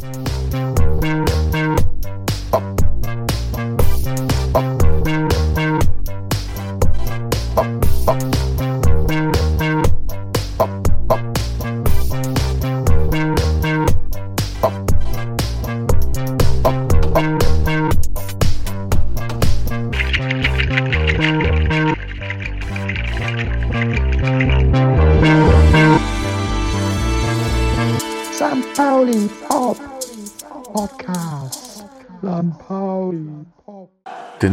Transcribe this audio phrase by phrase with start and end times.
[0.00, 0.69] St.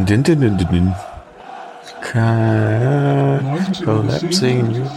[0.08, 0.96] Din, din, din, din, din.
[3.84, 4.88] Collapsing.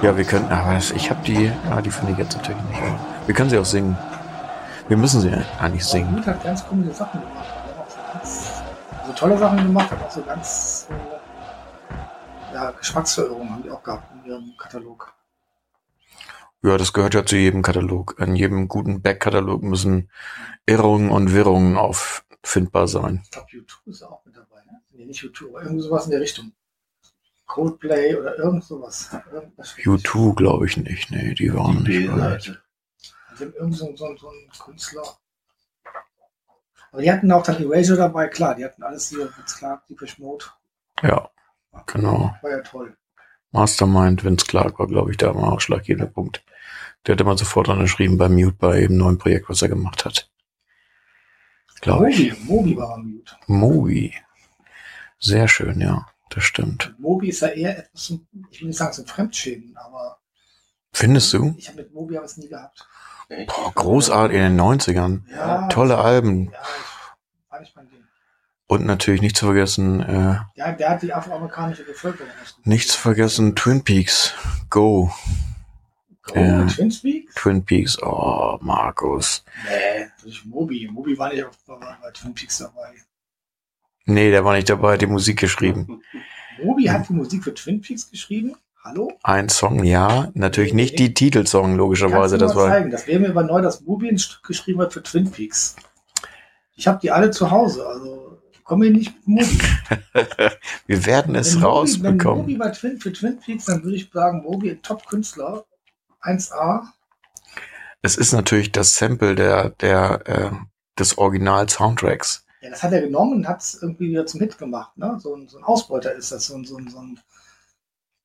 [0.00, 2.80] Ja, wir können, aber ich habe die, ah, die finde ich jetzt natürlich nicht.
[2.80, 3.98] aber Wir können sie auch singen.
[4.86, 6.14] Wir müssen sie eigentlich singen.
[6.14, 7.48] Gut hat ganz coole Sachen gemacht.
[7.48, 8.62] Hat auch so, ganz,
[9.06, 14.04] so tolle Sachen gemacht, hat auch so ganz äh, ja, Geschmacksverirrungen haben die auch gehabt
[14.14, 15.12] in ihrem Katalog.
[16.62, 18.20] Ja, das gehört ja zu jedem Katalog.
[18.20, 20.10] An jedem guten Backkatalog müssen
[20.64, 21.76] Irrungen und Wirrungen
[22.42, 23.20] auffindbar sein.
[23.24, 24.62] Ich glaube, U2 ist auch mit dabei.
[24.66, 24.80] Ne?
[24.90, 26.52] Nee, nicht U2, aber irgend sowas in der Richtung.
[27.46, 29.10] Coldplay oder irgend sowas.
[29.32, 31.10] Irgendwas U2 glaube ich nicht.
[31.10, 32.38] Nee, die waren nicht bei.
[33.28, 35.02] Also irgend so, so, so ein Künstler.
[36.90, 40.18] Aber die hatten auch dann Erasure dabei, klar, die hatten alles hier, Vince Clark, Deepish
[40.18, 40.46] Mode.
[41.02, 41.30] Ja,
[41.86, 42.34] genau.
[42.42, 42.96] War ja toll.
[43.50, 46.44] Mastermind, Vince Clark war, glaube ich, da mal ausschlaggebender Punkt.
[47.06, 50.30] Der hat immer sofort unterschrieben bei Mute bei dem neuen Projekt, was er gemacht hat.
[51.80, 52.44] Glaube ich.
[52.44, 53.36] Moby war am Mute.
[53.46, 54.14] Moby.
[55.20, 56.06] Sehr schön, ja.
[56.30, 56.94] Das stimmt.
[56.98, 58.12] Moby ist ja eher etwas,
[58.50, 60.18] ich will nicht sagen zum Fremdschämen, aber
[60.92, 61.54] Findest du?
[61.56, 62.86] ich habe mit Moby aber es nie gehabt.
[63.46, 65.22] Boah, großartig in den 90ern.
[65.30, 66.50] Ja, Tolle Alben.
[66.50, 67.98] Ja, ich, war nicht mein Ding.
[68.66, 72.30] Und natürlich nicht zu vergessen, äh, Ja, der hat die afroamerikanische Bevölkerung.
[72.64, 74.34] nicht zu vergessen Twin Peaks.
[74.70, 75.10] Go.
[76.34, 76.64] Oh, Ja.
[76.66, 77.34] Twin Peaks?
[77.34, 78.02] Twin Peaks.
[78.02, 79.44] Oh, Markus.
[79.68, 80.06] Nee,
[80.44, 80.88] Moby.
[80.92, 82.92] Moby war nicht auf, war bei Twin Peaks dabei.
[84.06, 86.02] Nee, der war nicht dabei, hat die Musik geschrieben.
[86.62, 88.54] Moby hat die Musik für Twin Peaks geschrieben.
[88.82, 89.12] Hallo?
[89.22, 90.30] Ein Song, ja.
[90.34, 92.38] Natürlich nicht die Titelsong, logischerweise.
[92.38, 92.68] Das war.
[92.68, 92.90] zeigen.
[92.90, 95.76] Das wäre mir aber neu, dass Moby ein Stück geschrieben hat für Twin Peaks.
[96.74, 99.58] Ich habe die alle zu Hause, also komme ich nicht mit Moby.
[100.86, 102.38] Wir werden es Wenn Moby- Wenn rausbekommen.
[102.42, 105.64] Moby bei Twin, für Twin Peaks, dann würde ich sagen, Moby ein Top-Künstler.
[106.28, 106.88] 1A.
[108.02, 110.50] Es ist natürlich das Sample der, der, äh,
[110.98, 112.44] des Original-Soundtracks.
[112.60, 114.96] Ja, das hat er genommen und hat es irgendwie wieder zum Hit gemacht.
[114.96, 115.18] Ne?
[115.20, 117.20] So, ein, so ein Ausbeuter ist das, so ein, so ein, so ein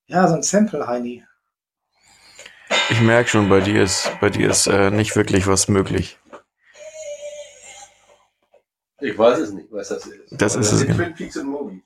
[0.06, 1.24] ja, so ein Sample-Heini.
[2.90, 6.18] Ich merke schon, bei dir ist, bei dir ist äh, nicht wirklich was möglich.
[9.00, 10.30] Ich weiß es nicht, was das ist.
[10.30, 11.04] Das Aber ist es, sind genau.
[11.04, 11.82] Twin Peaks und Moby.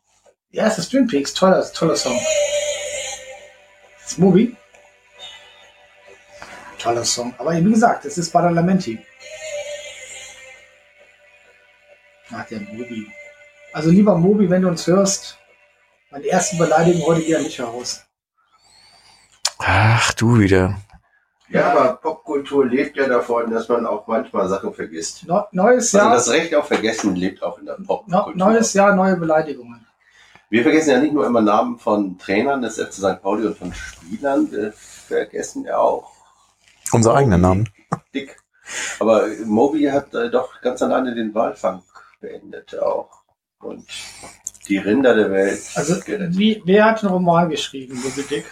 [0.51, 2.19] Ja, es ist Twin Peaks, toller, toller Song.
[4.01, 4.57] Das ist Moby.
[6.79, 7.35] Toller Song.
[7.39, 8.99] Aber wie gesagt, es ist Badalamenti.
[12.31, 13.07] Ach, der Moby.
[13.73, 15.39] Also lieber Moby, wenn du uns hörst,
[16.11, 18.05] meine ersten Beleidigungen heute gehen nicht heraus.
[19.59, 20.77] Ach, du wieder.
[21.51, 25.27] Ja, aber Popkultur lebt ja davon, dass man auch manchmal Sachen vergisst.
[25.27, 28.37] Neu- neues Also Jahr, das Recht auf Vergessen lebt auch in der no, Popkultur.
[28.37, 29.87] neues Jahr, neue Beleidigungen.
[30.51, 33.23] Wir vergessen ja nicht nur immer Namen von Trainern des FC St.
[33.23, 36.11] Pauli und von Spielern, wir vergessen ja auch
[36.93, 37.65] Unser eigener Name.
[38.15, 38.37] Dick.
[39.01, 41.83] Aber Moby hat äh, doch ganz alleine den Walfang
[42.21, 43.23] beendet auch.
[43.61, 43.87] Und
[44.69, 45.61] die Rinder der Welt.
[45.75, 48.47] Also, wie, wer hat einen Roman geschrieben, Moby Dick?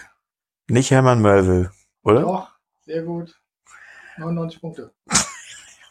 [0.68, 1.70] Nicht Hermann Melville,
[2.02, 2.20] oder?
[2.22, 2.48] Doch,
[2.84, 3.34] sehr gut.
[4.16, 4.92] 99 Punkte.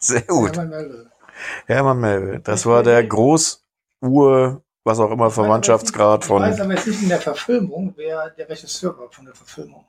[0.00, 0.56] Sehr gut.
[0.56, 1.10] Hermann Melville.
[1.66, 2.40] Hermann Melville.
[2.40, 6.64] Das war der Groß-Ur, was auch immer, Verwandtschaftsgrad Ich weiß von.
[6.64, 9.84] aber jetzt nicht in der Verfilmung, wer der Regisseur war von der Verfilmung.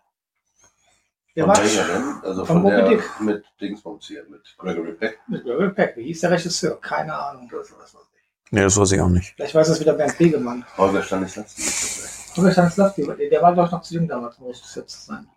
[1.37, 2.03] Der Von war welcher denn?
[2.23, 3.03] Also Von von, Moby der Dick.
[3.19, 5.19] mit Dingsbums hier, mit Gregory Peck.
[5.27, 5.95] mit Gregory Peck.
[5.95, 6.81] Wie hieß der Regisseur?
[6.81, 7.47] Keine Ahnung.
[7.51, 8.51] Das weiß man nicht.
[8.51, 9.35] Nee, das weiß ich auch nicht.
[9.35, 10.65] Vielleicht weiß das wieder Bernd Begemann.
[10.77, 12.41] Holger Stanislavski.
[12.41, 15.29] Oder Stanislavski, der war doch noch zu jung damals, muss es jetzt sein.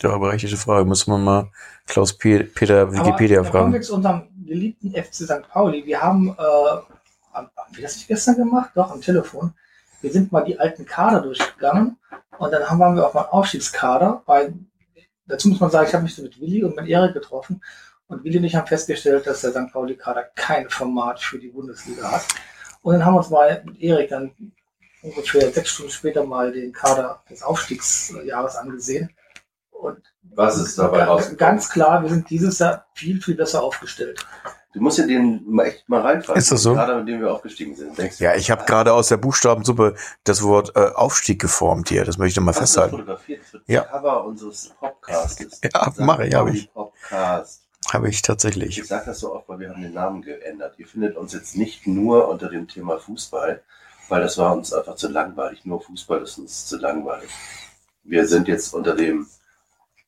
[0.00, 0.86] Ja, berechtigte Frage.
[0.86, 1.50] Müssen wir mal
[1.86, 3.82] Klaus Pe Peter Wikipedia Aber da kommen wir fragen.
[3.82, 5.46] zu unserem geliebten FC St.
[5.50, 5.84] Pauli.
[5.84, 6.42] Wir haben, äh,
[7.34, 8.70] haben wir das nicht gestern gemacht?
[8.74, 9.52] Doch, am Telefon.
[10.02, 11.96] Wir sind mal die alten Kader durchgegangen
[12.38, 14.54] und dann haben wir auch mal einen Aufstiegskader, weil
[15.26, 17.62] dazu muss man sagen, ich habe mich so mit Willi und mit Erik getroffen
[18.08, 19.72] und Willi und ich haben festgestellt, dass der St.
[19.72, 22.24] Pauli-Kader kein Format für die Bundesliga hat.
[22.82, 24.32] Und dann haben wir uns mal mit Erik dann
[25.02, 29.10] ungefähr sechs Stunden später mal den Kader des Aufstiegsjahres angesehen.
[29.70, 31.38] Und Was ist dabei rausgekommen?
[31.38, 34.24] Ganz klar, wir sind dieses Jahr viel, viel besser aufgestellt.
[34.76, 36.38] Du musst ja den echt mal reinfassen.
[36.38, 36.74] Ist das so?
[36.74, 37.96] Gerade mit dem wir aufgestiegen sind.
[37.96, 39.94] Denkst Ja, ich habe gerade aus der Buchstabensuppe
[40.24, 42.04] das Wort äh, Aufstieg geformt hier.
[42.04, 42.96] Das möchte ich doch mal Hast du festhalten.
[42.98, 43.40] fotografiert?
[43.42, 43.84] Das wird Ja.
[43.84, 45.62] Cover unseres Podcasts.
[45.72, 46.70] Ja, mache ich, hab ich.
[46.74, 47.62] Podcast.
[47.90, 48.86] Habe ich Ich tatsächlich.
[48.86, 50.74] sage das so oft, weil wir haben den Namen geändert.
[50.76, 53.62] Ihr findet uns jetzt nicht nur unter dem Thema Fußball,
[54.10, 55.64] weil das war uns einfach zu langweilig.
[55.64, 57.30] Nur Fußball ist uns zu langweilig.
[58.04, 59.26] Wir sind jetzt unter dem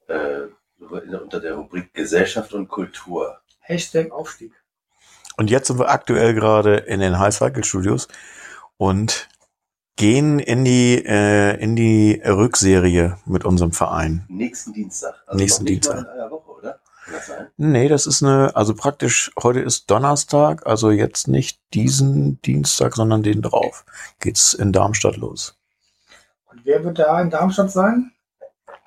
[0.08, 0.40] äh,
[0.78, 3.38] unter der Rubrik Gesellschaft und Kultur.
[3.68, 4.52] Hashtag Aufstieg.
[5.36, 8.08] Und jetzt sind wir aktuell gerade in den High Cycle Studios
[8.78, 9.28] und
[9.96, 14.24] gehen in die äh, in die Rückserie mit unserem Verein.
[14.28, 15.14] Nächsten Dienstag.
[15.32, 15.98] Nächsten noch nicht Dienstag.
[15.98, 16.80] In einer Woche, oder?
[17.26, 17.48] Kann?
[17.58, 23.22] Nee, das ist eine, also praktisch, heute ist Donnerstag, also jetzt nicht diesen Dienstag, sondern
[23.22, 23.84] den drauf.
[24.20, 25.56] Geht's in Darmstadt los.
[26.50, 28.12] Und wer wird da in Darmstadt sein?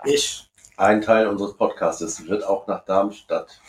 [0.05, 0.47] Ich.
[0.77, 3.61] Ein Teil unseres Podcastes wird auch nach Darmstadt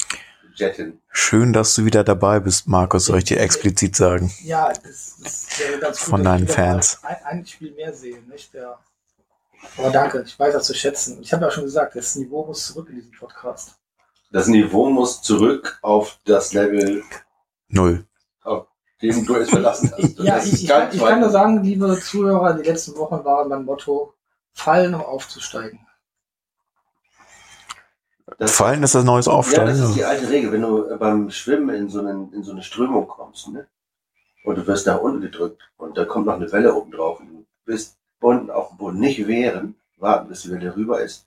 [0.55, 1.01] jetten.
[1.11, 4.33] Schön, dass du wieder dabei bist, Markus, soll ich dir explizit sagen.
[4.43, 6.09] Ja, das, das wäre ganz gut.
[6.09, 7.01] Von deinen Fans.
[7.03, 8.53] Ein, ein Spiel mehr sehen, nicht?
[8.55, 8.79] Der,
[9.77, 11.19] aber danke, ich weiß das zu schätzen.
[11.21, 13.77] Ich habe ja schon gesagt, das Niveau muss zurück in diesem Podcast.
[14.31, 17.03] Das Niveau muss zurück auf das Level,
[17.69, 18.07] Null.
[19.03, 20.19] dem du es verlassen hast.
[20.19, 23.49] Ja, ich, ist ich, kann, ich kann nur sagen, liebe Zuhörer, die letzten Wochen waren
[23.49, 24.15] mein Motto,
[24.55, 25.81] fallen, um aufzusteigen.
[28.39, 29.95] Das- Fallen ist das neues Ja, das ist Aufsteigen.
[29.95, 30.53] die alte Regel.
[30.53, 33.67] Wenn du beim Schwimmen in so, einen, in so eine Strömung kommst, ne?
[34.45, 37.29] Und du wirst nach unten gedrückt und da kommt noch eine Welle oben drauf und
[37.29, 41.27] du bist unten auf dem Boden nicht wehren, warten, bis die Welle rüber ist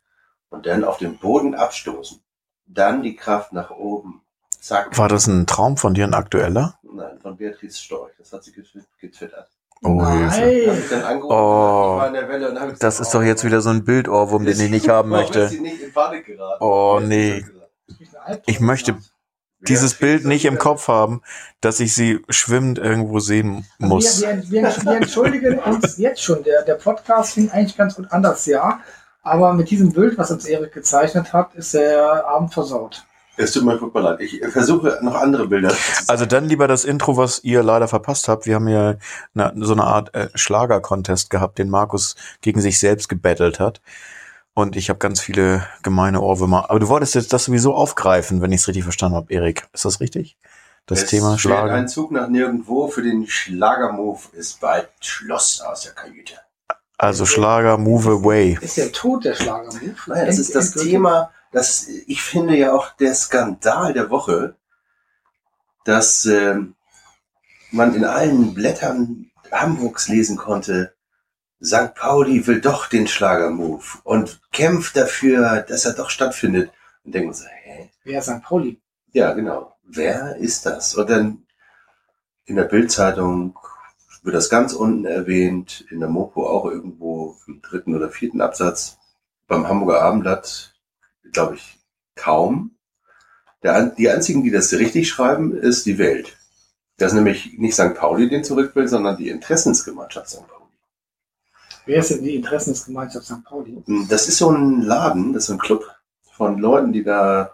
[0.50, 2.20] und dann auf den Boden abstoßen.
[2.66, 4.22] Dann die Kraft nach oben.
[4.60, 4.98] Zack.
[4.98, 6.78] War das ein Traum von dir, ein aktueller?
[6.84, 8.12] Nein, von Beatrice Storch.
[8.18, 9.48] Das hat sie getwi- getwittert.
[9.84, 10.70] Oh, Nein.
[10.70, 10.72] Oh.
[10.74, 13.70] ich war in der Welle und hab gesagt, Das ist oh, doch jetzt wieder so
[13.70, 15.52] ein Bildohrwurm, den ich nicht haben möchte.
[16.60, 17.46] Oh, nee.
[18.46, 18.98] Ich möchte
[19.68, 20.58] dieses Bild nicht im.
[20.58, 21.22] Kopf haben,
[21.62, 24.22] dass ich sie schwimmend irgendwo sehen muss.
[24.22, 26.44] Wir, wir, wir, wir entschuldigen uns jetzt schon.
[26.44, 28.80] Der, der Podcast fing eigentlich ganz gut an das Jahr.
[29.22, 33.06] Aber mit diesem Bild, was uns Erik gezeichnet hat, ist der Abend versaut.
[33.38, 34.22] Es tut mir furchtbar leid.
[34.22, 35.74] Ich versuche noch andere Bilder.
[36.08, 38.46] Also dann lieber das Intro, was ihr leider verpasst habt.
[38.46, 38.96] Wir haben ja
[39.34, 43.82] eine, so eine Art äh, Schlager-Contest gehabt, den Markus gegen sich selbst gebettelt hat.
[44.54, 46.70] Und ich habe ganz viele gemeine Ohrwürmer.
[46.70, 49.68] Aber du wolltest jetzt das sowieso aufgreifen, wenn ich es richtig verstanden habe, Erik.
[49.74, 50.38] Ist das richtig?
[50.86, 51.74] Das es Thema Schlager.
[51.74, 56.36] Ein Zug nach nirgendwo für den Schlagermove ist bald Schloss aus der Kajüte.
[56.98, 58.58] Also Schlager Move Away.
[58.62, 59.96] Ist der Tod der Schlagermove?
[60.08, 60.72] Nein, das ist das?
[60.72, 64.58] Thema, das ich finde ja auch der Skandal der Woche,
[65.86, 66.76] dass ähm,
[67.72, 70.94] man in allen Blättern Hamburgs lesen konnte,
[71.64, 71.96] St.
[71.96, 76.72] Pauli will doch den Schlagermove und kämpft dafür, dass er doch stattfindet.
[77.06, 77.90] Und denken so, hä?
[78.04, 78.44] Wer ist St.
[78.44, 78.82] Pauli?
[79.14, 79.78] Ja, genau.
[79.84, 80.94] Wer ist das?
[80.96, 81.46] Und dann
[82.44, 83.58] in der Bildzeitung
[84.24, 88.98] wird das ganz unten erwähnt, in der Mopo auch irgendwo im dritten oder vierten Absatz,
[89.48, 90.75] beim Hamburger Abendblatt,
[91.32, 91.80] glaube ich,
[92.16, 92.76] kaum.
[93.64, 96.38] Der, die einzigen, die das richtig schreiben, ist die Welt.
[96.98, 97.96] Das ist nämlich nicht St.
[97.96, 100.48] Pauli den zurück will, sondern die Interessensgemeinschaft St.
[100.48, 100.66] Pauli.
[101.86, 103.44] Wer ist denn die Interessensgemeinschaft St.
[103.44, 103.84] Pauli?
[104.10, 105.86] Das ist so ein Laden, das ist so ein Club
[106.32, 107.52] von Leuten, die da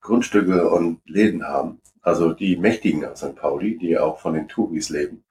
[0.00, 1.80] Grundstücke und Läden haben.
[2.02, 3.36] Also die Mächtigen aus St.
[3.36, 5.24] Pauli, die auch von den Touris leben.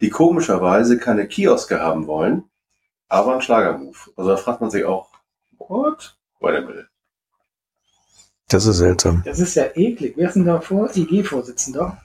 [0.00, 2.44] Die komischerweise keine Kioske haben wollen,
[3.08, 4.12] aber einen Schlagermove.
[4.16, 5.10] Also da fragt man sich auch,
[5.58, 6.16] what?
[6.52, 6.88] Minute.
[8.48, 9.22] Das ist seltsam.
[9.24, 10.14] Das ist ja eklig.
[10.16, 10.90] Wer ist denn da vor?
[10.94, 11.98] IG-Vorsitzender?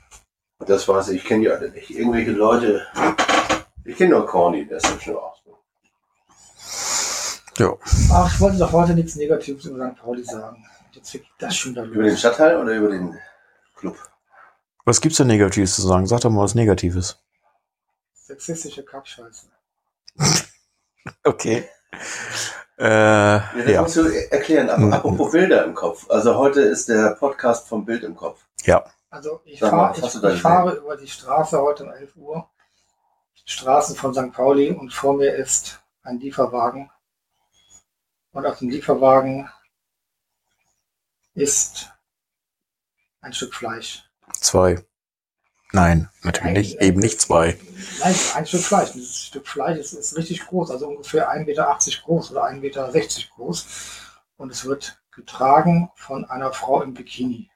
[0.60, 1.90] Das weiß ich, ich kenne die alle nicht.
[1.90, 2.86] Irgendwelche Leute,
[3.84, 5.38] ich kenne nur Corny, der ist ja schon aus.
[7.58, 7.74] Ja.
[8.12, 9.98] Ach, ich wollte doch heute nichts Negatives über St.
[9.98, 10.64] Pauli sagen.
[10.92, 12.18] Jetzt wird das schon da Über den los.
[12.20, 13.18] Stadtteil oder über den
[13.76, 13.96] Club?
[14.86, 16.06] Was gibt's denn Negatives zu sagen?
[16.06, 17.18] Sag doch mal was Negatives.
[18.14, 19.46] Sexistische Kackscheiße.
[21.24, 21.66] Okay.
[22.80, 23.82] Äh, Ja, das ja.
[23.82, 24.70] musst du erklären.
[24.70, 24.92] Aber Mhm.
[24.94, 26.08] apropos Bilder im Kopf.
[26.10, 28.46] Also heute ist der Podcast vom Bild im Kopf.
[28.64, 28.84] Ja.
[29.10, 32.48] Also ich, mal, fahr, was ich, ich fahre über die Straße heute um 11 Uhr.
[33.44, 34.32] Straßen von St.
[34.32, 36.90] Pauli und vor mir ist ein Lieferwagen.
[38.32, 39.50] Und auf dem Lieferwagen
[41.34, 41.90] ist
[43.20, 44.08] ein Stück Fleisch.
[44.34, 44.84] Zwei.
[45.72, 46.82] Nein, natürlich nicht.
[46.82, 47.56] Eben nicht zwei.
[48.00, 48.92] Nein, ein Stück Fleisch.
[48.92, 52.90] Dieses Stück Fleisch ist, ist richtig groß, also ungefähr 1,80 Meter groß oder 1,60 Meter
[53.36, 53.66] groß.
[54.36, 57.50] Und es wird getragen von einer Frau im Bikini.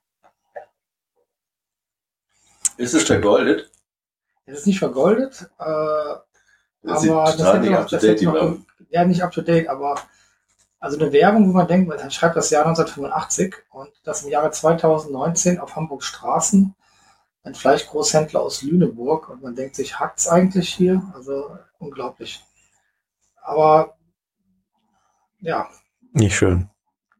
[2.76, 3.70] Ist es vergoldet?
[4.46, 5.64] Es ist nicht vergoldet, äh,
[6.82, 8.58] Das aber sieht das hätte nicht noch, up to das date hätte noch,
[8.90, 9.96] ja nicht up to date, aber
[10.78, 14.50] Also eine Werbung, wo man denkt, man schreibt das Jahr 1985 und das im Jahre
[14.50, 16.74] 2019 auf Hamburg Straßen
[17.44, 21.02] ein Fleischgroßhändler aus Lüneburg und man denkt sich, hackt's eigentlich hier?
[21.14, 22.42] Also unglaublich.
[23.42, 23.96] Aber
[25.40, 25.68] ja,
[26.12, 26.68] Nicht schön.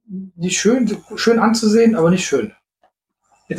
[0.07, 2.55] nicht schön, schön anzusehen, aber nicht schön.
[3.47, 3.57] Ich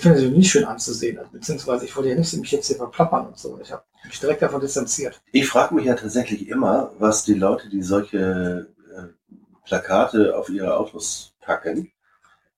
[0.00, 3.28] finde es nicht schön anzusehen, also beziehungsweise ich wollte ja nicht mich jetzt hier verplappern
[3.28, 3.58] und so.
[3.62, 5.22] Ich habe mich direkt davon distanziert.
[5.32, 9.04] Ich frage mich ja tatsächlich immer, was die Leute, die solche äh,
[9.64, 11.90] Plakate auf ihre Autos packen,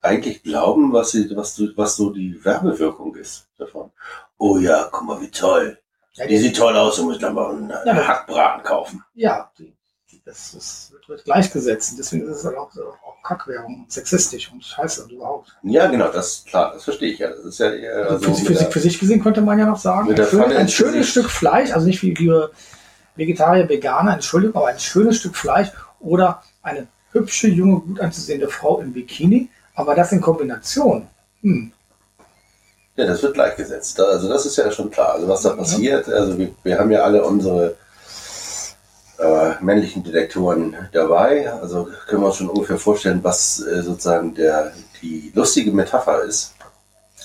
[0.02, 3.90] eigentlich glauben, was, sie, was, du, was so die Werbewirkung ist davon.
[4.38, 5.78] Oh ja, guck mal, wie toll.
[6.14, 9.02] Ja, Die sieht toll aus, du musst dann mal einen Ja, einen aber- Hackbraten kaufen.
[9.14, 9.73] ja die,
[10.25, 11.92] das, das wird, gleichgesetzt.
[11.92, 15.56] Und deswegen ist es halt auch, auch Kackwerbung, sexistisch und scheiße und überhaupt.
[15.64, 17.30] Ja, genau, das klar, das verstehe ich ja.
[17.30, 19.59] Das ist ja eher Also so für, für, sich, der- für sich gesehen könnte man
[19.59, 21.11] ja noch sagen, ein, schön, ein schönes Gesicht.
[21.11, 22.50] Stück Fleisch, also nicht wie wir
[23.16, 25.68] Vegetarier, Veganer, Entschuldigung, aber ein schönes Stück Fleisch
[26.00, 31.09] oder eine hübsche, junge, gut anzusehende Frau im Bikini, aber das in Kombination.
[31.43, 31.73] Hm.
[32.97, 33.99] Ja, das wird gleichgesetzt.
[34.00, 35.14] Also das ist ja schon klar.
[35.14, 37.76] Also was da passiert, also wir, wir haben ja alle unsere
[39.19, 41.50] äh, männlichen Detektoren dabei.
[41.52, 46.55] Also können wir uns schon ungefähr vorstellen, was äh, sozusagen der, die lustige Metapher ist.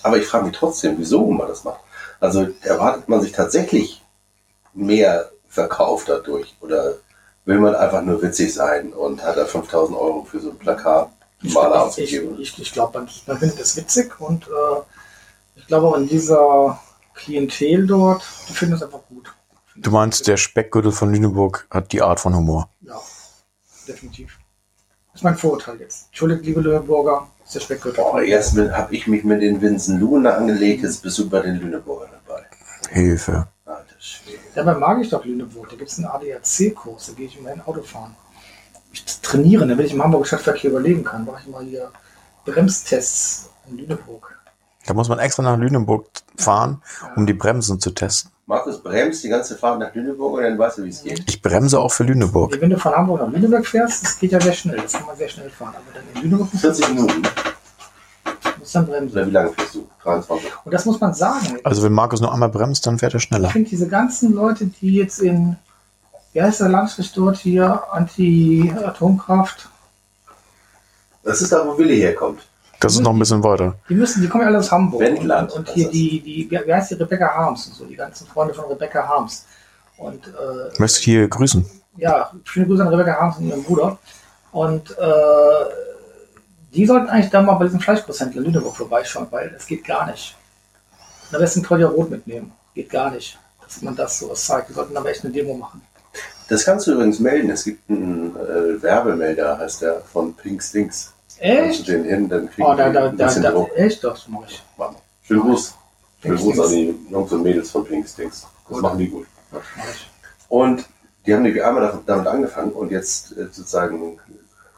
[0.04, 1.82] Aber ich frage mich trotzdem, wieso man das macht.
[2.20, 4.01] Also erwartet man sich tatsächlich
[4.74, 6.56] mehr Verkauf dadurch?
[6.62, 6.94] Oder
[7.46, 11.10] will man einfach nur witzig sein und hat da 5000 Euro für so ein Plakat
[11.41, 14.82] Maler ich, ich, ich glaube, man, man findet es witzig und äh,
[15.56, 16.79] ich glaube auch in dieser
[17.13, 19.34] Klientel dort, die finden es einfach gut.
[19.75, 22.70] Du meinst, der Speckgürtel von Lüneburg hat die Art von Humor.
[22.82, 23.00] Ja,
[23.88, 24.39] definitiv.
[25.12, 26.08] Das ist mein Vorurteil jetzt.
[26.08, 28.03] Entschuldigt, liebe Lüneburger, ist der Speckgürtel.
[28.03, 31.60] Boah, erst habe ich mich mit den Winsen Lune angelegt, jetzt bist du bei den
[31.60, 32.46] Lüneburger dabei.
[32.89, 33.48] Hilfe.
[33.65, 34.39] Alter Schwede.
[34.56, 35.70] Dabei mag ich doch Lüneburg.
[35.70, 38.15] Da gibt es einen ADAC-Kurs, da gehe ich immerhin Auto fahren.
[38.91, 41.25] Ich trainiere, damit ich im Hamburger Stadtverkehr überleben kann.
[41.25, 41.91] Mache ich mal hier
[42.46, 44.39] Bremstests in Lüneburg.
[44.86, 46.06] Da muss man extra nach Lüneburg
[46.38, 46.82] fahren,
[47.15, 48.32] um die Bremsen zu testen.
[48.46, 51.22] Markus bremst die ganze Fahrt nach Lüneburg und dann weißt du, wie es geht.
[51.27, 52.56] Ich bremse auch für Lüneburg.
[52.62, 54.77] Wenn du von Hamburg nach Lüneburg fährst, das geht ja sehr schnell.
[54.77, 55.74] Das kann man sehr schnell fahren.
[55.75, 57.22] Aber dann in Lüneburg musst 40 Minuten.
[57.24, 57.29] du
[58.60, 59.17] musst dann bremsen.
[59.17, 59.88] Oder wie lange fährst du?
[60.03, 60.50] 23.
[60.63, 61.60] Und das muss man sagen.
[61.65, 63.50] Also wenn Markus nur einmal bremst, dann fährt er Ich schneller.
[63.50, 65.58] finde diese ganzen Leute, die jetzt in,
[66.38, 69.70] wie heißt der Landstrich dort hier, Anti-Atomkraft,
[71.24, 72.48] Das ist da, wo Willi herkommt.
[72.79, 73.74] Das ist noch ein bisschen weiter.
[73.89, 75.01] die müssen, die kommen ja alle aus Hamburg.
[75.01, 78.27] Wendland, Und, und hier die, die, wie heißt die Rebecca Harms und so, die ganzen
[78.27, 79.46] Freunde von Rebecca Harms.
[79.98, 81.65] Und äh, Ich möchte hier grüßen.
[81.96, 83.98] ja, schöne Grüße an Rebecca Harms und ihren Bruder.
[84.51, 85.65] Und äh,
[86.72, 90.06] die sollten eigentlich da mal bei diesem Fleischgroßhändler in Lüneburg vorbeischauen, weil es geht gar
[90.06, 90.36] nicht.
[91.34, 92.51] Am besten Claudia Roth mitnehmen.
[92.75, 94.70] Geht gar nicht, dass man das so zeigt.
[94.70, 95.82] Wir sollten aber echt eine Demo machen.
[96.50, 97.50] Das kannst du übrigens melden.
[97.50, 101.13] Es gibt einen äh, Werbemelder, heißt der, von Pink Stinks.
[101.39, 101.42] Kannst
[101.80, 101.88] Echt?
[101.88, 103.70] du den hin, dann kriegen Oh, da, da, ein da, bisschen da, Druck.
[103.75, 104.63] echt, das mache ich.
[105.24, 105.75] Schönen Gruß.
[106.22, 108.42] Schönen Gruß an die Jungs und Mädels von Pink Stinks.
[108.42, 108.82] Das Gut.
[108.82, 109.27] machen die gut.
[110.50, 110.86] Und
[111.25, 114.18] die haben nämlich einmal damit- damit angefangen und jetzt äh, sozusagen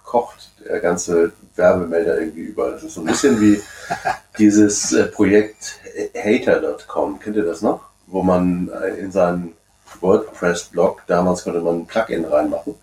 [0.03, 2.71] kocht der ganze Werbemelder irgendwie überall.
[2.73, 3.61] Das ist so ein bisschen wie
[4.39, 5.79] dieses äh, Projekt
[6.15, 7.19] Hater.com.
[7.19, 7.81] Kennt ihr das noch?
[8.07, 9.53] Wo man äh, in seinen
[10.01, 12.75] WordPress-Blog, damals konnte man ein Plugin reinmachen.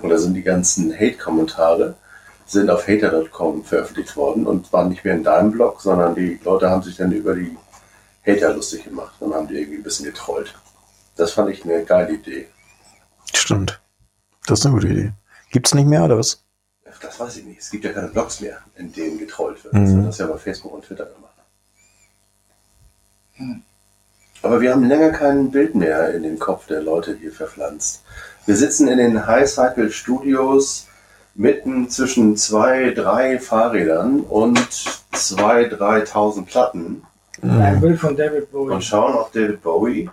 [0.00, 1.94] Und da sind die ganzen Hate-Kommentare
[2.46, 6.68] sind auf Hater.com veröffentlicht worden und waren nicht mehr in deinem Blog, sondern die Leute
[6.68, 7.56] haben sich dann über die
[8.26, 10.54] Hater lustig gemacht und haben die irgendwie ein bisschen getrollt.
[11.16, 12.48] Das fand ich eine geile Idee.
[13.34, 13.80] Stimmt.
[14.46, 15.12] Das ist eine gute Idee.
[15.50, 16.44] Gibt's nicht mehr oder was?
[17.00, 17.60] Das weiß ich nicht.
[17.60, 19.74] Es gibt ja keine Blogs mehr, in denen getrollt wird.
[19.74, 19.84] Mhm.
[19.84, 21.32] Das wird das ja bei Facebook und Twitter gemacht.
[23.34, 23.62] Hm.
[24.42, 28.02] Aber wir haben länger kein Bild mehr in den Kopf der Leute hier verpflanzt.
[28.46, 30.88] Wir sitzen in den High Cycle Studios
[31.34, 34.58] mitten zwischen zwei, drei Fahrrädern und
[35.12, 37.02] zwei, dreitausend Platten
[37.42, 38.72] Ein Bild von David Bowie.
[38.72, 40.10] und schauen auf David Bowie,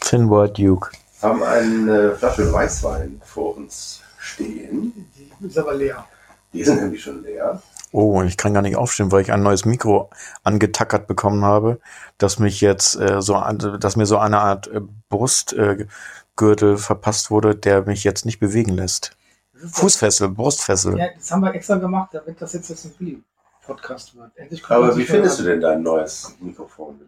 [0.00, 0.90] Thin White Duke.
[1.20, 5.06] haben eine Flasche Weißwein vor uns stehen.
[5.40, 6.04] Die ist aber leer.
[6.52, 7.62] Die sind nämlich schon leer.
[7.92, 10.10] Oh, ich kann gar nicht aufstehen, weil ich ein neues Mikro
[10.42, 11.78] angetackert bekommen habe,
[12.18, 14.80] das mich jetzt äh, so, an- dass mir so eine Art äh,
[15.10, 19.16] Brustgürtel verpasst wurde, der mich jetzt nicht bewegen lässt.
[19.70, 20.98] Fußfessel, Brustfessel.
[20.98, 24.32] Ja, das haben wir extra gemacht, damit das jetzt jetzt ein Billy-Podcast wird.
[24.36, 27.00] Endlich kommt Aber wie findest du denn dein neues Mikrofon?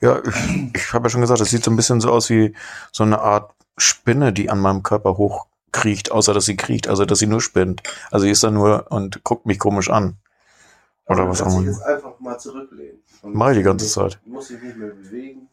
[0.00, 2.54] Ja, ich, ich habe ja schon gesagt, es sieht so ein bisschen so aus wie
[2.92, 5.10] so eine Art Spinne, die an meinem Körper
[5.76, 7.82] hochkriecht, außer dass sie kriecht, also dass sie nur spinnt.
[8.10, 10.16] Also sie ist da nur und guckt mich komisch an.
[11.06, 11.66] Oder Aber was du auch immer.
[11.66, 12.98] jetzt einfach mal zurücklehnen.
[13.22, 14.18] Mach ich die ganze Zeit.
[14.24, 15.48] musst dich nicht mehr bewegen.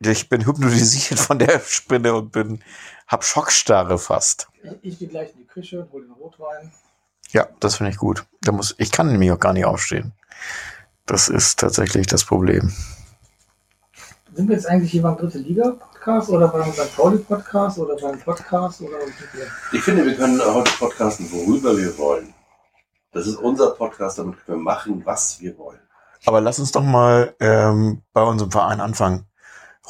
[0.00, 2.62] Ich bin hypnotisiert von der Spinne und bin,
[3.06, 4.48] hab Schockstarre fast.
[4.62, 6.72] Ich, ich gehe gleich in die Küche und hole den Rotwein.
[7.30, 8.24] Ja, das finde ich gut.
[8.42, 10.12] Da muss, ich kann nämlich auch gar nicht aufstehen.
[11.06, 12.72] Das ist tatsächlich das Problem.
[14.34, 16.96] Sind wir jetzt eigentlich hier beim Dritte Liga-Podcast oder beim St.
[16.96, 19.46] Pauli-Podcast oder beim Podcast oder wo sind wir?
[19.72, 22.32] Ich finde, wir können heute podcasten, worüber wir wollen.
[23.12, 25.80] Das ist unser Podcast, damit können wir machen, was wir wollen.
[26.24, 29.26] Aber lass uns doch mal ähm, bei unserem Verein anfangen.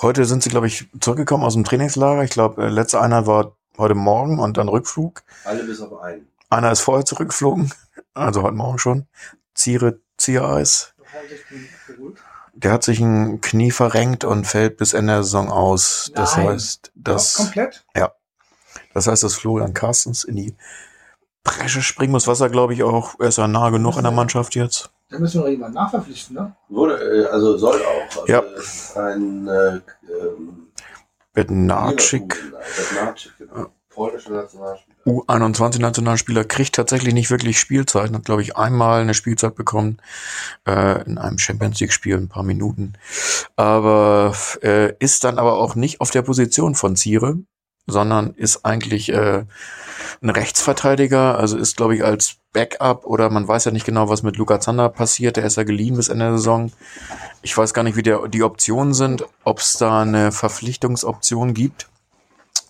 [0.00, 2.24] Heute sind sie, glaube ich, zurückgekommen aus dem Trainingslager.
[2.24, 5.22] Ich glaube, äh, letzte Einheit war heute Morgen und dann Rückflug.
[5.44, 6.26] Alle bis auf einen.
[6.50, 7.72] Einer ist vorher zurückgeflogen,
[8.14, 9.06] also heute Morgen schon.
[9.54, 10.94] Ziere, Ziereis.
[10.98, 11.70] Die geholt.
[12.62, 16.12] Der hat sich ein Knie verrenkt und fällt bis Ende der Saison aus.
[16.14, 16.48] Das Nein.
[16.48, 17.84] heißt, das, komplett?
[18.94, 20.54] das heißt, dass Florian Carstens in die
[21.44, 24.12] Bresche springen muss, was er, glaube ich, auch, er ist ja nah genug in der
[24.12, 24.90] Mannschaft jetzt.
[25.10, 26.56] Da müssen wir noch jemanden nachverpflichten, ne?
[26.68, 28.22] Wurde, äh, also soll auch.
[28.22, 28.42] Also Ja.
[28.94, 30.68] Ein äh, ähm,
[31.34, 33.66] Bednarczyk, Leverkusen, äh, Bednarczyk, genau.
[33.90, 34.91] Polnischer Nationalspieler.
[35.06, 38.12] U21-Nationalspieler, kriegt tatsächlich nicht wirklich Spielzeit.
[38.12, 39.98] Hat, glaube ich, einmal eine Spielzeit bekommen
[40.66, 42.94] äh, in einem Champions League-Spiel, ein paar Minuten.
[43.56, 47.38] Aber äh, ist dann aber auch nicht auf der Position von Ziere,
[47.86, 49.44] sondern ist eigentlich äh,
[50.22, 54.22] ein Rechtsverteidiger, also ist, glaube ich, als Backup oder man weiß ja nicht genau, was
[54.22, 55.36] mit Luca Zander passiert.
[55.36, 56.70] Der ist ja geliehen bis Ende der Saison.
[57.42, 61.88] Ich weiß gar nicht, wie der, die Optionen sind, ob es da eine Verpflichtungsoption gibt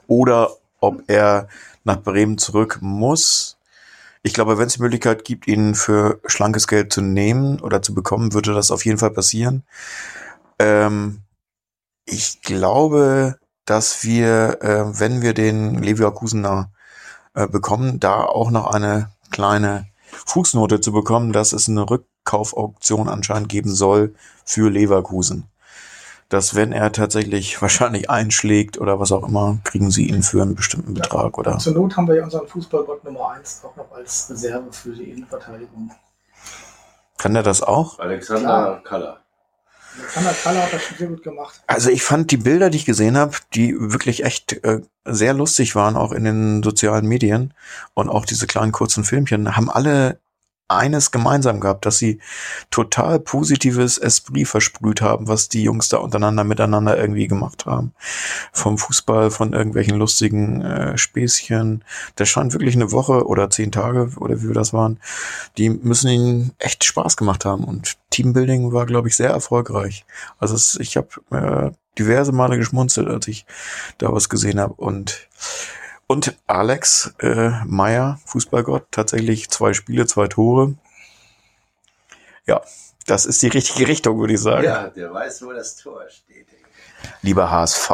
[0.07, 0.51] oder
[0.83, 1.49] ob er
[1.85, 3.59] nach Bremen zurück muss.
[4.23, 7.95] Ich glaube, wenn es die Möglichkeit gibt, ihn für schlankes Geld zu nehmen oder zu
[7.95, 9.65] bekommen, würde das auf jeden Fall passieren.
[10.59, 11.23] Ähm,
[12.05, 16.71] ich glaube, dass wir, äh, wenn wir den Leverkusener
[17.35, 19.87] äh, bekommen, da auch noch eine kleine
[20.27, 25.49] Fußnote zu bekommen, dass es eine Rückkaufauktion anscheinend geben soll für Leverkusen.
[26.33, 30.55] Dass wenn er tatsächlich wahrscheinlich einschlägt oder was auch immer, kriegen sie ihn für einen
[30.55, 34.29] bestimmten Betrag oder Zur Not haben wir ja unseren Fußballgott Nummer 1 auch noch als
[34.31, 35.91] Reserve für die Innenverteidigung.
[37.19, 37.99] kann er das auch?
[37.99, 38.83] Alexander Klar.
[38.83, 39.21] Kaller.
[39.99, 41.61] Alexander Kaller hat das schon sehr gut gemacht.
[41.67, 45.75] Also ich fand die Bilder, die ich gesehen habe, die wirklich echt äh, sehr lustig
[45.75, 47.53] waren, auch in den sozialen Medien
[47.93, 50.19] und auch diese kleinen kurzen Filmchen, haben alle
[50.77, 52.21] eines gemeinsam gehabt, dass sie
[52.71, 57.93] total positives Esprit versprüht haben, was die Jungs da untereinander miteinander irgendwie gemacht haben.
[58.53, 61.85] Vom Fußball, von irgendwelchen lustigen äh, Späßchen.
[62.17, 65.01] Das scheint wirklich eine Woche oder zehn Tage oder wie wir das waren.
[65.59, 70.05] Die müssen ihnen echt Spaß gemacht haben und Teambuilding war, glaube ich, sehr erfolgreich.
[70.39, 73.47] Also es, ich habe äh, diverse Male geschmunzelt, als ich
[73.99, 75.29] da was gesehen habe und
[76.13, 80.75] und Alex äh, Meyer, Fußballgott, tatsächlich zwei Spiele, zwei Tore.
[82.47, 82.61] Ja,
[83.07, 84.65] das ist die richtige Richtung, würde ich sagen.
[84.65, 86.49] Ja, der weiß, wo das Tor steht.
[87.23, 87.91] Lieber HSV.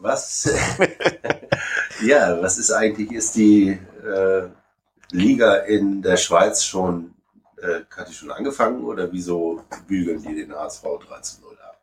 [0.00, 0.52] Was?
[2.04, 4.42] ja, was ist eigentlich, ist die äh,
[5.10, 7.14] Liga in der Schweiz schon,
[7.62, 11.80] äh, hat die schon angefangen oder wieso bügeln die den HSV 3 zu 0 ab?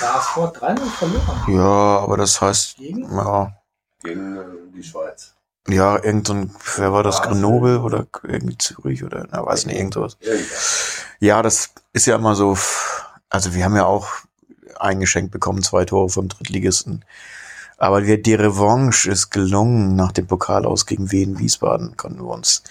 [0.00, 1.42] HSV 3-0 verloren.
[1.46, 3.02] Ja, aber das heißt, Gegen?
[3.14, 3.61] ja,
[4.02, 5.34] Gegen die Schweiz.
[5.68, 7.32] ja, irgend so ein, wer war das, Basel.
[7.32, 10.16] Grenoble oder irgendwie Zürich oder, na, weiß nicht, irgend sowas.
[10.20, 11.04] Irgendwas.
[11.20, 12.56] Ja, das ist ja immer so,
[13.28, 14.08] also wir haben ja auch
[14.78, 17.04] eingeschenkt bekommen, zwei Tore vom Drittligisten.
[17.78, 19.96] Aber wir, die Revanche ist gelungen.
[19.96, 22.62] Nach dem Pokal aus gegen Wien Wiesbaden konnten wir uns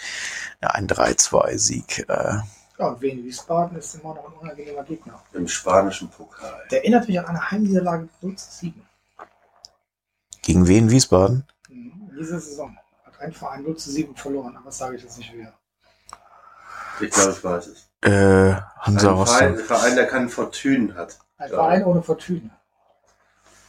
[0.62, 2.06] ja, einen 3-2-Sieg.
[2.08, 2.38] Äh,
[2.78, 5.22] Ja, und Wien Wiesbaden ist immer noch ein unangenehmer Gegner.
[5.34, 6.64] Im spanischen Pokal.
[6.72, 8.82] Der erinnert mich an eine Heimniederlage 0 zu 7.
[10.42, 11.46] gegen Wien Wiesbaden.
[11.70, 15.34] Diese Saison hat ein Verein 0 zu 7 verloren, aber das sage ich jetzt nicht
[15.34, 15.54] wieder.
[17.00, 17.90] Ich glaube, ich weiß es.
[18.02, 19.66] Äh, Hansa Ein Verein, Rostock.
[19.66, 21.20] Verein, der keine Fortune hat.
[21.38, 21.50] Ein.
[21.50, 22.50] Verein ohne Fortune.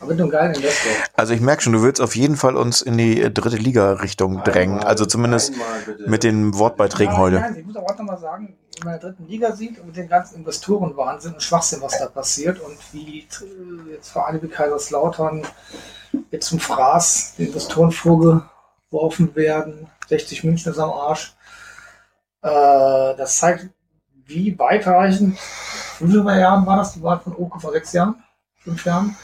[0.03, 0.93] Aber mit einem geilen Investor.
[1.15, 4.43] Also ich merke schon, du willst auf jeden Fall uns in die äh, dritte Liga-Richtung
[4.43, 4.83] drängen.
[4.83, 7.41] Also zumindest einmal mit den Wortbeiträgen nein, heute.
[7.41, 9.87] Nein, ich muss aber auch nochmal sagen, wenn man in der dritten Liga sieht und
[9.87, 14.49] mit den ganzen Investorenwahnsinn und Schwachsinn, was da passiert und wie äh, jetzt Vereine wie
[14.49, 15.47] Kaiserslautern
[16.33, 21.37] jetzt zum Fraß den Investoren vorgeworfen werden, 60 München ist am Arsch.
[22.43, 22.49] Äh,
[23.17, 23.69] das zeigt,
[24.27, 25.39] wie weitreichend,
[26.01, 28.17] wie viele Jahren war das, die Wahl von Oke vor sechs Jahren?
[28.65, 29.17] Fünf Jahren?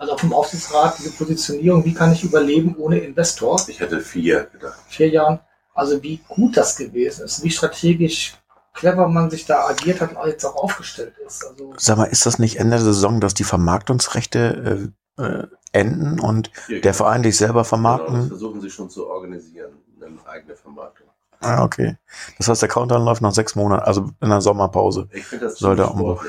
[0.00, 3.60] Also auch im Aufsichtsrat, diese Positionierung, wie kann ich überleben ohne Investor?
[3.68, 4.78] Ich hätte vier gedacht.
[4.88, 5.40] vier Jahren,
[5.74, 8.34] also wie gut das gewesen ist, wie strategisch
[8.72, 11.44] clever man sich da agiert hat und jetzt auch aufgestellt ist.
[11.44, 16.18] Also Sag mal, ist das nicht Ende der Saison, dass die Vermarktungsrechte äh, äh, enden
[16.18, 18.28] und der Verein dich selber Genau, das vermarkten?
[18.28, 21.08] versuchen sie schon zu organisieren, eine eigene Vermarktung.
[21.40, 21.98] Ah, okay.
[22.38, 25.08] Das heißt, der Countdown läuft nach sechs Monaten, also in der Sommerpause.
[25.12, 26.22] Ich finde das Sollte auch.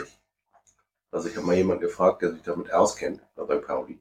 [1.11, 3.99] Also ich habe mal jemanden gefragt, der sich damit auskennt, bei Pauli.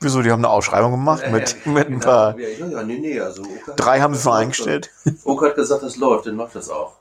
[0.00, 2.04] Wieso, die haben eine Ausschreibung gemacht Ja, mit, ja, mit ein genau.
[2.04, 2.38] paar.
[2.38, 3.42] Ja, ja, nee, nee, also
[3.76, 4.90] Drei haben sie das eingestellt.
[5.24, 6.98] Oka hat gesagt, das läuft, dann läuft das auch.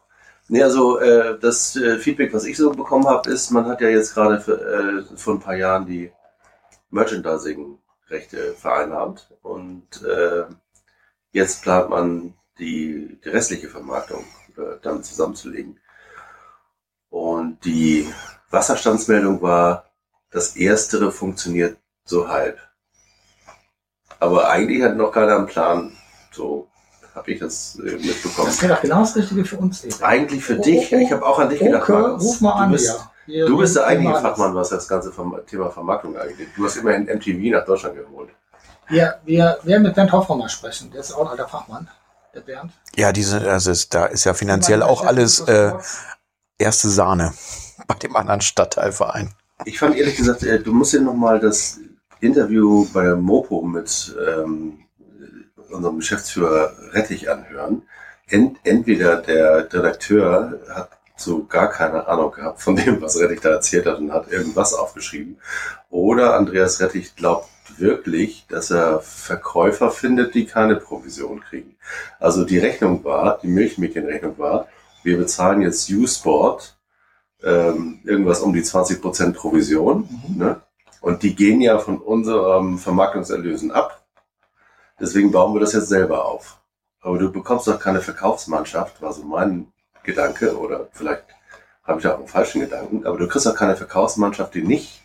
[0.49, 3.89] Nee, also äh, das äh, Feedback, was ich so bekommen habe, ist, man hat ja
[3.89, 6.11] jetzt gerade äh, vor ein paar Jahren die
[6.89, 10.45] Merchandising-Rechte vereinnahmt und äh,
[11.31, 14.23] jetzt plant man die, die restliche Vermarktung
[14.57, 15.79] äh, dann zusammenzulegen.
[17.09, 18.07] Und die
[18.49, 19.85] Wasserstandsmeldung war,
[20.31, 22.57] das erstere funktioniert so halb.
[24.19, 25.91] Aber eigentlich hat noch keiner einen Plan.
[26.31, 26.67] So
[27.13, 28.47] habe ich das äh, mitbekommen.
[28.47, 29.83] Das wäre doch genau das Richtige für uns.
[29.83, 30.03] Erik.
[30.03, 31.83] Eigentlich für Oh, dich, oh, ich habe auch an dich gedacht.
[31.83, 32.23] Okay, Markus.
[32.23, 32.69] ruf mal an.
[32.69, 33.45] du bist, ja.
[33.45, 34.21] Du bist der eigentliche.
[34.21, 35.11] Fachmann, was das ganze
[35.47, 36.47] Thema Vermarktung angeht.
[36.55, 38.29] Du hast immerhin MTV nach Deutschland geholt.
[38.87, 40.89] Wir, wir werden mit Bernd Hoffmann mal sprechen.
[40.91, 41.89] Der ist auch ein alter Fachmann,
[42.33, 42.71] der Bernd.
[42.95, 45.73] Ja, diese, also ist, da ist ja finanziell auch alles äh,
[46.57, 47.33] erste Sahne
[47.87, 49.33] bei dem anderen Stadtteilverein.
[49.65, 51.79] Ich fand ehrlich gesagt, äh, du musst dir nochmal das
[52.19, 54.79] Interview bei der Mopo mit ähm,
[55.69, 57.83] unserem Geschäftsführer Rettich anhören.
[58.29, 63.49] Ent, entweder der Redakteur hat so gar keine Ahnung gehabt von dem, was Rettich da
[63.49, 65.37] erzählt hat und hat irgendwas aufgeschrieben.
[65.89, 71.75] Oder Andreas Rettich glaubt wirklich, dass er Verkäufer findet, die keine Provision kriegen.
[72.19, 74.67] Also die Rechnung war, die Milchmädchenrechnung war,
[75.03, 76.76] wir bezahlen jetzt U-Sport
[77.43, 80.07] ähm, irgendwas um die 20% Provision.
[80.27, 80.37] Mhm.
[80.37, 80.61] Ne?
[81.01, 84.05] Und die gehen ja von unserem Vermarktungserlösen ab.
[84.99, 86.59] Deswegen bauen wir das jetzt selber auf.
[87.01, 89.71] Aber du bekommst doch keine Verkaufsmannschaft, war so mein
[90.03, 91.23] Gedanke, oder vielleicht
[91.83, 95.01] habe ich da auch einen falschen Gedanken, aber du kriegst doch keine Verkaufsmannschaft, die nicht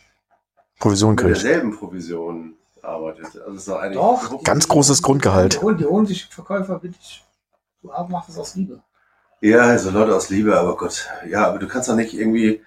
[0.80, 1.36] Provision mit kriegt.
[1.36, 3.26] derselben Provision arbeitet.
[3.40, 4.42] Also ist doch eigentlich Doch.
[4.42, 5.54] Ganz großes Grundgehalt.
[5.54, 7.24] Die holen, die holen sich Verkäufer wirklich.
[7.82, 8.82] Du machst es aus Liebe.
[9.42, 12.62] Ja, also Leute aus Liebe, aber Gott, ja, aber du kannst doch nicht irgendwie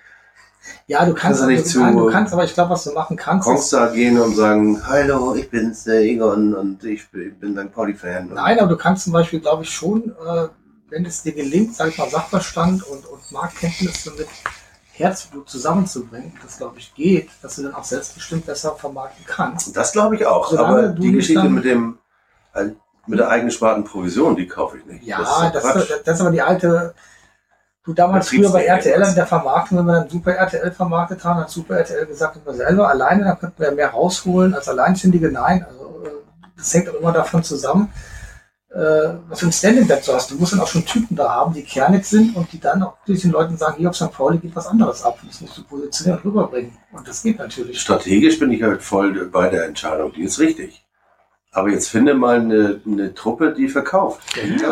[0.88, 3.16] Ja, du kannst, nicht du, zu- nein, du kannst, aber ich glaube, was du machen
[3.16, 7.74] kannst, Kongstar gehen und sagen, hallo, ich bin's, der Egon und ich bin, St.
[7.74, 8.30] Pauli-Fan.
[8.34, 10.48] nein, aber du kannst zum Beispiel, glaube ich, schon, äh,
[10.90, 14.28] wenn es dir gelingt, sag ich mal, Sachverstand und, und Marktkenntnisse mit
[14.92, 19.76] Herzblut zusammenzubringen, das glaube ich geht, dass du dann auch selbstbestimmt besser vermarkten kannst.
[19.76, 21.98] Das glaube ich auch, Solange aber die nicht Geschichte mit dem
[23.08, 25.04] mit der eingesparten Provision, die kaufe ich nicht.
[25.04, 26.94] Ja, das das, ist das, doch ist aber die alte.
[27.84, 31.42] Du damals früher bei RTL in der Vermarktung, wenn wir dann Super RTL vermarktet haben,
[31.42, 35.32] hat Super RTL gesagt, wir selber alleine, dann könnten wir mehr rausholen als Alleinständige.
[35.32, 36.10] Nein, also äh,
[36.58, 37.94] das hängt auch immer davon zusammen,
[38.72, 38.80] äh,
[39.30, 40.32] was für ein Standing dazu hast.
[40.32, 42.98] Du musst dann auch schon Typen da haben, die kernig sind und die dann auch
[43.06, 44.12] durch den Leuten sagen, hier auf St.
[44.12, 45.20] Pauli geht was anderes ab.
[45.28, 46.76] Das musst du positionieren und rüberbringen.
[46.92, 47.80] Und das geht natürlich.
[47.80, 50.85] Strategisch bin ich halt voll bei der Entscheidung, die ist richtig.
[51.56, 54.20] Aber jetzt finde mal eine, eine Truppe, die verkauft.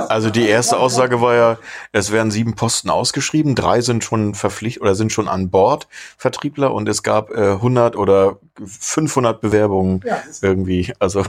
[0.10, 1.58] Also die erste Aussage war ja,
[1.94, 6.74] es werden sieben Posten ausgeschrieben, drei sind schon verpflichtet oder sind schon an Bord Vertriebler
[6.74, 10.94] und es gab äh, 100 oder 500 Bewerbungen Ja, irgendwie.
[11.00, 11.24] Also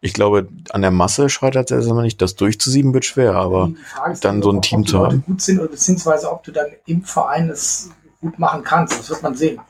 [0.00, 2.22] ich glaube, an der Masse scheitert es immer nicht.
[2.22, 3.72] Das durchzusieben wird schwer, aber
[4.20, 5.24] dann so ein ob Team zu haben.
[5.26, 9.00] gut sind oder beziehungsweise ob du dann im Verein es gut machen kannst.
[9.00, 9.60] Das wird man sehen.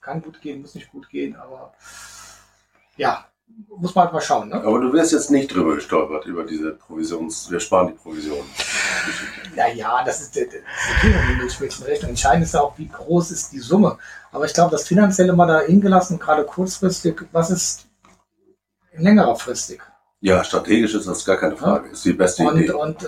[0.00, 1.74] Kann gut gehen, muss nicht gut gehen, aber
[2.96, 3.26] ja,
[3.80, 4.48] muss man halt mal schauen.
[4.48, 4.56] Ne?
[4.56, 8.44] Aber du wirst jetzt nicht drüber gestolpert über diese Provisions, wir sparen die Provision.
[9.56, 10.60] Ja, ja, das ist der, der,
[11.02, 12.06] der die.
[12.06, 13.98] Entscheidend ist ja auch, wie groß ist die Summe.
[14.32, 17.86] Aber ich glaube, das Finanzielle mal da hingelassen, gerade kurzfristig, was ist
[18.94, 19.82] längerer fristig?
[20.20, 21.88] Ja, strategisch ist das gar keine Frage.
[21.88, 22.72] Ist die beste Und, Idee.
[22.72, 23.06] und äh,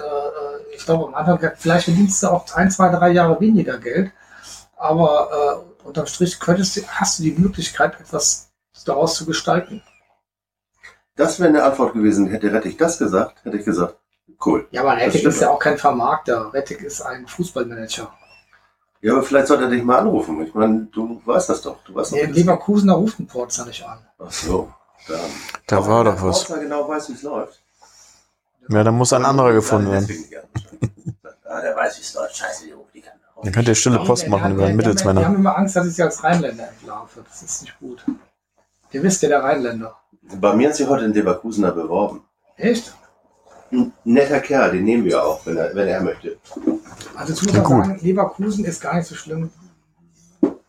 [0.74, 4.11] ich glaube, am Anfang, vielleicht verdienst du auch ein, zwei, drei Jahre weniger Geld,
[4.76, 8.50] aber äh, unterm Strich könntest du, hast du die Möglichkeit, etwas
[8.87, 9.82] daraus zu gestalten.
[11.16, 12.27] Das wäre eine Antwort gewesen.
[12.29, 13.96] Hätte Rettich das gesagt, hätte ich gesagt,
[14.46, 14.66] cool.
[14.70, 16.53] Ja, aber Rettig ist ja auch kein Vermarkter.
[16.53, 18.12] Rettig ist ein Fußballmanager.
[19.03, 20.40] Ja, aber vielleicht sollte er dich mal anrufen.
[20.42, 21.83] Ich meine, du weißt das doch.
[21.85, 23.98] Du weißt doch, wie das Leverkusener ruft einen Porzer nicht an.
[24.18, 24.72] Ach so.
[25.09, 25.18] Dann.
[25.66, 26.44] da Auch war wenn doch der was.
[26.44, 27.61] Porzer genau weiß, wie es läuft.
[28.68, 30.09] Ja, dann muss ein anderer gefunden werden.
[31.44, 32.37] ah, der weiß, wie es läuft.
[32.37, 33.14] Scheiße, die ruft die kann.
[33.42, 35.25] Dann könnt ihr stille Post Nee, machen der- über der- den der- Wir Mittelsmänner.
[35.27, 37.25] haben immer Angst, dass ich sie als Rheinländer entlarve.
[37.29, 38.05] Das ist nicht gut.
[38.92, 39.98] Ihr wisst ja, der Rheinländer.
[40.22, 42.22] Bei mir hat sich heute ein Leverkusener beworben.
[42.56, 42.94] Echt?
[43.70, 46.38] Ein netter Kerl, den nehmen wir auch, wenn er, wenn er möchte.
[47.14, 47.50] Also gut.
[47.50, 49.50] sagen, Leverkusen ist gar nicht so schlimm.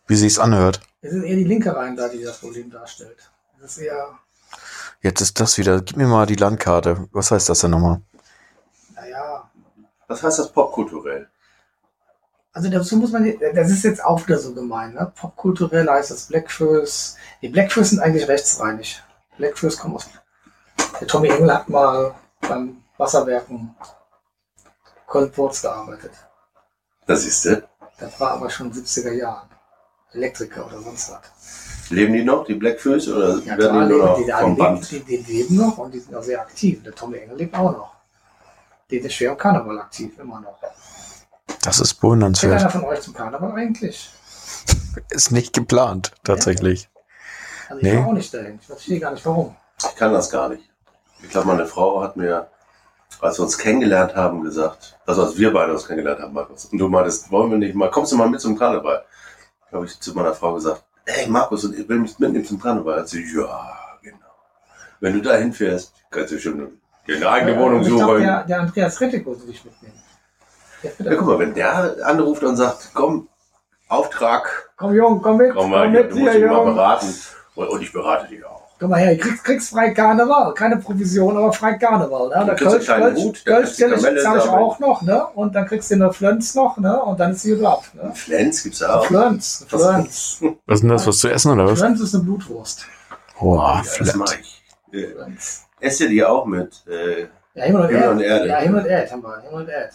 [0.06, 0.80] Wie sich's anhört.
[1.02, 3.30] Es ist eher die linke Reihen da, die das Problem darstellt.
[3.62, 4.18] Es ist eher,
[5.02, 5.82] Jetzt ist das wieder.
[5.82, 7.08] Gib mir mal die Landkarte.
[7.12, 8.00] Was heißt das denn nochmal?
[8.94, 9.50] naja,
[10.08, 11.28] Was heißt das popkulturell?
[12.54, 15.12] also dazu muss man, das ist jetzt auch wieder so gemein, ne?
[15.14, 17.16] Popkulturell heißt das Blackfurs.
[17.42, 19.02] Die Blackfurs sind eigentlich rechtsreinig.
[19.36, 20.08] Blackfurs kommen aus.
[21.00, 23.74] Der Tommy Engel hat mal beim Wasserwerken
[25.08, 26.12] Köln-Porz gearbeitet.
[27.06, 27.62] Das ist du.
[27.98, 29.48] Das war aber schon 70er Jahren.
[30.12, 31.90] Elektriker oder sonst was.
[31.90, 34.90] Leben die noch, die Blackfish, oder Ja, werden klar, die nur noch die, vom Band?
[34.90, 36.82] die, die leben noch und die sind auch sehr aktiv.
[36.82, 37.94] Der Tommy Engel lebt auch noch.
[38.90, 40.58] Der ist schwer am Karneval aktiv, immer noch.
[41.62, 42.60] Das ist bewundernswert.
[42.60, 44.10] einer von euch zum Karneval eigentlich?
[45.10, 46.88] Ist nicht geplant, tatsächlich.
[47.68, 47.98] Also ich Nee.
[47.98, 48.58] war auch nicht dahin.
[48.60, 49.56] Ich verstehe gar nicht warum.
[49.78, 50.62] Ich kann das gar nicht.
[51.22, 52.48] Ich glaube, meine Frau hat mir,
[53.20, 56.78] als wir uns kennengelernt haben, gesagt, also als wir beide uns kennengelernt haben, Markus, und
[56.78, 59.04] du meintest, wollen wir nicht mal, kommst du mal mit zum Karneval?
[59.72, 63.00] habe ich zu meiner Frau gesagt, hey Markus, und ich will mich mitnehmen zum Karneval.
[63.00, 64.18] Hat sie, ja, genau.
[65.00, 68.20] Wenn du da hinfährst, kannst du schon eine eigene Wohnung ich glaub, suchen.
[68.22, 70.00] der, der Andreas Rettiko will ich mitnehmen.
[70.82, 73.28] Ja, guck mal, wenn der anruft und sagt, komm,
[73.88, 75.54] Auftrag, Komm, Jung, komm mit.
[75.54, 76.74] komm mal, komm mit du musst hier, mich mal Jung.
[76.74, 77.14] beraten.
[77.54, 78.62] Und, ich berate dich auch.
[78.80, 80.52] Komm mal her, kriegst, kriegst frei Karneval.
[80.54, 82.28] Keine Provision, aber frei Karneval.
[82.28, 82.44] Ne?
[82.46, 85.02] Da kriegst du einen Hut, Kölsch du Kamelle zahle ich auch noch.
[85.02, 85.24] Ne?
[85.34, 86.76] Und dann kriegst du eine Flönz noch.
[86.78, 87.00] Ne?
[87.00, 87.84] Und dann ist sie wieder ab.
[87.94, 88.12] Ne?
[88.14, 89.06] Flens gibt's da auch.
[89.06, 89.64] Flönz.
[89.70, 90.38] Was- Flönz.
[90.66, 91.78] Was ist denn das, was zu essen oder was?
[91.78, 92.86] Flönz ist eine Blutwurst.
[93.38, 94.16] Boah, ja, das flat.
[94.16, 94.64] mag ich.
[94.92, 95.62] Äh, Flönz.
[95.80, 96.82] Esst ihr die auch mit?
[96.88, 98.12] Äh, Ja, Himmel und, Himmel Erd.
[98.12, 98.48] und Erde.
[98.48, 99.40] Ja, Himmel und Erd haben wir.
[99.42, 99.92] Himmel und Erd.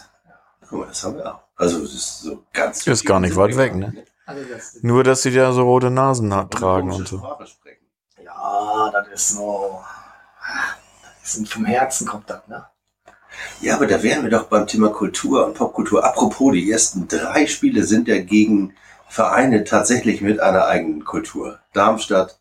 [0.69, 1.39] guck mal, das haben wir auch.
[1.57, 2.87] Also, das ist so ganz.
[2.87, 3.93] Ist gar nicht weit weg, ne?
[4.29, 7.17] Also das, Nur, dass sie da so rote Nasen hat, Und tragen und so.
[7.17, 7.85] Sprache sprechen.
[8.23, 9.81] ja, das ist so.
[11.21, 12.63] Das ist vom Herzen kommt das, ne?
[13.61, 16.03] Ja, aber da wären wir doch beim Thema Kultur und Popkultur.
[16.05, 18.75] Apropos, die ersten drei Spiele sind ja gegen
[19.07, 21.59] Vereine tatsächlich mit einer eigenen Kultur.
[21.73, 22.39] Darmstadt,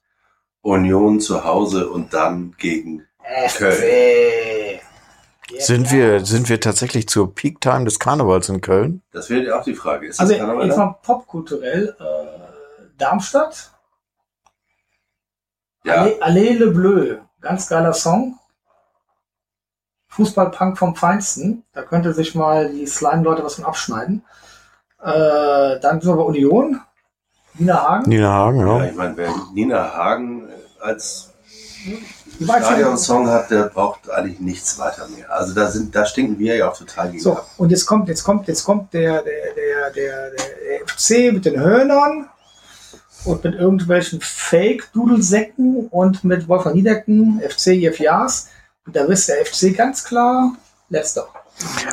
[0.61, 3.07] Union zu Hause und dann gegen.
[3.47, 3.61] FC.
[3.61, 3.71] Ja,
[5.59, 9.03] Sind wir, sind wir tatsächlich zur Peak Time des Karnevals in Köln?
[9.13, 10.07] Das wäre ja auch die Frage.
[10.09, 10.85] Ist Also das Karneval jetzt da?
[10.87, 11.97] mal popkulturell.
[11.99, 13.73] Äh, Darmstadt.
[15.85, 17.17] Ja, Allez, Allez le Bleu.
[17.41, 18.39] Ganz geiler Song.
[20.09, 21.65] Fußballpunk vom Feinsten.
[21.73, 24.25] Da könnte sich mal die Slime-Leute was von abschneiden.
[25.01, 26.81] Äh, dann sind wir bei Union.
[27.55, 28.09] Wiener Hagen.
[28.11, 28.85] Nina Hagen, ja, ja.
[28.91, 31.33] ich meine, wer Nina Hagen äh, als
[32.45, 35.31] Stadion-Song hat, der braucht eigentlich nichts weiter mehr.
[35.33, 37.51] Also da sind, da stinken wir ja auch total gegen So, ab.
[37.57, 41.59] und jetzt kommt, jetzt kommt, jetzt kommt der, der, der, der, der FC mit den
[41.59, 42.29] Hörnern
[43.25, 48.49] und mit irgendwelchen Fake-Dudelsäcken und mit Wolfgang Niedecken, FC Jeff Jaas.
[48.87, 50.53] Und da ist der FC ganz klar
[50.89, 51.29] letzter.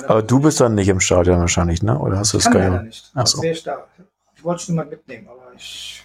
[0.08, 1.97] Aber du bist dann nicht im Stadion wahrscheinlich, ne?
[1.97, 3.12] Oder hast du kann gar nicht?
[3.15, 3.41] Ach so.
[3.43, 3.63] Ich
[4.43, 6.04] wollte schon mal mitnehmen, aber ich.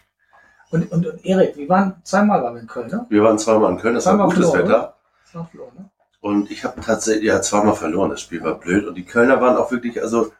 [0.71, 3.07] Und, und, und Erik, wir waren zweimal waren wir in Köln, ne?
[3.09, 4.97] Wir waren zweimal in Köln, das war Zweimal gutes verloren, Wetter.
[5.25, 5.91] Das war verloren, ne?
[6.21, 8.11] Und ich habe tatsächlich ja zweimal verloren.
[8.11, 8.87] Das Spiel war blöd.
[8.87, 10.33] Und die Kölner waren auch wirklich, also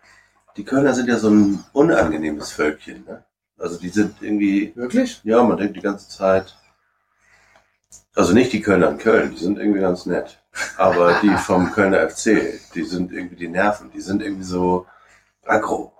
[0.57, 3.05] die Kölner sind ja so ein unangenehmes Völkchen.
[3.07, 3.25] Ne?
[3.59, 5.21] Also die sind irgendwie, Wirklich?
[5.25, 6.57] ja, man denkt die ganze Zeit,
[8.15, 10.39] also nicht die Kölner in Köln, die sind irgendwie ganz nett.
[10.77, 14.87] Aber die vom Kölner FC, die sind irgendwie die Nerven, die sind irgendwie so
[15.45, 15.93] aggro.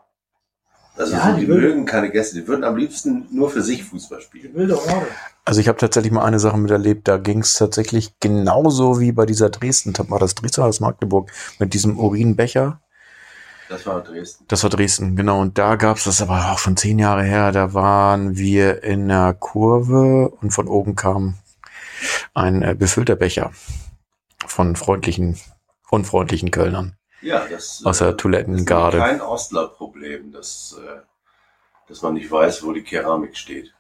[1.01, 3.85] Also Ja, so, die die, mögen keine Gäste, die würden am liebsten nur für sich
[3.85, 4.55] Fußball Die spielen.
[4.55, 5.07] wilde Horde.
[5.47, 9.25] Also ich habe tatsächlich mal eine Sache miterlebt, da ging es tatsächlich genauso wie bei
[9.25, 12.83] dieser Dresden, war das Dresden oder das Magdeburg, mit diesem Urinbecher.
[13.71, 14.45] Das war Dresden.
[14.49, 15.41] Das war Dresden, genau.
[15.41, 17.51] Und da gab's das aber auch schon zehn Jahre her.
[17.53, 21.39] Da waren wir in der Kurve und von oben kam
[22.35, 23.17] ein äh, befüllter
[24.45, 25.39] von freundlichen,
[25.89, 26.97] unfreundlichen Kölnern.
[27.23, 28.99] Ja, das äh, Toilettengarde.
[28.99, 31.01] Das ist kein Ostler-Problem, dass, äh,
[31.89, 33.75] dass man nicht weiß, wo die Keramik steht.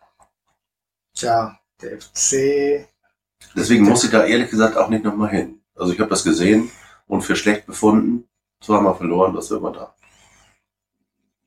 [1.15, 2.87] Tja, der FC.
[3.57, 5.61] Deswegen muss ich da ehrlich gesagt auch nicht nochmal hin.
[5.75, 6.71] Also ich habe das gesehen
[7.07, 8.29] und für schlecht befunden,
[8.61, 9.95] zweimal verloren, das wird man da.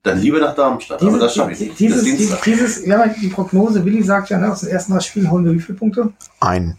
[0.02, 1.80] Dann lieber nach Darmstadt, aber das schaffe ich nicht.
[1.80, 5.32] Dieses, dieses, dieses, ja, die Prognose, Willi sagt ja, ne, aus den ersten drei Spielen
[5.32, 6.12] holen wir wie viele Punkte?
[6.42, 6.78] Ein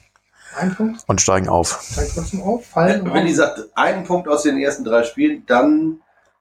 [0.56, 1.82] Ein Punkt, und steigen auf.
[1.82, 5.44] steigt trotzdem auf, fallen und Wenn die sagt, einen Punkt aus den ersten drei Spielen,
[5.46, 6.00] dann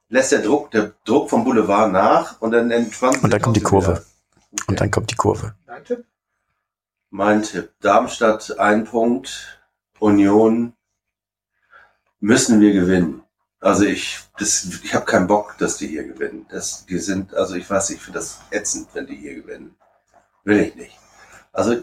[0.10, 3.58] lässt der Druck, der Druck vom Boulevard nach und dann entspannt sich Und dann kommt
[3.58, 3.92] die Kurve.
[4.52, 4.64] Okay.
[4.68, 5.56] Und dann kommt die Kurve.
[5.66, 6.06] Dein Tipp?
[7.10, 7.72] Mein Tipp.
[7.82, 9.60] Darmstadt ein Punkt.
[10.00, 10.74] Union
[12.20, 13.24] müssen wir gewinnen.
[13.60, 16.46] Also ich, das, ich habe keinen Bock, dass die hier gewinnen.
[16.50, 19.76] Das, die sind, also ich weiß, ich finde das ätzend, wenn die hier gewinnen.
[20.44, 21.00] Will ich nicht.
[21.54, 21.82] Also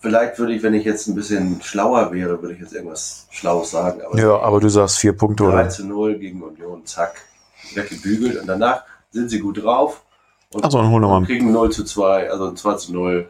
[0.00, 3.70] vielleicht würde ich, wenn ich jetzt ein bisschen schlauer wäre, würde ich jetzt irgendwas Schlaues
[3.70, 4.00] sagen.
[4.04, 5.68] Aber Ja, aber du sagst vier Punkte 3 oder?
[5.68, 7.14] zu 0 gegen Union, zack,
[7.74, 10.04] weggebügelt und danach sind sie gut drauf
[10.52, 11.26] und Achso, dann holen wir mal.
[11.26, 13.28] kriegen 0 zu 2, also ein 2 zu 0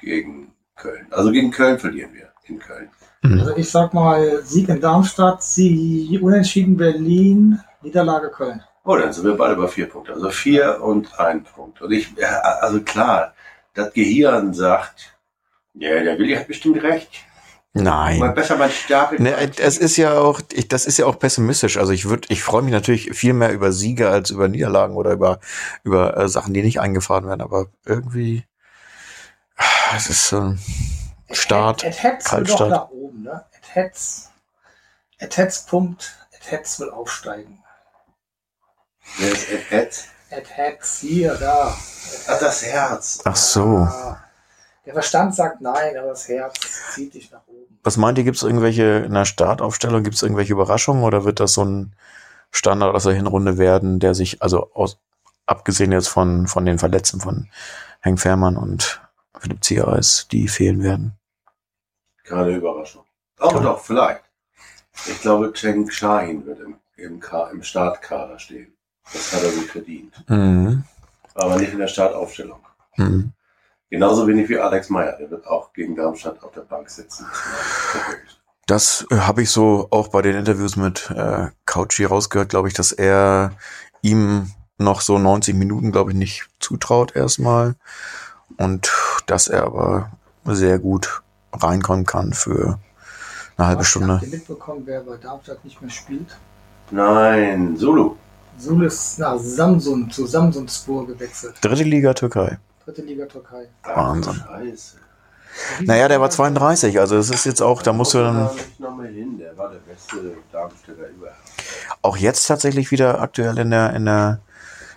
[0.00, 1.06] gegen Köln.
[1.10, 2.88] Also gegen Köln verlieren wir in Köln.
[3.22, 3.40] Mhm.
[3.40, 8.60] Also ich sag mal, Sieg in Darmstadt, Sieg Unentschieden Berlin, Niederlage Köln.
[8.84, 10.12] Oh, dann sind wir beide bei vier Punkten.
[10.14, 11.80] Also vier und ein Punkt.
[11.82, 12.08] Und ich,
[12.60, 13.32] also klar,
[13.74, 15.11] das Gehirn sagt,
[15.74, 17.10] ja, der Willi hat bestimmt recht.
[17.74, 18.34] Mal Nein.
[18.34, 19.18] besser mal stark.
[19.18, 21.78] Ne, es ist ja auch, ich, das ist ja auch pessimistisch.
[21.78, 25.12] Also ich würde, ich freue mich natürlich viel mehr über Siege als über Niederlagen oder
[25.12, 25.40] über
[25.82, 27.40] über äh, Sachen, die nicht eingefahren werden.
[27.40, 28.44] Aber irgendwie
[29.96, 30.58] es ist ähm,
[31.30, 31.82] Start.
[31.84, 32.70] Et Hetz will doch Kaltstart.
[32.70, 33.44] nach oben, ne?
[33.52, 34.30] Et Hetz,
[35.18, 37.62] Et Hetz pumpt, Et Hetz will aufsteigen.
[39.18, 40.04] Wer ist Ed Ed?
[40.30, 41.76] Et Hetz, hier, da.
[42.28, 43.20] Ach, das Herz.
[43.24, 43.78] Ach so.
[43.78, 44.22] Ah,
[44.84, 46.54] Der Verstand sagt nein, aber das Herz
[46.92, 47.78] zieht dich nach oben.
[47.84, 51.40] Was meint ihr, gibt es irgendwelche in der Startaufstellung, gibt es irgendwelche Überraschungen oder wird
[51.40, 51.94] das so ein
[52.50, 54.98] Standard aus der Hinrunde werden, der sich, also aus,
[55.46, 57.48] abgesehen jetzt von, von den Verletzten von
[58.00, 59.00] Henk Fährmann und
[59.38, 61.12] Philipp Ziereis, die fehlen werden?
[62.24, 63.04] Keine Überraschung.
[63.40, 64.22] Oh, doch, vielleicht.
[65.06, 67.20] Ich glaube, Cheng Shahin wird im, im,
[67.52, 68.72] im Startkader stehen.
[69.12, 70.24] Das hat er sich verdient.
[70.28, 70.84] Mhm.
[71.34, 72.60] Aber nicht in der Startaufstellung.
[72.96, 73.32] Mhm.
[73.92, 75.18] Genauso wenig wie Alex Meyer.
[75.18, 77.26] Der wird auch gegen Darmstadt auf der Bank sitzen.
[78.66, 82.74] Das äh, habe ich so auch bei den Interviews mit äh, Couchy rausgehört, glaube ich,
[82.74, 83.52] dass er
[84.00, 87.74] ihm noch so 90 Minuten, glaube ich, nicht zutraut erstmal.
[88.56, 88.90] Und
[89.26, 90.10] dass er aber
[90.46, 92.78] sehr gut reinkommen kann für
[93.58, 94.20] eine halbe Habt Stunde.
[94.22, 96.38] ihr mitbekommen, wer bei Darmstadt nicht mehr spielt?
[96.90, 98.16] Nein, Solo.
[98.56, 101.56] Sul ist nach Samsun, zu Samsunspor gewechselt.
[101.60, 102.58] Dritte Liga Türkei.
[102.84, 103.68] Dritte Liga Türkei.
[103.84, 104.34] Wahnsinn.
[104.34, 104.96] Scheiße.
[105.82, 108.80] Naja, der war 32, also es ist jetzt auch, da musst du dann Da nicht
[108.80, 109.38] noch mal hin.
[109.38, 110.16] Der war der beste
[110.50, 111.36] Darmstädter überhaupt.
[112.00, 114.40] auch jetzt tatsächlich wieder aktuell in der, in der,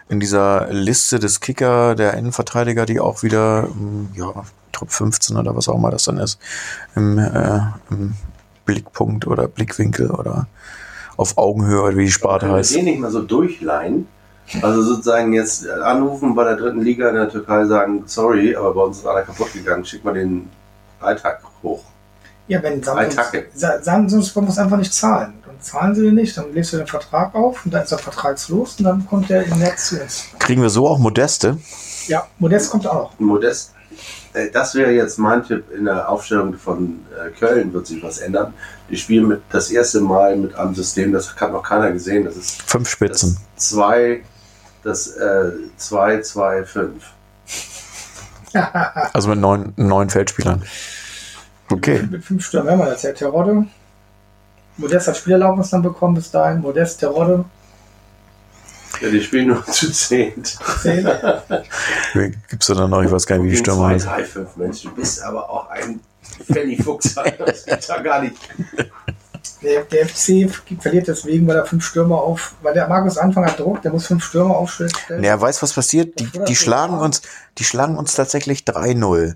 [0.07, 4.31] in dieser Liste des Kicker, der Innenverteidiger, die auch wieder, ähm, ja,
[4.71, 6.39] Top 15 oder was auch immer das dann ist,
[6.95, 8.13] im, äh, im
[8.65, 10.47] Blickpunkt oder Blickwinkel oder
[11.17, 12.75] auf Augenhöhe, oder wie die Sparte heißt.
[12.75, 14.07] den nicht mal so durchleihen?
[14.61, 18.81] Also sozusagen jetzt anrufen bei der dritten Liga in der Türkei sagen, sorry, aber bei
[18.81, 20.49] uns ist einer kaputt gegangen, schick mal den
[20.99, 21.83] Alltag hoch.
[22.47, 23.09] Ja, wenn Attacke.
[23.11, 25.33] Samsunspor Sa- Samsunspor muss einfach nicht zahlen.
[25.45, 27.97] Dann zahlen sie den nicht, dann legst du den Vertrag auf und dann ist er
[27.97, 30.25] vertragslos und dann kommt der im Netz zu uns.
[30.37, 31.57] Kriegen wir so auch Modeste?
[32.07, 33.19] Ja, Modest kommt auch noch.
[33.19, 33.71] Modest,
[34.33, 38.19] äh, das wäre jetzt mein Tipp in der Aufstellung von äh, Köln, wird sich was
[38.19, 38.53] ändern.
[38.91, 42.35] Die spielen mit, das erste Mal mit einem System, das hat noch keiner gesehen, das
[42.35, 43.39] ist Fünf Spitzen.
[43.55, 44.21] das 2,
[44.85, 47.03] das äh, 2, 2, 5.
[49.13, 50.63] Also mit neun, neun Feldspielern.
[51.69, 52.07] Okay.
[52.09, 53.11] Mit fünf Stürmern haben wir das ja.
[53.11, 53.65] Terodde.
[54.77, 56.61] Modest hat Spielerlaubnis dann bekommen bis dahin.
[56.61, 57.43] Modest, Terodde.
[59.01, 60.43] Ja, die spielen nur zu 10.
[60.81, 61.09] Zehn.
[62.49, 64.09] Gibt's da dann noch, ich weiß gar nicht, wie die Stürmer 2, heißen.
[64.09, 65.99] 3, 5 Mensch, du bist aber auch ein
[66.47, 67.15] Fanny Fuchs.
[67.15, 68.35] Das geht ja gar nicht.
[69.65, 70.47] Der, der FC
[70.79, 74.05] verliert deswegen, weil er fünf Stürmer auf, weil der Markus Anfang hat Druck, der muss
[74.05, 74.91] fünf Stürmer aufstellen.
[75.23, 76.19] Ja, weiß was passiert?
[76.19, 77.23] Die, die schlagen uns,
[77.57, 79.35] die schlagen uns tatsächlich 3-0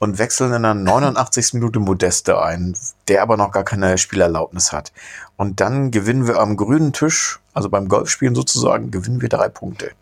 [0.00, 1.54] und wechseln in der 89.
[1.54, 4.92] Minute Modeste ein, der aber noch gar keine Spielerlaubnis hat.
[5.36, 9.92] Und dann gewinnen wir am grünen Tisch, also beim Golfspielen sozusagen, gewinnen wir drei Punkte.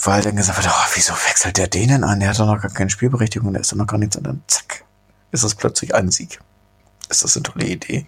[0.00, 2.20] Weil dann gesagt wird, oh, wieso wechselt der den denn ein?
[2.20, 4.16] Der hat doch noch gar keine Spielberechtigung, der ist doch noch gar nichts.
[4.16, 4.84] Und dann zack,
[5.32, 6.38] ist das plötzlich ein Sieg.
[7.12, 8.06] Ist das eine tolle Idee?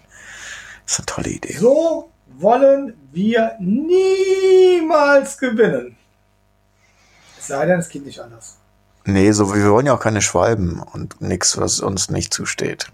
[0.85, 1.57] ist eine tolle Idee.
[1.57, 5.95] So wollen wir niemals gewinnen.
[7.39, 8.57] Es sei denn, es geht nicht anders.
[9.05, 12.87] Nee, so, wir wollen ja auch keine Schwalben und nichts, was uns nicht zusteht.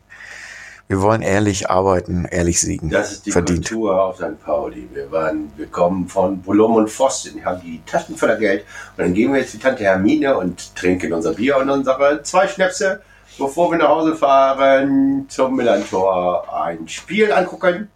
[0.90, 2.90] Wir wollen ehrlich arbeiten, ehrlich siegen.
[2.90, 3.70] Das ist die Verdient.
[3.70, 4.44] Kultur auf St.
[4.44, 4.90] Pauli.
[4.92, 8.66] Wir, waren, wir kommen von Bulum und Pfosten, die haben die Taschen voller Geld.
[8.98, 12.46] Und dann gehen wir jetzt die Tante Hermine und trinken unser Bier und unsere zwei
[12.50, 13.02] Schnäpse,
[13.42, 17.90] bevor wir nach Hause fahren, zum Millantor ein Spiel angucken.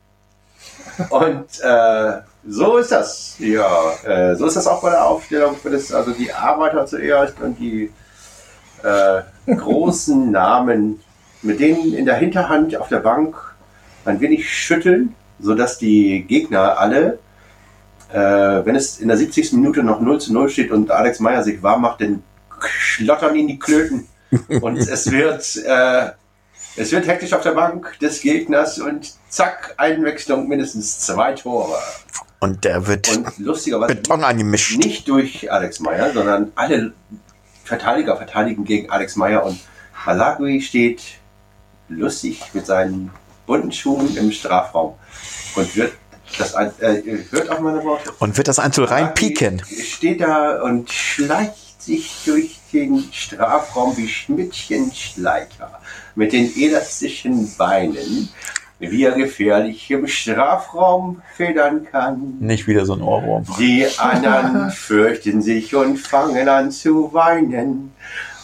[1.10, 3.36] Und äh, so ist das.
[3.40, 5.56] Ja, äh, so ist das auch bei der Aufstellung.
[5.64, 7.92] Wenn es also die Arbeiter zuerst und die
[8.84, 9.22] äh,
[9.56, 11.00] großen Namen
[11.42, 13.36] mit denen in der Hinterhand auf der Bank
[14.04, 17.20] ein wenig schütteln, sodass die Gegner alle,
[18.12, 19.54] äh, wenn es in der 70.
[19.54, 22.24] Minute noch 0 zu 0 steht und Alex Meyer sich warm macht, dann
[22.62, 24.08] schlottern ihn die Klöten.
[24.62, 26.12] Und es wird, äh,
[26.76, 31.78] es wird hektisch auf der Bank des Gegners und zack, Einwechslung, mindestens zwei Tore.
[32.40, 34.78] Und der wird Und lustigerweise Beton angemischt.
[34.78, 36.94] nicht durch Alex Meyer, sondern alle
[37.64, 39.60] Verteidiger verteidigen gegen Alex Meyer und
[40.06, 41.02] Malagui steht
[41.90, 43.10] lustig mit seinen
[43.48, 44.96] bunten Schuhen im Strafraum
[45.56, 45.94] und wird
[46.38, 48.12] das ein, äh, hört auf meine Worte.
[48.20, 49.62] Und wird das Einzel reinpieken.
[49.66, 55.80] Steht da und schleicht sich durch den Strafraum wie Schmidtchenschleicher
[56.16, 58.30] mit den elastischen Beinen,
[58.80, 62.36] wie er gefährlich im Strafraum federn kann.
[62.40, 63.46] Nicht wieder so ein Ohrwurm.
[63.58, 67.94] Die anderen fürchten sich und fangen an zu weinen,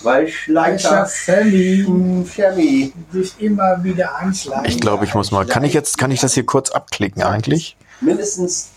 [0.04, 1.86] weil Schleicher Sammy
[2.26, 4.66] Fermi sich immer wieder anschlagen.
[4.66, 5.46] Ich glaube, ich muss mal.
[5.46, 7.76] Kann ich jetzt, kann ich das hier kurz abklicken eigentlich?
[8.02, 8.70] mindestens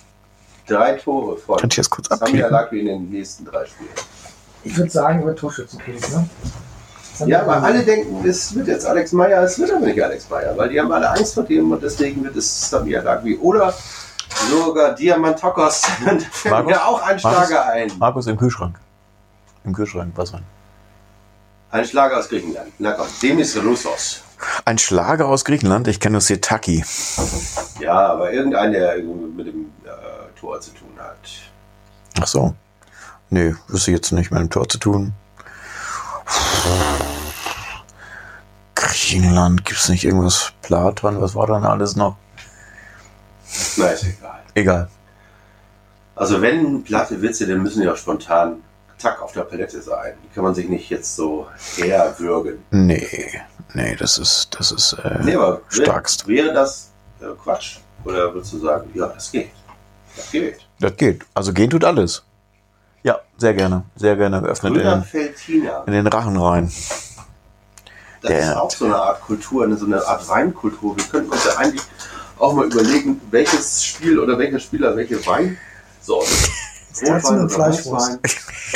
[0.67, 2.51] drei Tore von Kann ich das kurz abklicken?
[2.51, 3.91] Lagui in den nächsten drei Spielen.
[4.65, 6.29] Ich würde sagen, über Torschützenkönig, ne?
[7.27, 10.57] Ja, aber alle denken, es wird jetzt Alex Meyer, es wird aber nicht Alex Meyer,
[10.57, 13.39] weil die haben alle Angst vor dem und deswegen wird es Samir Lagwi.
[13.39, 13.73] Oder
[14.51, 16.73] sogar Diamantokos, da fällt Markus?
[16.73, 17.93] mir auch ein Schlager ein.
[17.99, 18.81] Markus im Kühlschrank.
[19.65, 20.43] Im Kühlschrank, was rein?
[21.71, 22.73] Ein Schlager aus Griechenland.
[22.79, 24.23] Na komm, Demis Roussos.
[24.65, 26.85] Ein Schlager aus Griechenland, ich kenne nur Setaki.
[27.81, 31.19] Ja, aber irgendein, der irgendwie mit dem äh, Tor zu tun hat.
[32.21, 32.55] Ach so.
[33.35, 35.13] Nee, wüsste jetzt nicht mit dem Tor zu tun.
[38.77, 41.21] Griechenland, gibt's nicht irgendwas Platon?
[41.21, 42.17] Was war dann alles noch?
[43.77, 44.41] Na, ist egal.
[44.55, 44.89] Egal.
[46.15, 48.63] Also wenn platte Witze, dann müssen die auch spontan
[48.99, 50.15] zack auf der Palette sein.
[50.25, 52.63] Die kann man sich nicht jetzt so herwürgen.
[52.71, 53.41] Nee,
[53.73, 56.29] nee, das ist, das ist äh, Nee, aber wär- starkst.
[56.29, 57.79] wäre das äh, Quatsch?
[58.05, 59.51] Oder würdest du sagen, ja, das geht.
[60.17, 60.59] Das geht.
[60.79, 61.25] Das geht.
[61.35, 62.23] Also gehen tut alles.
[63.05, 63.85] Ja, sehr gerne.
[63.95, 66.73] Sehr gerne geöffnet in, Grüner in den Rachen rein.
[68.23, 70.97] Das Der- ist auch so eine Art Kultur, eine, so eine Art Weinkultur.
[70.97, 71.83] Wir könnten uns ja eigentlich
[72.39, 76.31] auch mal überlegen, welches Spiel oder welcher Spieler welche Weinsorte.
[77.05, 78.19] Dazu eine Fleischwurst.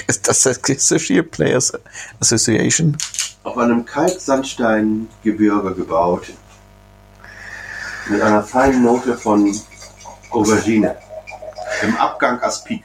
[0.07, 1.73] Ist das das Kissishire Players
[2.21, 2.97] Association?
[3.45, 6.27] auf einem Kalksandsteingebirge gebaut.
[8.09, 9.55] Mit einer feinen Note von
[10.31, 10.97] Aubergine.
[11.83, 12.85] Im Abgang Aspik.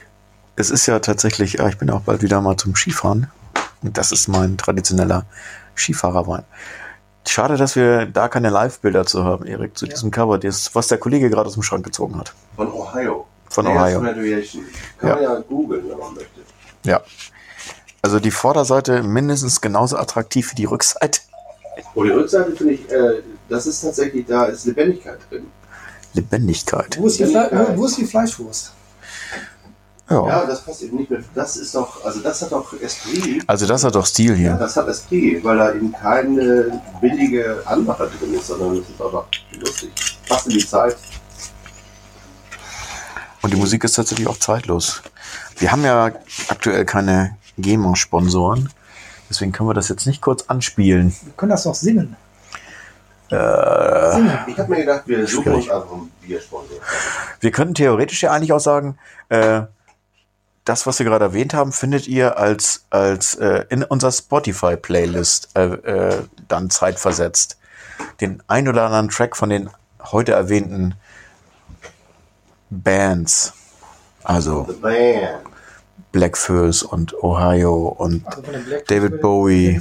[0.56, 3.30] Es ist ja tatsächlich, ja, ich bin auch bald wieder mal zum Skifahren.
[3.82, 5.26] Und das ist mein traditioneller
[5.74, 6.44] Skifahrerwein.
[7.26, 10.98] Schade, dass wir da keine Live-Bilder zu haben, Erik, zu diesem Cover, das, was der
[10.98, 12.32] Kollege gerade aus dem Schrank gezogen hat.
[12.54, 13.26] Von Ohio.
[13.48, 14.00] Von Players Ohio.
[14.98, 15.14] Kann Ja.
[15.14, 16.40] man ja googeln, wenn man möchte.
[16.84, 17.00] Ja.
[18.02, 21.20] Also die Vorderseite mindestens genauso attraktiv wie die Rückseite.
[21.94, 25.46] Und die Rückseite finde ich, äh, das ist tatsächlich, da ist Lebendigkeit drin.
[26.12, 26.98] Lebendigkeit.
[27.00, 28.72] Wo ist, Fle wo, wo ist die Fleischwurst?
[30.10, 30.26] Ja.
[30.28, 31.20] Ja, das passt eben nicht mehr.
[31.34, 33.42] Das ist doch, also das hat doch Esprit.
[33.46, 34.54] Also das hat doch Stil Ja, hier.
[34.54, 39.24] das hat Esprit, weil da eben keine billige Anmache drin ist, sondern es ist einfach
[39.58, 39.90] lustig.
[40.28, 40.96] Passt in die Zeit.
[43.40, 45.02] Und die Musik ist tatsächlich auch zeitlos.
[45.58, 46.10] Wir haben ja
[46.48, 48.70] aktuell keine GEMA-Sponsoren.
[49.30, 51.14] Deswegen können wir das jetzt nicht kurz anspielen.
[51.22, 52.16] Wir können das doch singen.
[53.30, 54.38] Äh, Singen.
[54.48, 56.76] Ich habe mir gedacht, wir suchen uns einfach einen Biersponsor.
[57.40, 58.98] Wir könnten theoretisch ja eigentlich auch sagen,
[59.30, 59.62] äh,
[60.64, 65.64] das, was wir gerade erwähnt haben, findet ihr als, als äh, in unserer Spotify-Playlist äh,
[65.64, 67.58] äh, dann zeitversetzt.
[68.20, 69.70] Den ein oder anderen Track von den
[70.12, 70.94] heute erwähnten
[72.70, 73.52] Bands.
[74.22, 75.44] Also Band.
[76.12, 78.42] Black Fuss und Ohio und Also
[78.86, 79.80] David Bowie.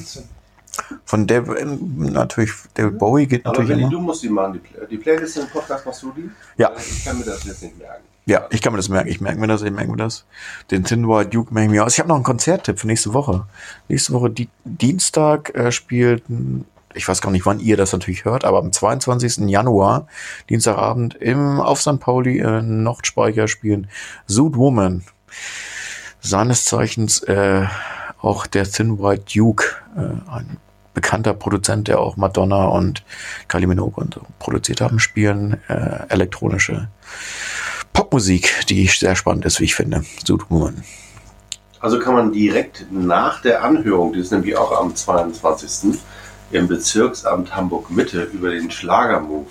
[1.05, 3.91] Von David, natürlich, David Bowie geht Aber natürlich Willi, immer.
[3.91, 6.29] du musst die machen, die, Play die Playlist im Podcast, machst du die?
[6.57, 6.71] Ja.
[6.75, 8.03] Ich kann mir das jetzt nicht merken.
[8.26, 9.09] Ja, ich kann mir das merken.
[9.09, 10.26] Ich merke mir das, ich merke mir das.
[10.71, 11.93] Den Tin White Duke merke ich mir aus.
[11.93, 13.45] Ich habe noch einen Konzerttipp für nächste Woche.
[13.89, 18.24] Nächste Woche Di Dienstag äh, spielt, ein- ich weiß gar nicht, wann ihr das natürlich
[18.24, 19.49] hört, aber am 22.
[19.49, 20.07] Januar,
[20.49, 21.99] Dienstagabend, im auf St.
[21.99, 23.88] Pauli äh, Nordspeicher spielen
[24.28, 25.03] Zoot Woman.
[26.21, 27.65] Seines Zeichens äh,
[28.21, 29.65] auch der Thin White Duke,
[29.97, 30.57] äh, ein
[30.93, 33.03] bekannter Produzent, der auch Madonna und
[33.47, 36.88] Kylie Minogue und so produziert haben, spielen äh, elektronische
[38.14, 40.05] Popmusik, die sehr spannend ist, wie ich finde.
[40.24, 40.84] Zoot Woman.
[41.80, 45.99] Also kann man direkt nach der Anhörung, die ist nämlich auch am 22.
[46.51, 49.49] im Bezirksamt Hamburg Mitte über den Schlagermove.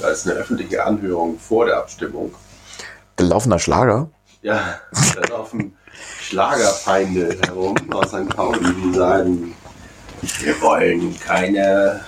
[0.00, 2.34] Da ist eine öffentliche Anhörung vor der Abstimmung.
[3.16, 4.10] Gelaufener Schlager.
[4.42, 4.80] Ja,
[5.14, 5.72] da laufen
[6.20, 8.28] Schlagerfeinde herum aus St.
[8.28, 9.54] Pauli, die sagen,
[10.40, 12.02] wir wollen keine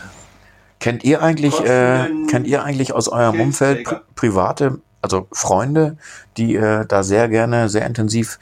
[0.79, 5.97] Kennt ihr eigentlich, äh, kennt ihr eigentlich aus eurem Umfeld pri private, also Freunde,
[6.37, 8.39] die äh, da sehr gerne, sehr intensiv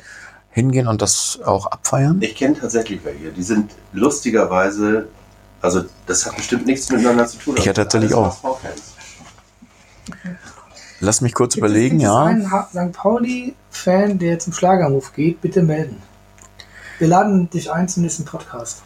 [0.51, 2.19] hingehen und das auch abfeiern?
[2.21, 5.09] Ich kenne tatsächlich welche, die sind lustigerweise,
[5.61, 7.57] also das hat bestimmt nichts miteinander zu tun.
[7.57, 8.59] Ich ja tatsächlich auch.
[11.01, 12.25] Lass mich kurz Gibt überlegen, ja.
[12.25, 12.93] einen St.
[12.93, 16.03] Pauli-Fan, der zum Schlagermove geht, bitte melden.
[16.99, 18.83] Wir laden dich ein zum nächsten Podcast.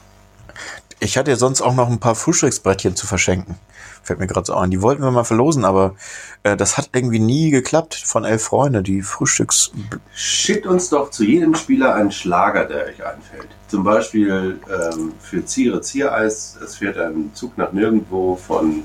[1.00, 3.56] Ich hatte ja sonst auch noch ein paar Frühstücksbrettchen zu verschenken.
[4.02, 4.70] Fällt mir gerade so ein.
[4.70, 5.94] Die wollten wir mal verlosen, aber
[6.42, 8.82] äh, das hat irgendwie nie geklappt von elf Freunde.
[8.82, 9.70] Die Frühstücks...
[10.14, 13.48] Schickt uns doch zu jedem Spieler einen Schlager, der euch einfällt.
[13.68, 18.82] Zum Beispiel ähm, für Ziere Ziereis, es fährt ein Zug nach nirgendwo von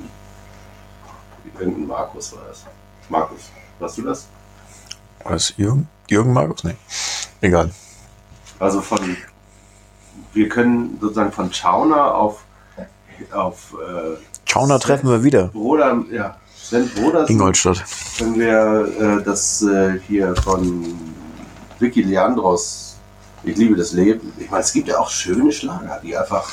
[1.60, 2.66] irgendein Markus war das.
[3.10, 3.50] Markus,
[3.80, 4.28] warst du das?
[5.24, 5.88] Was, Jürgen?
[6.10, 6.64] Jürgen Markus?
[6.64, 6.76] Nee.
[7.42, 7.72] Egal.
[8.60, 9.18] Also von,
[10.34, 12.44] wir können sozusagen von Schauner auf,
[13.32, 14.18] auf äh,
[14.48, 15.50] Schauner treffen wir wieder.
[15.50, 17.84] Broder, ja, Sven Broders Ingolstadt.
[18.18, 20.86] können wir äh, das äh, hier von
[21.80, 22.87] Vicky Leandros
[23.44, 24.34] Ich liebe das Leben.
[24.38, 26.50] Ich meine, es gibt ja auch schöne Schlager, die einfach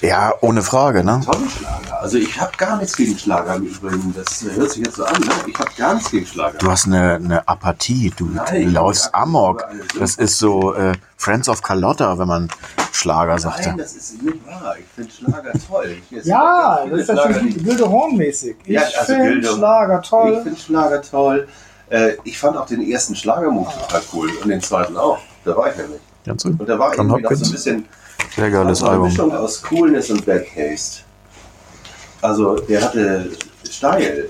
[0.00, 1.20] Ja, ohne Frage, ne?
[1.24, 2.00] tolle Schlager.
[2.00, 4.12] Also ich habe gar nichts gegen Schlager im Übrigen.
[4.16, 5.20] Das hört sich jetzt so an.
[5.20, 5.28] Ne?
[5.46, 6.58] Ich habe gar nichts gegen Schlager.
[6.58, 9.64] Du hast eine, eine Apathie, du Nein, läufst ich- Amok.
[9.98, 12.48] Das ist so äh, Friends of Carlotta, wenn man
[12.90, 13.66] Schlager sagt.
[13.66, 14.74] Nein, das ist nicht wahr.
[14.78, 15.96] Ich finde Schlager toll.
[16.10, 17.10] Ich- Ja, das ist
[17.54, 18.56] die- wilde Hornmäßig.
[18.64, 20.40] Ich Ja, also finde Schlager Ich toll.
[20.42, 21.48] finde Schlager toll.
[21.90, 25.18] Äh, ich fand auch den ersten Schlagermove total cool und den zweiten auch.
[25.44, 26.00] Da war ich nämlich.
[26.24, 26.50] Ganz so.
[26.50, 27.52] Und da war John irgendwie noch so ein Hopkins.
[27.52, 27.88] bisschen
[28.34, 29.08] Sehr geiles eine Album.
[29.08, 31.02] Mischung aus Coolness und Bad Taste.
[32.20, 33.30] Also der hatte
[33.68, 34.28] steil.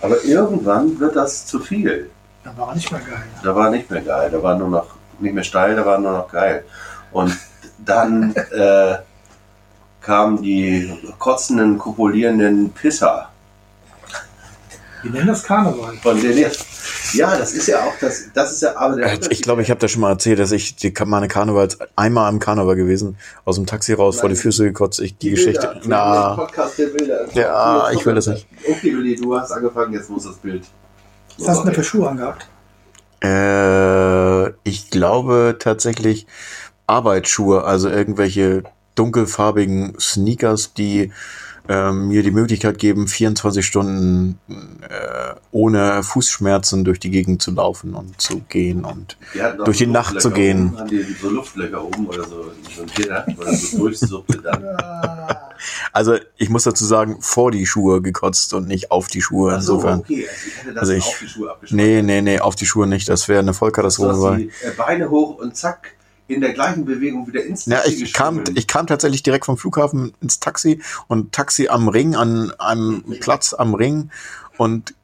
[0.00, 2.10] Aber irgendwann wird das zu viel.
[2.44, 3.24] Da war nicht mehr geil.
[3.42, 4.30] Da war nicht mehr geil.
[4.30, 4.86] Da war nur noch
[5.18, 6.64] nicht mehr steil, da war nur noch geil.
[7.10, 7.36] Und
[7.78, 8.98] dann äh,
[10.00, 13.30] kamen die kotzenden, kopulierenden Pisser.
[15.06, 15.94] Die nennen das Karneval.
[17.12, 18.24] Ja, das ist ja auch das.
[18.34, 20.50] Das ist ja aber der Äh, Ich glaube, ich habe das schon mal erzählt, dass
[20.50, 24.64] ich die, meine Karnevals einmal am Karneval gewesen, aus dem Taxi raus, vor die Füße
[24.64, 25.00] gekotzt.
[25.00, 25.68] Ich, die, Geschichte.
[25.68, 27.26] Bilder, Na, Podcast der Bilder.
[27.34, 28.48] Ja, ich will das nicht.
[28.68, 30.64] Okay, Willi, du hast angefangen, jetzt muss das Bild.
[31.38, 32.48] Was hast du denn für Schuhe angehabt?
[33.22, 36.26] Äh, ich glaube tatsächlich
[36.88, 38.64] Arbeitsschuhe, also irgendwelche
[38.96, 41.12] dunkelfarbigen Sneakers, die
[41.68, 47.94] ähm, mir die Möglichkeit geben, 24 Stunden äh, ohne Fußschmerzen durch die Gegend zu laufen
[47.94, 49.16] und zu gehen und
[49.64, 50.68] durch die Nacht zu gehen.
[50.68, 53.52] Oben, haben die so Luftlöcher oben oder so, so ein Gitter, oder
[53.92, 54.64] so dann.
[55.92, 59.54] also ich muss dazu sagen, vor die Schuhe gekotzt und nicht auf die Schuhe.
[59.56, 60.00] Ach so, Insofern.
[60.00, 61.86] okay, also ich hätte das Also ich- auf die Schuhe abgeschnitten.
[61.86, 63.08] Nee, nee, nee, auf die Schuhe nicht.
[63.08, 64.14] Das wäre eine Vollkatastrophe.
[64.14, 65.95] So, weil- die äh, Beine hoch und zack,
[66.28, 69.56] in der gleichen Bewegung wieder ins Ja, Taxi ich kam, ich kam tatsächlich direkt vom
[69.56, 74.10] Flughafen ins Taxi und Taxi am Ring, an einem Platz am Ring.
[74.56, 74.94] Und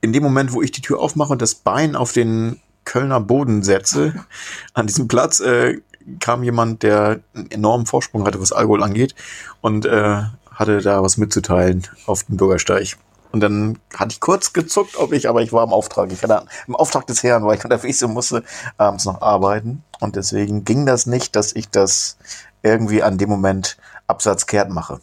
[0.00, 3.62] in dem Moment, wo ich die Tür aufmache und das Bein auf den Kölner Boden
[3.62, 4.14] setze,
[4.74, 5.80] an diesem Platz, äh,
[6.20, 9.14] kam jemand, der einen enormen Vorsprung hatte, was Alkohol angeht
[9.60, 10.22] und äh,
[10.52, 12.96] hatte da was mitzuteilen auf dem Bürgersteig.
[13.32, 16.10] Und dann hatte ich kurz gezuckt, ob ich, aber ich war im Auftrag.
[16.12, 18.42] Ich hatte im Auftrag des Herrn, weil ich unterwegs und musste
[18.78, 19.82] abends noch arbeiten.
[20.00, 22.16] Und deswegen ging das nicht, dass ich das
[22.62, 23.76] irgendwie an dem Moment
[24.06, 25.00] absatzkehrt mache.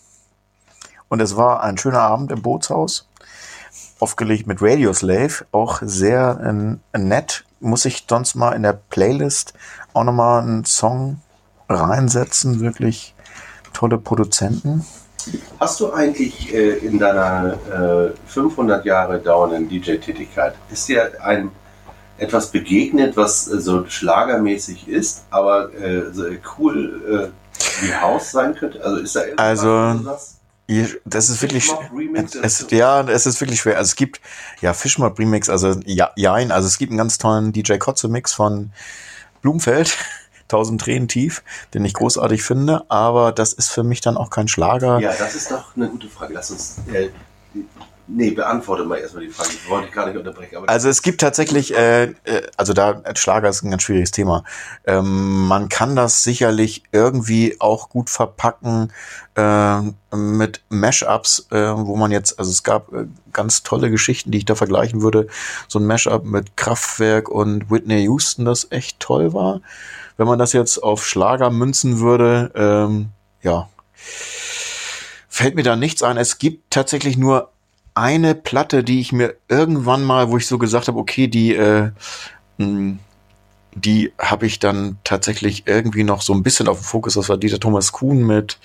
[1.09, 3.07] Und es war ein schöner Abend im Bootshaus,
[3.99, 6.39] aufgelegt mit Radio Slave, auch sehr
[6.93, 7.45] äh, nett.
[7.59, 9.53] Muss ich sonst mal in der Playlist
[9.93, 11.21] auch nochmal einen Song
[11.69, 13.15] reinsetzen, wirklich
[13.73, 14.85] tolle Produzenten.
[15.59, 17.53] Hast du eigentlich äh, in deiner
[18.13, 21.51] äh, 500 Jahre dauernden DJ-Tätigkeit, ist dir ein
[22.17, 26.25] etwas begegnet, was äh, so schlagermäßig ist, aber äh, so
[26.57, 28.83] cool äh, wie Haus sein könnte?
[28.83, 30.17] Also ist da irgendwas, Also,
[31.05, 31.71] Das ist wirklich,
[32.41, 33.77] es, ja, es ist wirklich schwer.
[33.77, 34.21] Also es gibt,
[34.61, 38.33] ja, Fischmob Remix, also ja, jein, also es gibt einen ganz tollen DJ Kotze Mix
[38.33, 38.71] von
[39.41, 39.97] Blumfeld,
[40.43, 41.43] 1000 Tränen tief,
[41.73, 44.99] den ich großartig finde, aber das ist für mich dann auch kein Schlager.
[44.99, 46.33] Ja, das ist doch eine gute Frage.
[46.33, 46.77] Lass uns.
[46.91, 47.09] Äh,
[48.07, 49.49] nee, beantworte mal erstmal die Frage.
[49.51, 50.57] Ich wollte dich gar nicht unterbrechen.
[50.67, 52.13] Also es gibt tatsächlich, äh, äh,
[52.57, 54.43] also da Schlager ist ein ganz schwieriges Thema.
[54.85, 58.91] Ähm, man kann das sicherlich irgendwie auch gut verpacken
[59.35, 59.81] äh,
[60.15, 64.45] mit Mashups, äh, wo man jetzt, also es gab äh, ganz tolle Geschichten, die ich
[64.45, 65.27] da vergleichen würde.
[65.67, 69.61] So ein Mashup mit Kraftwerk und Whitney Houston, das echt toll war.
[70.17, 73.09] Wenn man das jetzt auf Schlager münzen würde, ähm,
[73.41, 73.69] ja,
[75.27, 76.17] fällt mir da nichts ein.
[76.17, 77.52] Es gibt tatsächlich nur
[77.95, 81.91] eine Platte, die ich mir irgendwann mal, wo ich so gesagt habe, okay, die, äh,
[82.57, 82.97] mh,
[83.75, 87.15] die habe ich dann tatsächlich irgendwie noch so ein bisschen auf dem Fokus.
[87.15, 88.59] Das war Dieter Thomas Kuhn mit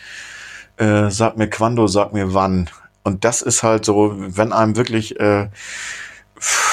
[0.77, 2.71] äh, Sag mir Quando, sag mir wann.
[3.03, 5.49] Und das ist halt so, wenn einem wirklich, äh,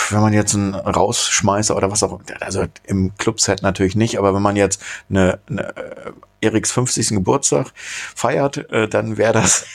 [0.10, 4.42] wenn man jetzt einen Rausschmeißer oder was auch, also im Clubset natürlich nicht, aber wenn
[4.42, 7.10] man jetzt eine, eine äh, Eriks 50.
[7.10, 9.66] Geburtstag feiert, äh, dann wäre das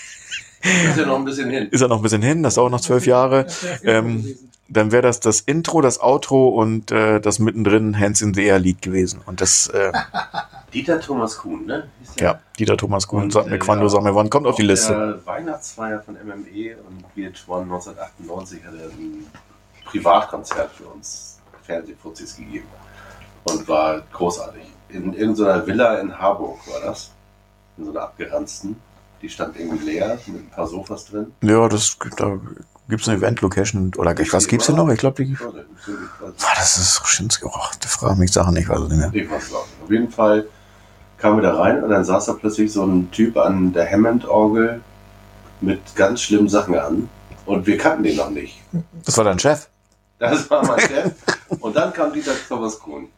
[0.63, 1.69] ist ja noch ein bisschen hin.
[1.71, 3.47] ist er noch ein bisschen hin, das dauert noch zwölf Jahre.
[3.85, 4.37] Ähm.
[4.73, 8.61] Dann wäre das das Intro, das Outro und äh, das mittendrin Hands in the Air
[8.61, 9.21] Lied gewesen.
[9.27, 9.91] Und das, äh,
[10.73, 11.89] Dieter Thomas Kuhn, ne?
[12.21, 14.55] Ja, Dieter Thomas Kuhn, Und, sag mir äh, Quando, ja, sag mir wann, kommt auf
[14.55, 14.93] die Liste.
[14.93, 19.27] der Weihnachtsfeier von MME und VH1 1998 hat er ein
[19.87, 22.69] Privatkonzert für uns Fernsehfuzis gegeben.
[23.43, 24.63] Und war großartig.
[24.91, 27.11] In irgendeiner Villa in Harburg war das.
[27.77, 28.77] In so einer abgeranzten.
[29.23, 31.33] Die stand irgendwie leer mit ein paar Sofas drin.
[31.43, 32.39] Ja, das, da
[32.89, 34.89] gibt's eine Event-Location oder was gibt's denn noch?
[34.89, 35.59] Ich glaube, die, Also,
[36.23, 37.45] Ah, das ist Schinski.
[37.47, 37.51] Oh,
[37.81, 39.11] da frage mich Sachen, ich weiß es nicht mehr.
[39.13, 39.67] Ich weiß auch.
[39.85, 40.47] Auf jeden Fall
[41.19, 44.81] kamen wir da rein und dann saß da plötzlich so ein Typ an der Hammond-Orgel
[45.61, 47.09] mit ganz schlimmen Sachen an.
[47.45, 48.59] Und wir kannten den noch nicht.
[49.05, 49.69] Das war dein Chef.
[50.19, 51.13] Das war mein Chef.
[51.61, 53.09] Und dann kam Dieter Thomas Kuhn.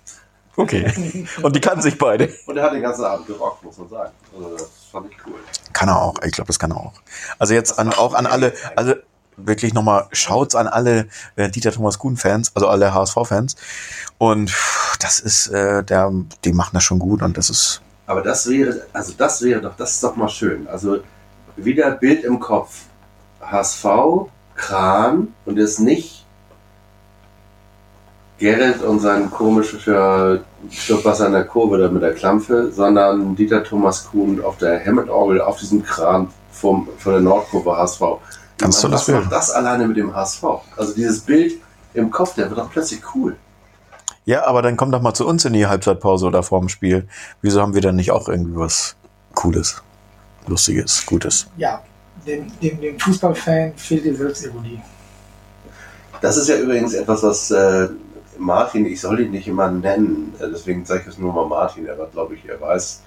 [0.56, 1.26] Okay.
[1.42, 2.28] Und die kannten sich beide.
[2.46, 4.12] Und er hat den ganzen Abend gerockt, muss man sagen.
[4.34, 5.34] Also das fand ich cool.
[5.72, 6.14] Kann er auch.
[6.24, 6.92] Ich glaube, das kann er auch.
[7.38, 8.94] Also jetzt an, auch an alle, also
[9.36, 13.56] wirklich nochmal schaut's an alle äh, Dieter Thomas Kuhn Fans, also alle HSV Fans.
[14.18, 16.12] Und pff, das ist, äh, der,
[16.44, 19.76] die machen das schon gut und das ist, Aber das wäre, also das wäre doch,
[19.76, 20.68] das ist doch mal schön.
[20.68, 20.98] Also
[21.56, 22.82] wieder Bild im Kopf.
[23.40, 23.84] HSV,
[24.54, 26.21] Kran und ist nicht
[28.38, 34.08] Gerrit und sein komischer Stückwasser in der Kurve da mit der Klampfe, sondern Dieter Thomas
[34.10, 38.00] Kuhn auf der Hammond-Orgel auf diesem Kran vom, von der Nordkurve HSV.
[38.58, 39.32] Ganz tolles was macht Bild.
[39.32, 40.44] das alleine mit dem HSV?
[40.76, 41.54] Also dieses Bild
[41.94, 43.36] im Kopf, der wird doch plötzlich cool.
[44.24, 47.08] ja, aber dann komm doch mal zu uns in die Halbzeitpause oder vorm Spiel.
[47.42, 48.96] Wieso haben wir dann nicht auch irgendwie was
[49.34, 49.82] Cooles,
[50.46, 51.46] Lustiges, Gutes?
[51.56, 51.82] Ja,
[52.26, 54.80] dem, dem, dem Fußballfan fehlt die Selbstironie.
[56.20, 57.88] Das ist ja übrigens etwas, was äh,
[58.38, 61.86] Martin, ich soll ihn nicht immer nennen, äh, deswegen sage ich es nur mal Martin,
[61.86, 63.02] er wird, glaube ich, er weiß.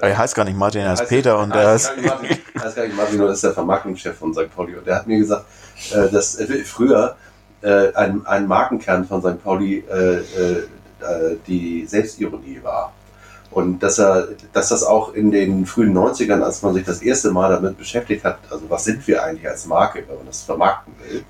[0.00, 2.38] Er heißt gar nicht Martin, er heißt Peter und er ist, heißt gar nicht Martin,
[2.54, 4.54] er heißt gar nicht Martin, nur ist der Vermarktungschef von St.
[4.54, 4.74] Pauli.
[4.76, 5.46] Und der hat mir gesagt,
[5.92, 7.16] äh, dass äh, früher
[7.62, 9.42] äh, ein, ein Markenkern von St.
[9.42, 10.66] Pauli äh, äh,
[11.00, 12.92] äh, die Selbstironie war.
[13.50, 17.30] Und dass er, dass das auch in den frühen 90ern, als man sich das erste
[17.30, 20.94] Mal damit beschäftigt hat, also was sind wir eigentlich als Marke, wenn man das vermarkten
[21.02, 21.24] will.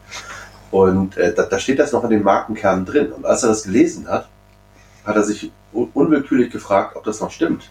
[0.71, 3.13] Und äh, da, da steht das noch in den Markenkernen drin.
[3.13, 4.29] Und als er das gelesen hat,
[5.05, 7.71] hat er sich un unwillkürlich gefragt, ob das noch stimmt.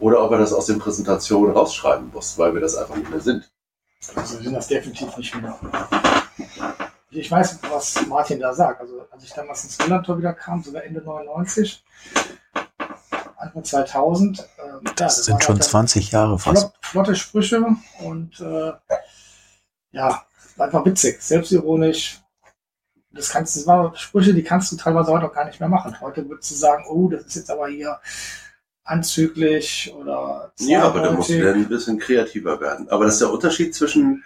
[0.00, 3.20] Oder ob er das aus den Präsentationen rausschreiben muss, weil wir das einfach nicht mehr
[3.20, 3.50] sind.
[4.14, 5.58] Also wir sind das definitiv nicht mehr.
[7.10, 8.80] Ich weiß, was Martin da sagt.
[8.80, 11.84] Also als ich damals ins Millantor wieder kam, sogar Ende 99,
[13.36, 16.62] Anfang 2000, ähm, ja, das das sind schon halt 20 Jahre fast.
[16.62, 17.64] flott, flotte Sprüche
[18.00, 18.72] und äh,
[19.92, 20.22] ja,
[20.58, 22.20] einfach witzig, selbstironisch.
[23.10, 26.00] Das kannst das waren Sprüche, die kannst du teilweise heute auch gar nicht mehr machen.
[26.00, 28.00] Heute würdest du sagen, oh, das ist jetzt aber hier
[28.84, 32.88] anzüglich oder Ja, aber da musst du dann ein bisschen kreativer werden.
[32.90, 34.24] Aber das ist der Unterschied zwischen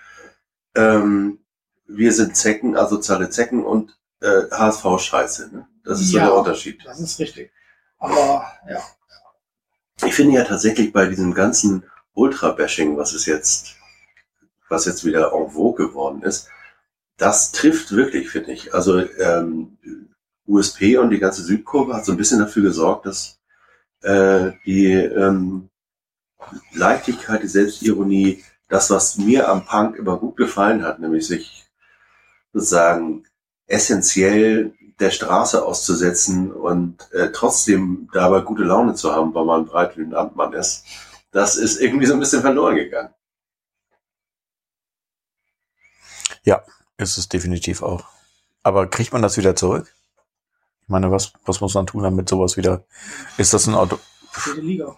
[0.74, 1.38] ähm,
[1.86, 5.50] wir sind Zecken, asoziale Zecken und äh, HSV-Scheiße.
[5.52, 5.66] Ne?
[5.84, 6.26] Das ist Ja.
[6.26, 6.80] so der Unterschied.
[6.84, 7.50] Das ist richtig.
[7.98, 8.82] Aber ja,
[10.06, 13.76] Ich finde ja tatsächlich bei diesem ganzen Ultra-Bashing, was es jetzt,
[14.68, 16.48] was jetzt wieder en vogue geworden ist,
[17.16, 18.74] das trifft wirklich, finde ich.
[18.74, 19.78] Also ähm,
[20.46, 23.40] USP und die ganze Südkurve hat so ein bisschen dafür gesorgt, dass
[24.02, 25.68] äh, die ähm,
[26.72, 31.66] Leichtigkeit, die Selbstironie, das, was mir am Punk immer gut gefallen hat, nämlich sich
[32.52, 33.24] sozusagen
[33.66, 39.96] essentiell der Straße auszusetzen und äh, trotzdem dabei gute Laune zu haben, weil man breit
[39.96, 40.84] wie ein Amtmann ist,
[41.30, 43.10] das ist irgendwie so ein bisschen verloren gegangen.
[46.96, 48.04] Ist es definitiv auch.
[48.62, 49.94] Aber kriegt man das wieder zurück?
[50.82, 52.84] Ich meine, was, was muss man tun, damit sowas wieder,
[53.36, 53.98] ist das ein Auto,
[54.32, 54.96] vierte Liga.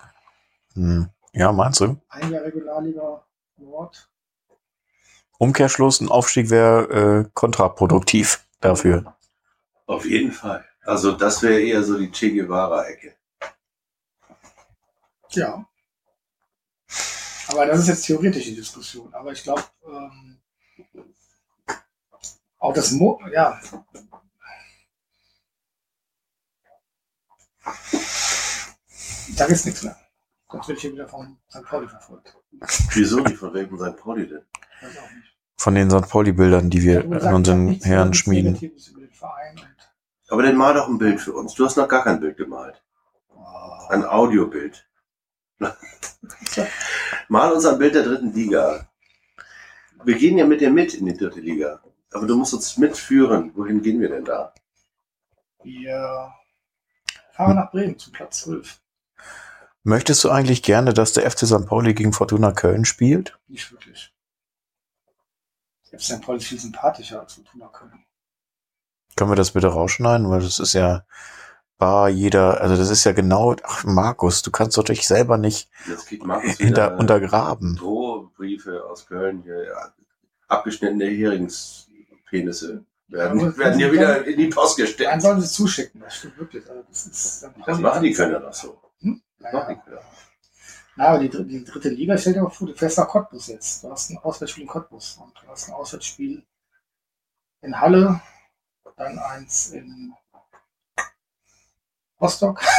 [0.74, 2.00] hm, ja, meinst du?
[2.08, 3.24] Ein Jahr Regionalliga
[3.56, 4.08] Nord.
[5.38, 9.16] Umkehrschluss, ein Aufstieg wäre äh, kontraproduktiv dafür.
[9.86, 10.64] Auf jeden Fall.
[10.84, 13.14] Also das wäre eher so die Che Guevara-Ecke.
[15.30, 15.66] Ja.
[17.48, 19.12] Aber das ist jetzt theoretisch die Diskussion.
[19.12, 20.39] Aber ich glaube, ähm,
[22.60, 23.60] auch das Mo ja.
[29.36, 29.96] Da ist nichts mehr.
[30.50, 31.64] Sonst wird hier wieder von St.
[31.64, 32.36] Pauli verfolgt.
[32.92, 33.20] Wieso?
[33.20, 33.96] Die von welchem St.
[33.96, 34.42] Pauli denn?
[34.80, 35.36] Weiß auch nicht.
[35.56, 36.08] Von den St.
[36.08, 38.58] Pauli-Bildern, die wir in sagst unseren Herren schmieden.
[38.58, 38.72] Den
[40.28, 41.54] Aber dann mal doch ein Bild für uns.
[41.54, 42.82] Du hast noch gar kein Bild gemalt.
[43.28, 44.88] oh, Ein Audiobild.
[47.28, 48.88] Mal uns ein Bild der dritten Liga.
[50.04, 51.82] Wir gehen ja mit dir mit in die dritte Liga.
[52.12, 53.52] Aber du musst uns mitführen.
[53.54, 54.52] Wohin gehen wir denn da?
[55.62, 56.32] wir
[57.32, 58.80] fahren nach Bremen zum Platz 12.
[59.82, 61.66] Möchtest du eigentlich gerne, dass der FC St.
[61.66, 63.38] Pauli gegen Fortuna Köln spielt?
[63.48, 64.12] Nicht wirklich.
[65.82, 66.20] Selbst St.
[66.20, 68.04] Pauli ist viel sympathischer als Fortuna Köln.
[69.16, 70.28] Können wir das bitte rausschneiden?
[70.30, 71.04] Weil das ist ja
[71.78, 75.70] bar jeder, also das ist ja genau, ach Markus, du kannst doch dich selber nicht
[76.58, 77.76] hinter, untergraben.
[77.76, 79.42] Drohbriefe aus Köln.
[79.42, 79.94] Hier, ja,
[80.46, 81.06] abgeschnittene
[82.30, 85.22] Heringspenisse werden, Ja, werden hier dann- wieder in die Post Dann gesteckt.
[85.22, 86.68] sollen sie es zuschicken, das stimmt wirklich.
[86.68, 87.46] Also das, ist St.
[87.66, 88.80] Das machen die Kölner doch so.
[89.00, 89.20] Hm?
[89.38, 89.74] Das machen Naja.
[89.74, 90.02] die Kölner.
[90.96, 93.82] Na, aber die, die dritte Liga, stell dir mal vor, du fährst nach Cottbus jetzt.
[93.84, 96.42] Du hast ein Auswärtsspiel in Cottbus und du hast ein Auswärtsspiel
[97.62, 98.20] in Halle,
[98.96, 100.12] dann eins in
[102.20, 102.60] Rostock.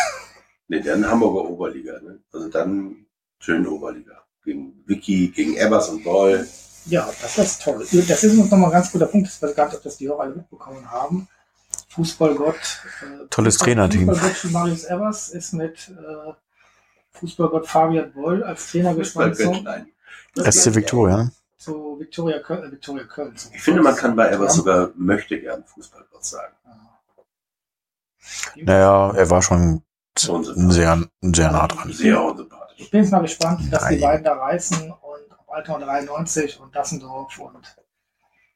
[0.67, 1.99] Nee, dann Hamburger Oberliga.
[1.99, 2.21] Ne?
[2.31, 3.05] Also dann
[3.39, 4.23] schön Oberliga.
[4.45, 6.47] Gegen Vicky, gegen Ebbers und Boll.
[6.85, 7.79] Ja, das ist toll.
[7.79, 9.27] Das ist uns nochmal ein ganz guter Punkt.
[9.29, 11.27] Ich weiß gar nicht, ob das die auch alle mitbekommen haben.
[11.89, 12.55] Fußballgott.
[12.55, 14.07] Äh, Tolles Fußball- Trainerteam.
[14.09, 16.33] Fußballgott Marius Evers ist mit äh,
[17.11, 19.37] Fußballgott Fabian Boll als Trainer gespannt.
[19.37, 21.29] SC Victoria.
[21.57, 22.63] zu Victoria Köln.
[22.63, 24.57] Äh, Victoria Köln Ich finde, man kann bei Evers Ja.
[24.57, 26.53] sogar möchte gern Fußballgott sagen.
[28.55, 29.83] Naja, er war schon
[30.17, 31.91] sehr, sehr nah dran.
[31.91, 32.79] Sehr unsympathisch.
[32.79, 34.93] Ich bin jetzt mal gespannt, dass die beiden da reißen
[35.51, 37.75] und auf Alter 93 und Dassendorf und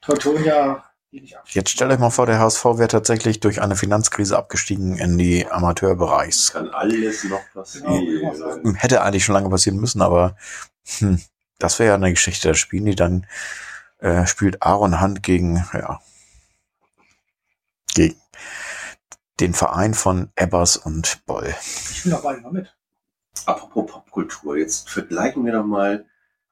[0.02, 1.60] Teutonia die nicht abschieben.
[1.62, 5.44] Jetzt stellt euch mal vor, der HSV wäre tatsächlich durch eine Finanzkrise abgestiegen in die
[5.44, 6.52] Es Amateurbereichs.
[6.52, 8.50] kann alles noch Genau, kann man sagen.
[8.50, 8.76] passieren.
[8.76, 10.36] Hätte eigentlich schon lange passieren müssen, aber
[11.00, 11.22] hm,
[11.60, 12.50] das wäre ja eine Geschichte.
[12.50, 13.28] Da spielen die dann,
[14.00, 16.02] äh, spielt Aaron Hunt gegen, ja,
[17.94, 18.20] gegen
[19.40, 21.54] den Verein von Ebbers und Boll.
[21.92, 22.76] Ich bin beide mal mit.
[23.46, 26.06] Apropos Popkultur, jetzt vergleichen wir doch mal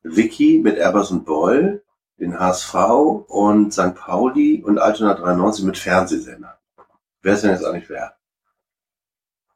[0.03, 1.83] Vicky mit Erbers und Boll,
[2.19, 2.73] den HSV
[3.27, 3.95] und St.
[3.95, 6.53] Pauli und Altona 93 mit Fernsehsendern.
[7.21, 8.15] Wer ist denn jetzt eigentlich wer?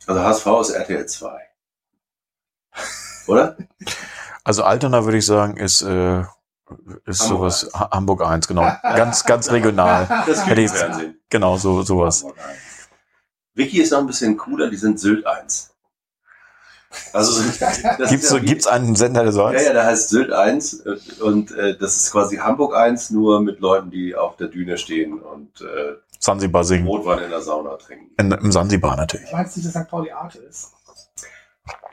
[0.06, 1.42] Also HSV ist RTL 2.
[3.28, 3.58] Oder?
[4.44, 6.22] Also Altona würde ich sagen, ist, äh,
[7.06, 8.72] ist Hamburg sowas, Ha- Hamburg 1, genau.
[8.84, 10.08] Ganz, ganz regional.
[10.28, 11.20] Das Hätte ich- Fernsehen.
[11.30, 12.26] Genau, so, sowas.
[13.54, 15.74] Vicky ist noch ein bisschen cooler, die sind Sylt 1.
[17.14, 17.42] Also,
[18.10, 19.66] Gibt's, ja gibt's einen Sender, der so Ja, heißt?
[19.68, 23.60] ja, der heißt Sylt 1 äh, und äh, das ist quasi Hamburg 1, nur mit
[23.60, 26.88] Leuten, die auf der Düne stehen und äh, Sansibar singen.
[26.88, 28.10] Rotwein in der Sauna trinken.
[28.18, 29.32] In, Im Sansibar natürlich.
[29.32, 29.88] Meinst du, dass St.
[29.90, 30.72] Pauli Arte ist?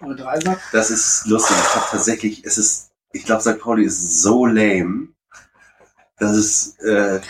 [0.03, 0.59] Oder Dreisack?
[0.73, 1.57] Das ist lustig.
[1.63, 3.59] Ich glaube tatsächlich, es ist, ich glaube, St.
[3.61, 5.09] Pauli ist so lame,
[6.19, 7.21] dass es, äh,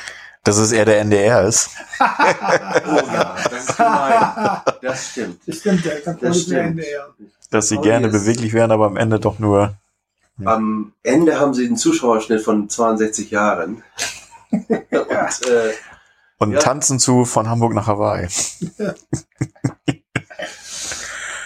[0.45, 1.71] Dass es eher der NDR ist.
[2.01, 4.61] oh ja, das ist gemein.
[4.83, 5.41] Das stimmt.
[5.49, 6.05] Das stimmt, der St.
[6.05, 6.79] Pauli Das ist der stimmt.
[6.81, 7.15] NDR.
[7.55, 8.13] Dass sie Oh, gerne yes.
[8.25, 9.77] beweglich wären, aber am Ende doch nur.
[10.45, 13.85] Am Ende haben sie einen Zuschauerschnitt von 62 Jahren.
[14.51, 15.73] und äh,
[16.39, 16.59] Und Ja.
[16.59, 18.27] tanzen zu von Hamburg nach Hawaii.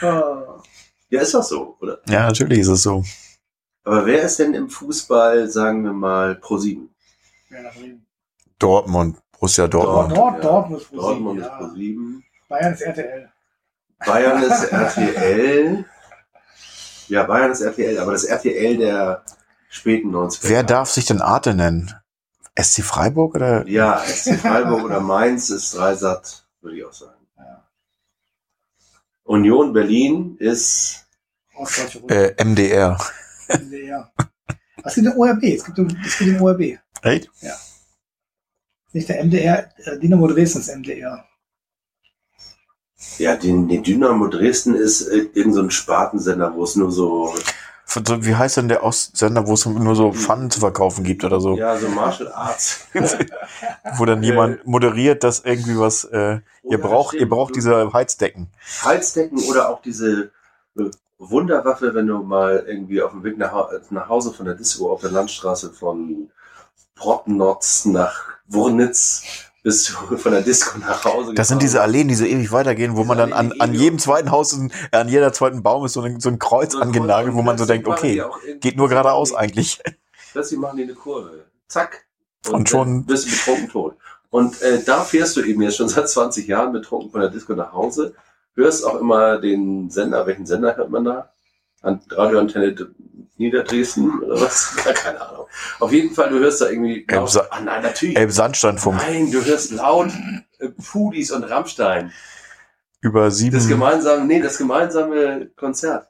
[0.01, 0.63] Oh.
[1.11, 2.01] ja, ist doch so, oder?
[2.09, 3.05] Ja, natürlich ist es so.
[3.85, 6.89] Aber wer ist denn im Fußball, sagen wir mal, Pro 7?
[7.51, 8.07] Werder Bremen.
[8.59, 10.17] Dortmund, Borussia Dortmund.
[10.17, 10.41] Dort, ja.
[10.41, 11.59] Dortmund ist Pro Dortmund sieben, ist ja.
[11.59, 12.25] Pro 7.
[12.49, 13.33] Bayern ist RTL.
[14.07, 15.85] Bayern ist RTL.
[17.09, 19.25] Ja, Bayern ist RTL, aber das RTL der
[19.69, 20.49] späten 90er.
[20.49, 21.95] Wer darf sich denn Arte nennen?
[22.61, 23.67] SC Freiburg oder?
[23.67, 27.27] Ja, SC Freiburg oder Mainz ist Dreisat, würde ich auch sagen.
[27.37, 27.65] Ja.
[29.25, 31.07] Union Berlin ist
[31.57, 32.11] Rundfunk.
[32.11, 32.99] Äh, MDR.
[33.49, 34.13] NDR.
[34.85, 35.43] Es gibt den ORB.
[35.45, 36.79] Es gibt den, es gibt den ORB.
[37.03, 37.31] Echt?
[38.93, 39.71] Nicht der MDR.
[39.85, 41.25] äh, Dynamo Dresden ist MDR.
[43.19, 47.33] Ja, den, den Dynamo Dresden ist äh, irgend so ein Spartensender, wo es nur so
[47.87, 51.57] Wie heißt denn der Ostsender, wo es nur so Pfannen zu verkaufen gibt oder so?
[51.57, 52.87] ja so Martial Arts.
[53.97, 58.49] Wo dann jemand moderiert, dass irgendwie was, äh, ihr braucht, ihr braucht diese Heizdecken.
[58.83, 60.31] Halsdecken oder auch diese
[60.79, 64.93] äh, Wunderwaffe, wenn du mal irgendwie auf dem Weg nach, nach Hause von der Disco
[64.93, 66.31] auf der Landstraße von
[66.95, 72.15] Brocknotz nach Wurnitz bist du von der Disco nach Hause Das sind diese Alleen, die
[72.15, 75.09] so ewig weitergehen, wo Diese man dann an, an die- jedem zweiten Haus, ein- an
[75.09, 77.67] jeder zweiten Baum ist so ein, so ein Kreuz So ein angenagelt, wo man so
[77.67, 78.23] denkt, die okay,
[78.61, 79.81] geht nur geradeaus eigentlich.
[80.33, 81.45] Plötzlich machen die eine Kurve.
[81.69, 82.07] Zack.
[82.51, 83.97] Und schon- dann bist du betrunken tot.
[84.31, 87.55] Und äh, da fährst du eben jetzt schon seit 20 Jahren betrunken von der Disco
[87.55, 88.15] nach Hause,
[88.55, 91.31] hörst auch immer den Sender, welchen Sender hört man da?
[91.81, 92.75] An Radioantenne
[93.39, 94.77] Niederdresden oder was?
[94.95, 95.47] Keine Ahnung.
[95.81, 98.17] Auf jeden Fall, du hörst da irgendwie Elb laut, Sa- ah, nein, natürlich.
[98.17, 100.11] Elbsandsteinfunk Nein, du hörst laut
[100.59, 102.13] äh, Pudis und Rammstein.
[103.01, 103.57] über sieben.
[103.57, 106.07] Das gemeinsame, nee, das gemeinsame Konzert.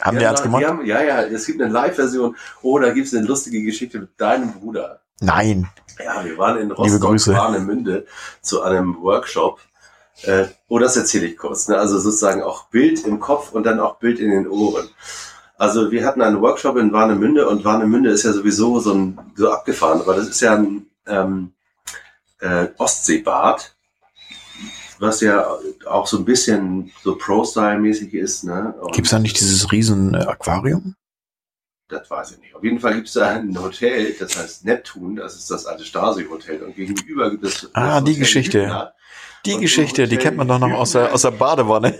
[0.00, 0.64] haben die ernst da- gemacht?
[0.64, 2.36] haben, ja, ja, es gibt eine Live-Version.
[2.62, 5.02] Oh, da gibt es eine lustige Geschichte mit deinem Bruder.
[5.20, 5.68] Nein.
[6.02, 7.34] Ja, wir waren in Rostock.
[7.34, 8.06] Warnemünde
[8.40, 9.60] zu einem Workshop.
[10.22, 11.68] Äh, oh, das erzähle ich kurz.
[11.68, 11.76] Ne?
[11.76, 14.88] Also sozusagen auch Bild im Kopf und dann auch Bild in den Ohren.
[15.60, 19.50] Also wir hatten einen Workshop in Warnemünde und Warnemünde ist ja sowieso so ein so
[19.52, 21.52] abgefahren, aber das ist ja ein ähm,
[22.40, 23.76] äh, Ostseebad,
[25.00, 25.46] was ja
[25.84, 28.44] auch so ein bisschen so Pro-Style-mäßig ist.
[28.44, 28.72] Ne?
[28.80, 30.94] Und Gibt's da nicht dieses riesen äh, Aquarium?
[31.90, 32.54] das weiß ich nicht.
[32.54, 35.84] Auf jeden Fall gibt es da ein Hotel, das heißt Neptun, das ist das alte
[35.84, 36.62] Stasi-Hotel.
[36.62, 37.68] Und gegenüber gibt es.
[37.74, 38.62] Ah, die Hotel Geschichte.
[38.62, 38.94] Hübner.
[39.46, 41.94] Die Und Geschichte, die kennt man doch noch aus der, aus der Badewanne.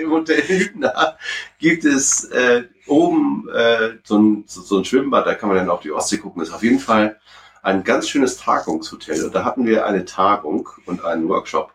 [0.00, 1.18] Im Hotel Hübner
[1.58, 5.68] gibt es äh, oben äh, so, ein, so, so ein Schwimmbad, da kann man dann
[5.68, 6.40] auf die Ostsee gucken.
[6.40, 7.18] Das ist auf jeden Fall
[7.62, 9.24] ein ganz schönes Tagungshotel.
[9.24, 11.74] Und da hatten wir eine Tagung und einen Workshop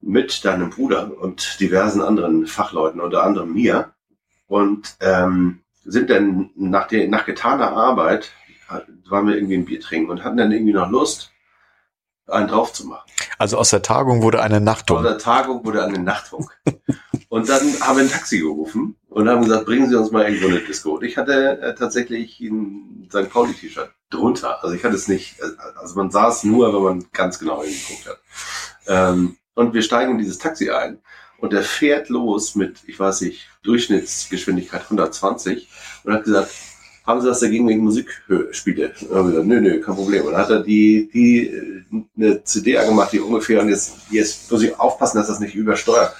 [0.00, 3.92] mit deinem Bruder und diversen anderen Fachleuten, unter anderem mir.
[4.46, 8.32] Und ähm, sind dann nach, nach getaner Arbeit,
[9.08, 11.32] waren wir irgendwie ein Bier trinken und hatten dann irgendwie noch Lust,
[12.30, 13.10] einen drauf zu machen.
[13.38, 15.02] Also aus der Tagung wurde eine Nachtung.
[15.02, 16.50] der Tagung wurde eine Nachtfunk.
[17.28, 20.48] und dann haben wir ein Taxi gerufen und haben gesagt, bringen Sie uns mal irgendwo
[20.48, 20.96] eine Disco.
[20.96, 23.30] Und ich hatte äh, tatsächlich ein St.
[23.30, 24.62] Pauli-T-Shirt drunter.
[24.62, 25.44] Also ich hatte es nicht, äh,
[25.80, 28.20] also man sah es nur, wenn man ganz genau hingeguckt hat.
[28.86, 31.00] Ähm, und wir steigen in dieses Taxi ein
[31.38, 35.68] und der fährt los mit, ich weiß nicht, Durchschnittsgeschwindigkeit 120
[36.04, 36.50] und hat gesagt,
[37.10, 38.92] haben Sie was dagegen, wenn ich Musik hö- spiele?
[39.08, 40.24] Und dann gesagt, nö, nö, kein Problem.
[40.24, 41.84] Und dann hat er die, die,
[42.16, 46.14] eine CD angemacht, die ungefähr, und jetzt, jetzt muss ich aufpassen, dass das nicht übersteuert.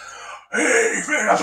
[0.53, 1.41] Ich will das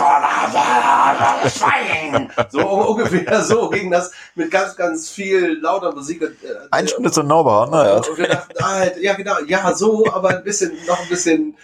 [1.58, 2.30] schweigen.
[2.50, 6.22] So ungefähr so ging das mit ganz, ganz viel lauter Musik.
[6.22, 6.28] äh,
[6.72, 7.96] Eine Stunde zu Neubauer, naja.
[7.98, 11.56] und wir dachten, ah, ja genau, ja so, aber ein bisschen, noch ein bisschen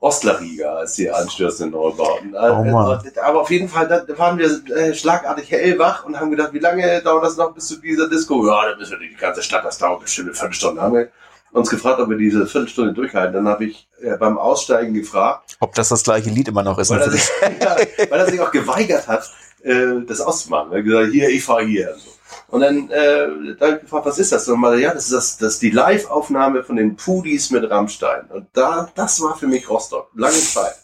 [0.00, 2.34] ostleriger als die anstürzenden Neubauten.
[2.34, 3.00] Äh, Oh Mann.
[3.24, 7.00] aber auf jeden Fall, da waren wir äh, schlagartig hellwach und haben gedacht, wie lange
[7.02, 8.46] dauert das noch bis zu dieser Disco?
[8.46, 10.82] Ja, da müssen wir durch die ganze Stadt, das dauert bestimmt eine Viertelstunde.
[10.82, 11.08] Haben wir
[11.52, 13.32] uns gefragt, ob wir diese Viertelstunde durchhalten.
[13.34, 16.90] Dann habe ich äh, beim Aussteigen gefragt, Ob das das gleiche Lied immer noch ist.
[16.90, 17.26] weil er sich,
[17.62, 17.76] ja,
[18.10, 19.30] weil er sich auch geweigert hat,
[19.62, 20.72] äh, das auszumachen.
[20.72, 21.92] Er hat gesagt, hier, ich fahre hier.
[21.94, 22.10] Und, so.
[22.48, 24.48] Und dann äh, da ich gefragt, was ist das?
[24.48, 28.26] Und mal, ja, das ist, das, das ist die Live-Aufnahme von den Pudis mit Rammstein.
[28.26, 30.10] Und da, das war für mich Rostock.
[30.14, 30.76] Lange Zeit.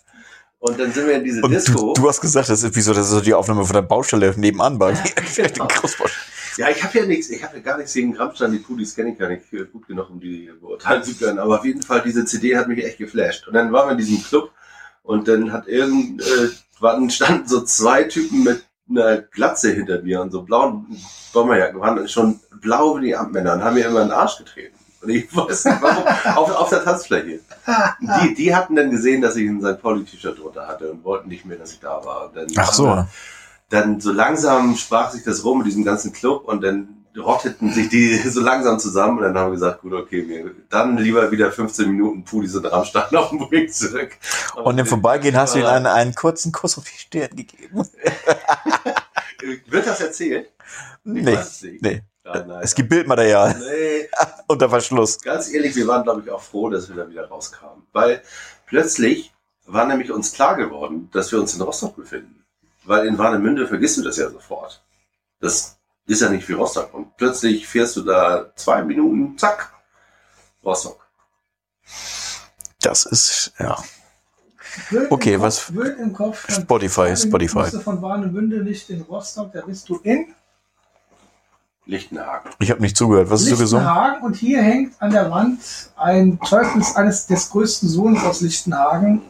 [0.58, 1.92] Und dann sind wir in diese Und Disco.
[1.92, 4.32] du, du hast gesagt, das ist wieso, das ist so die Aufnahme von der Baustelle
[4.36, 4.92] nebenan bei
[5.36, 5.66] genau.
[5.66, 6.12] Großbaustelle.
[6.56, 9.12] Ja, ich habe ja nichts, ich habe ja gar nichts gegen Rammstein, die Pudis kenne
[9.12, 11.38] ich gar nicht äh, gut genug, um die beurteilen zu können.
[11.38, 13.48] Aber auf jeden Fall, diese CD hat mich echt geflasht.
[13.48, 14.52] Und dann waren wir in diesem Club
[15.02, 18.64] und dann hat irgend, äh, standen so zwei Typen mit
[18.96, 20.86] einer Glatze hinter mir und so blauen
[21.32, 24.76] Bomberjacken, waren schon blau wie die Amtmänner und haben mir immer in den Arsch getreten.
[25.02, 26.04] Und ich weiß nicht warum,
[26.36, 27.40] auf, auf der Tanzfläche.
[28.00, 29.80] Die, die hatten dann gesehen, dass ich ein St.
[29.80, 32.32] Pauli-T-Shirt drunter hatte und wollten nicht mehr, dass ich da war.
[32.56, 33.04] Ach so.
[33.68, 37.88] dann so langsam sprach sich das rum in diesem ganzen Club und dann rotteten sich
[37.88, 41.52] die so langsam zusammen und dann haben wir gesagt, gut, okay, wir, dann lieber wieder
[41.52, 44.16] 15 Minuten Pudis und Rammstein auf dem Weg zurück.
[44.56, 47.86] Und im Vorbeigehen hast du ihm einen, einen kurzen Kuss auf die Stirn gegeben.
[49.66, 50.50] Wird das erzählt?
[51.04, 51.82] Ich Nee, nicht.
[51.82, 52.02] nee.
[52.24, 54.08] Nein, nein, Es gibt Bildmaterial Nee,
[54.46, 55.20] unter Verschluss.
[55.20, 57.82] ganz ehrlich, wir waren, glaube ich, auch froh, dass wir da wieder rauskamen.
[57.92, 58.22] Weil
[58.66, 59.32] plötzlich
[59.66, 62.44] war nämlich uns klar geworden, dass wir uns in Rostock befinden.
[62.84, 64.84] Weil in Warnemünde vergisst du das ja sofort.
[65.40, 66.92] Das ist ja nicht wie Rostock.
[66.94, 69.72] Und plötzlich fährst du da zwei Minuten, zack,
[70.64, 71.06] Rostock.
[72.80, 73.76] Das ist, ja.
[74.90, 76.50] Wild Okay, was- Wild im Kopf.
[76.52, 77.60] Spotify, Spotify.
[77.62, 80.34] bist du von Warnemünde nicht in Rostock, da bist du in
[81.84, 82.50] Lichtenhagen.
[82.60, 83.28] Ich habe nicht zugehört.
[83.30, 83.84] Was hast du gesungen?
[83.84, 85.60] Lichtenhagen und hier hängt an der Wand
[85.96, 89.22] ein Zeugnis eines des größten Sohnes aus Lichtenhagen.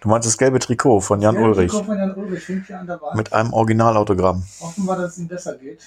[0.00, 1.70] Du meinst das gelbe Trikot von Jan Der Ulrich.
[1.72, 3.16] Trikot Von Jan Ulrich hängt hier an der Wand.
[3.16, 4.44] Mit einem Originalautogramm.
[4.60, 5.80] Hoffen wir, dass es ihm besser geht.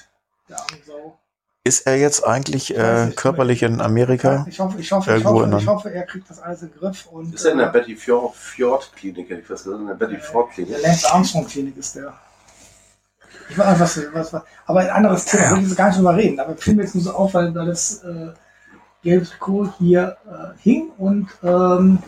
[0.49, 1.17] Der arme Sau.
[1.63, 3.17] Ist er jetzt eigentlich äh, nicht.
[3.17, 4.45] körperlich in Amerika?
[4.49, 7.05] Ich hoffe, ich hoffe, ich hoffe, ich hoffe, er kriegt das alles in den Griff.
[7.05, 9.87] Und, Ist er in der äh, Betty Fjord, Fjord Klinik, hätte ich fast gesagt, in
[9.87, 10.73] der Betty Fjord Klinik.
[10.73, 12.13] Der Lance Armstrong Klinik ist der.
[13.49, 15.51] Ich weiß nicht, was, was, was, aber ein anderes Thema, Ja.
[15.51, 17.53] will ich jetzt gar nicht drüber reden, aber fiel mir jetzt nur so auf, weil,
[17.53, 18.29] weil das äh,
[19.03, 21.99] gelbe Trikot hier äh, hing und ähm,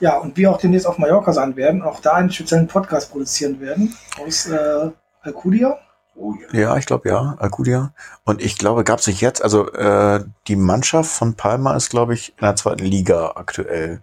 [0.00, 3.60] ja, und wir auch demnächst auf Mallorca sein werden, auch da einen speziellen Podcast produzieren
[3.60, 4.90] werden aus äh,
[5.22, 5.78] Alcudia.
[6.14, 6.58] Oh ja.
[6.60, 7.92] Ja, ich glaube ja, Alcudia.
[8.24, 12.14] Und ich glaube, gab es nicht jetzt, also äh, die Mannschaft von Palma ist, glaube
[12.14, 14.00] ich, in der zweiten Liga aktuell.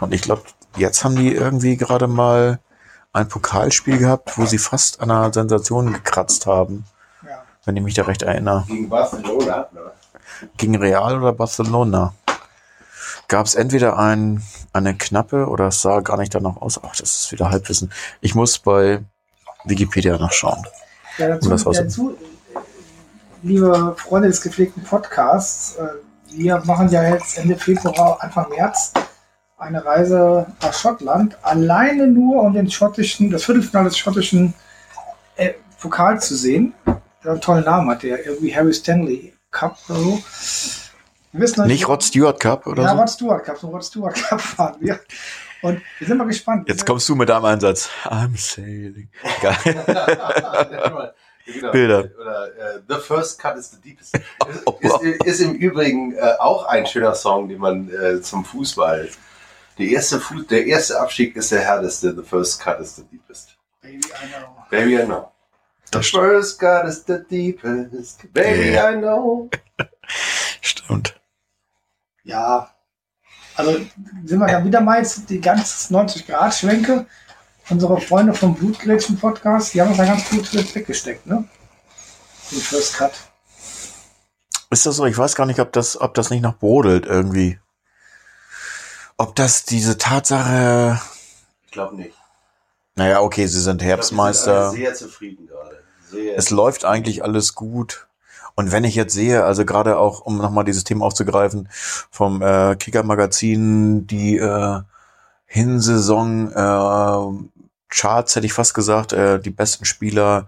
[0.00, 0.42] Und ich glaube,
[0.76, 2.60] jetzt haben die irgendwie gerade mal
[3.12, 6.84] ein Pokalspiel gehabt, wo sie fast an einer Sensation gekratzt haben,
[7.26, 7.42] Ja.
[7.64, 8.64] wenn ich mich da recht erinnere.
[8.68, 9.66] Gegen Barcelona.
[9.72, 9.80] Ne?
[10.56, 12.14] Gegen Real oder Barcelona.
[13.26, 16.80] Gab es entweder ein, eine knappe oder es sah gar nicht danach aus.
[16.82, 17.92] Ach, das ist wieder Halbwissen.
[18.20, 19.00] Ich muss bei
[19.64, 20.62] Wikipedia nachschauen.
[21.18, 22.16] Ja, dazu, Um das dazu,
[23.42, 25.88] liebe Freunde des gepflegten Podcasts, äh,
[26.32, 28.92] wir machen ja jetzt Ende Februar, Anfang März
[29.60, 34.54] eine Reise nach Schottland, alleine nur um den schottischen, das Viertelfinale des schottischen
[35.36, 36.72] äh, Pokal zu sehen.
[37.22, 40.22] Der einen tollen Namen hat, der irgendwie Harry Stanley Cup oder so.
[41.32, 42.96] Wir wissen Nicht Rod Stewart Cup oder ja, so?
[43.00, 45.00] Rod Stewart Cup, so Rod Stewart Cup fahren wir.
[45.62, 46.68] Und wir sind mal gespannt.
[46.68, 47.90] Jetzt kommst du mit deinem Einsatz.
[48.04, 49.08] I'm sailing.
[49.40, 49.84] Geil.
[51.44, 51.72] genau.
[51.72, 52.10] Bilder.
[52.20, 54.18] Oder äh, The First Cut is the Deepest.
[54.66, 58.44] Oh, Ist, ist, ist im Übrigen äh, auch ein schöner Song, den man äh, zum
[58.44, 59.08] Fußball.
[59.78, 62.14] Der erste, Fu der erste Abstieg ist der härteste.
[62.14, 63.56] The First Cut is the Deepest.
[63.82, 64.66] Baby, I know.
[64.70, 65.32] Baby, I know.
[65.92, 68.32] The first cut is the deepest.
[68.32, 68.90] Baby, Ja.
[68.90, 69.50] I know.
[70.60, 71.19] stimmt.
[72.24, 72.70] Ja,
[73.54, 73.72] also
[74.24, 77.06] sind wir ja wieder mal jetzt die ganz 90-Grad-Schwenke.
[77.68, 81.44] Unsere Freunde vom Blutgrätschen-Podcast, die haben uns ja ganz gut weggesteckt, ne?
[82.50, 83.12] Den First Cut.
[84.70, 85.06] Ist das so?
[85.06, 87.58] Ich weiß gar nicht, ob das, ob das nicht noch brodelt irgendwie.
[89.16, 91.00] ob das diese Tatsache,
[91.66, 92.16] Ich glaube nicht.
[92.96, 94.70] naja, okay, sie sind Ich glaub, sind Herbstmeister.
[94.70, 95.82] sehr zufrieden gerade.
[96.10, 98.08] Sehr es läuft eigentlich alles gut.
[98.60, 101.70] Und wenn ich jetzt sehe, also gerade auch, um nochmal dieses Thema aufzugreifen,
[102.10, 104.80] vom äh, Kicker-Magazin, die äh,
[105.46, 107.48] Hinsaison äh,
[107.88, 110.46] Charts, hätte ich fast gesagt, äh, die besten Spieler,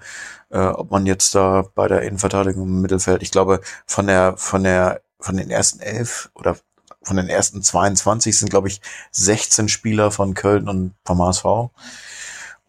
[0.51, 4.63] äh, ob man jetzt da bei der Innenverteidigung im Mittelfeld, ich glaube, von der, von
[4.63, 6.59] der, von den ersten elf oder
[7.03, 8.83] von den ersten 22 sind, glaube ich,
[9.13, 11.45] 16 Spieler von Köln und vom HSV.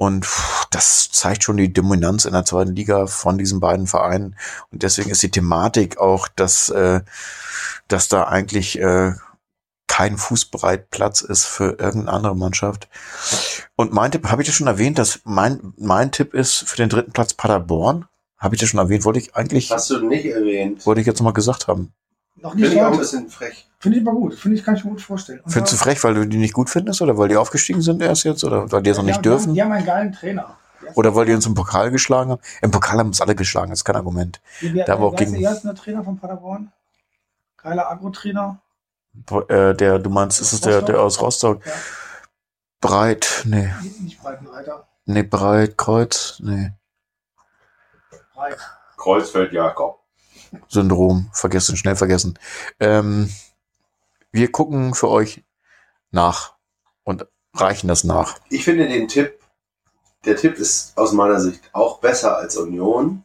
[0.03, 4.35] Und pff, das zeigt schon die Dominanz in der zweiten Liga von diesen beiden Vereinen.
[4.69, 6.99] Und deswegen ist die Thematik auch, dass, äh,
[7.87, 9.13] dass da eigentlich äh,
[9.87, 12.89] kein Fußbreit Platz ist für irgendeine andere Mannschaft.
[13.77, 16.89] Und mein Tipp, habe ich das schon erwähnt, dass mein, mein Tipp ist für den
[16.89, 18.05] dritten Platz Paderborn?
[18.37, 19.05] Habe ich das schon erwähnt?
[19.05, 20.85] Wollte ich eigentlich, Hast du nicht erwähnt.
[20.85, 21.93] wollte ich jetzt noch mal gesagt haben.
[22.35, 23.69] Noch nicht Finde ich auch ein bisschen frech.
[23.79, 24.33] Finde ich aber gut.
[24.35, 25.39] Finde ich, kann ich mir gut vorstellen.
[25.41, 28.01] Und Findest du frech, weil du die nicht gut findest oder weil die aufgestiegen sind
[28.01, 29.53] erst jetzt oder weil die es noch nicht haben- dürfen?
[29.53, 30.57] Die haben einen geilen Trainer.
[30.95, 32.41] Oder weil die uns im Pokal geschlagen haben?
[32.61, 34.41] Im Pokal haben uns alle geschlagen, das ist kein Argument.
[34.59, 36.71] Wie- da war auch wer ist gegen- der erste Trainer von Paderborn?
[37.57, 38.59] Geiler Agro-Trainer.
[39.47, 41.65] Äh, der, du meinst, ist es der, der aus Rostock?
[41.65, 41.71] Ja.
[42.81, 43.69] Breit, nee.
[44.01, 44.87] Nicht- Breitenreiter.
[45.05, 46.71] Nee, Breit, Kreuz, nee.
[48.33, 48.57] Breit.
[48.97, 49.99] Kreuzfeld-Jakob.
[50.67, 52.37] Syndrom, vergessen, schnell vergessen.
[52.79, 53.29] Ähm,
[54.31, 55.43] wir gucken für euch
[56.11, 56.55] nach
[57.03, 58.39] und reichen das nach.
[58.49, 59.39] Ich finde den Tipp,
[60.25, 63.23] der Tipp ist aus meiner Sicht auch besser als Union.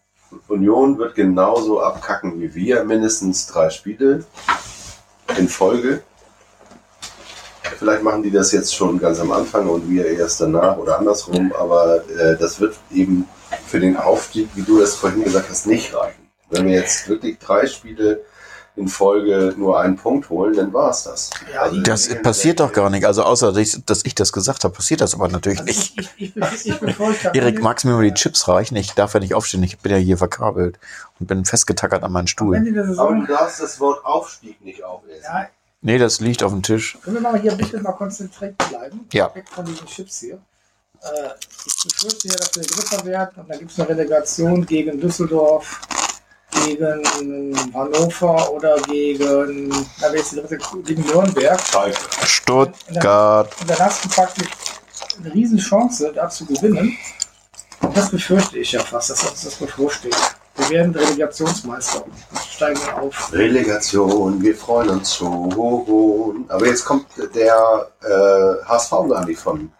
[0.48, 4.26] Union wird genauso abkacken wie wir, mindestens drei Spiele
[5.38, 6.02] in Folge.
[7.78, 11.52] Vielleicht machen die das jetzt schon ganz am Anfang und wir erst danach oder andersrum,
[11.52, 13.28] aber äh, das wird eben
[13.66, 16.27] für den Aufstieg, wie du das vorhin gesagt hast, nicht reichen.
[16.50, 18.24] Wenn wir jetzt wirklich drei Spiele
[18.76, 21.30] in Folge nur einen Punkt holen, dann war es das.
[21.52, 23.04] Ja, die- Das passiert doch gar nicht.
[23.04, 25.98] Also außer, dass ich, das gesagt habe, passiert das aber natürlich Also nicht.
[26.16, 28.76] ich, ich, ich, Erik, magst du mir mal die Chips reichen?
[28.76, 29.62] Ich darf ja nicht aufstehen.
[29.64, 30.78] Ich bin ja hier verkabelt
[31.18, 32.56] und bin festgetackert an meinen am Stuhl.
[32.98, 35.22] Aber du darfst das Wort Aufstieg nicht auflesen.
[35.24, 35.48] ja,
[35.80, 36.98] Nee, das liegt auf dem Tisch.
[37.04, 39.06] können wir mal hier bitte mal konzentriert bleiben?
[39.12, 39.32] Ja.
[39.34, 40.34] Weg von diesen Chips hier.
[41.02, 41.28] Äh,
[41.66, 45.80] ich befürchte ja, dass wir Dritter werden und dann gibt es eine Relegation gegen Düsseldorf,
[46.50, 50.58] gegen Hannover oder gegen, na, wer ist die dritte?
[50.84, 51.60] Gegen Nürnberg.
[52.24, 53.54] Stuttgart.
[53.60, 54.48] Und dann hast du praktisch
[55.18, 56.96] eine Riesenchance, da zu gewinnen.
[57.80, 60.16] Und das befürchte ich ja fast, dass uns das bevorsteht.
[60.56, 62.14] Wir werden Relegationsmeister und
[62.50, 63.32] steigen auf.
[63.32, 66.44] Relegation, wir freuen uns schon.
[66.48, 69.70] Aber jetzt kommt der äh, HSV gar nicht von,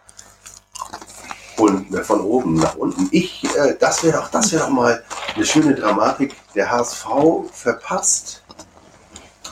[1.59, 3.07] und, äh, von oben nach unten.
[3.11, 5.03] Ich, äh, das wäre doch, das wäre doch mal
[5.35, 6.35] eine schöne Dramatik.
[6.55, 7.05] Der HSV
[7.51, 8.43] verpasst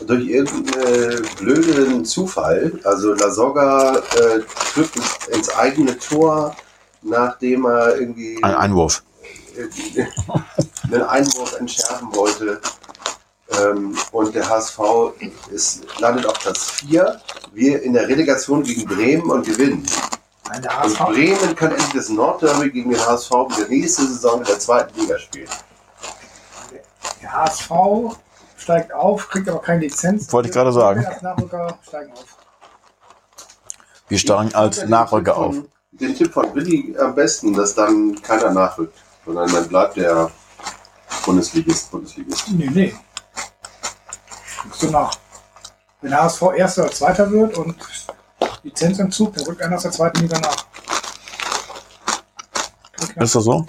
[0.05, 2.79] durch irgendeinen blöden Zufall.
[2.83, 4.39] Also Lasogga äh,
[4.73, 6.55] trifft ins, ins eigene Tor,
[7.01, 9.03] nachdem er irgendwie Ein Einwurf.
[10.91, 12.61] einen Einwurf entschärfen wollte.
[13.59, 14.79] Ähm, und der HSV
[15.51, 17.19] ist, landet auf Platz 4.
[17.53, 19.85] Wir in der Relegation gegen Bremen und gewinnen.
[20.49, 24.07] Nein, der Und HSV, Bremen kann endlich das Nordderby gegen den HSV in der nächsten
[24.07, 25.49] Saison in der zweiten Liga spielen.
[27.21, 27.71] der HSV
[28.55, 30.31] steigt auf, kriegt aber keine Lizenz.
[30.31, 31.01] Wollte ich gerade sagen.
[31.01, 32.25] Wir als Nachrücker steigen auf.
[34.07, 35.55] Wir steigen als Nachrücker auf.
[35.91, 40.29] Den Tipp von Willi am besten, dass dann keiner nachrückt, sondern dann bleibt der
[41.25, 42.47] Bundesligist Bundesligist.
[42.49, 42.95] Nee, nee.
[44.63, 45.13] Guckst du nach.
[46.01, 47.75] Wenn der HSV Erster oder Zweiter wird und
[48.67, 50.65] Lizenzentzug, dann rückt einer aus der zweiten Liga nach.
[53.15, 53.65] Ist das so?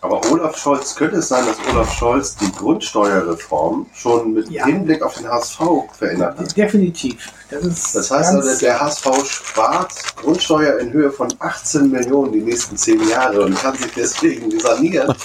[0.00, 4.64] Aber Olaf Scholz, könnte es sein, dass Olaf Scholz die Grundsteuerreform schon mit Ja.
[4.64, 5.58] Hinblick auf den HSV
[5.98, 6.56] verändert hat?
[6.56, 7.32] Definitiv.
[7.50, 12.40] Das, ist Das heißt also, der HSV spart Grundsteuer in Höhe von 18 Millionen die
[12.40, 15.14] nächsten 10 Jahre und kann sich deswegen sanieren.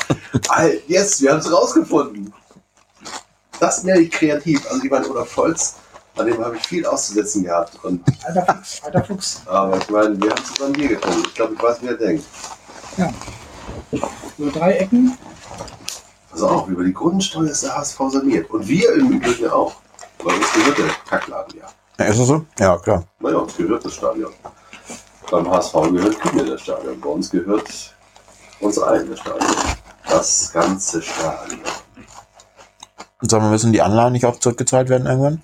[0.87, 2.33] Yes, wir haben es rausgefunden.
[3.59, 4.65] Das nenne ich kreativ.
[4.69, 5.75] Also lieber Olaf Scholz,
[6.21, 7.83] an dem habe ich viel auszusetzen gehabt.
[7.83, 9.41] Und, Alter Fuchs, alter Fuchs.
[9.45, 11.23] aber ich meine, wir haben es an mir gefunden.
[11.25, 12.25] Ich glaube, ich weiß, wie er denkt.
[14.37, 15.17] Über drei Ecken.
[16.31, 18.49] Also auch, über die Grundsteuer ist der HSV saniert.
[18.49, 19.73] Und wir im Übrigen auch.
[20.23, 21.67] Weil uns gehört der Kackladen ja.
[21.97, 22.45] Ja, Ist das so?
[22.59, 23.03] Ja, klar.
[23.19, 24.31] Naja, uns gehört das Stadion.
[25.29, 26.99] Beim HSV gehört Kühne das Stadion.
[27.01, 27.95] Bei uns gehört
[28.59, 29.51] uns allen das Stadion.
[30.07, 31.59] Das ganze Stadion.
[33.21, 35.41] Und sagen wir, müssen die Anleihen nicht auch zurückgezahlt werden irgendwann?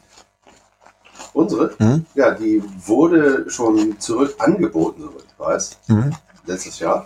[1.37, 1.71] Unsere?
[1.77, 2.05] Mhm.
[2.15, 5.77] Ja, die wurde schon zurück angeboten, soweit ich weiß.
[5.87, 6.15] Mhm.
[6.45, 7.05] Letztes Jahr.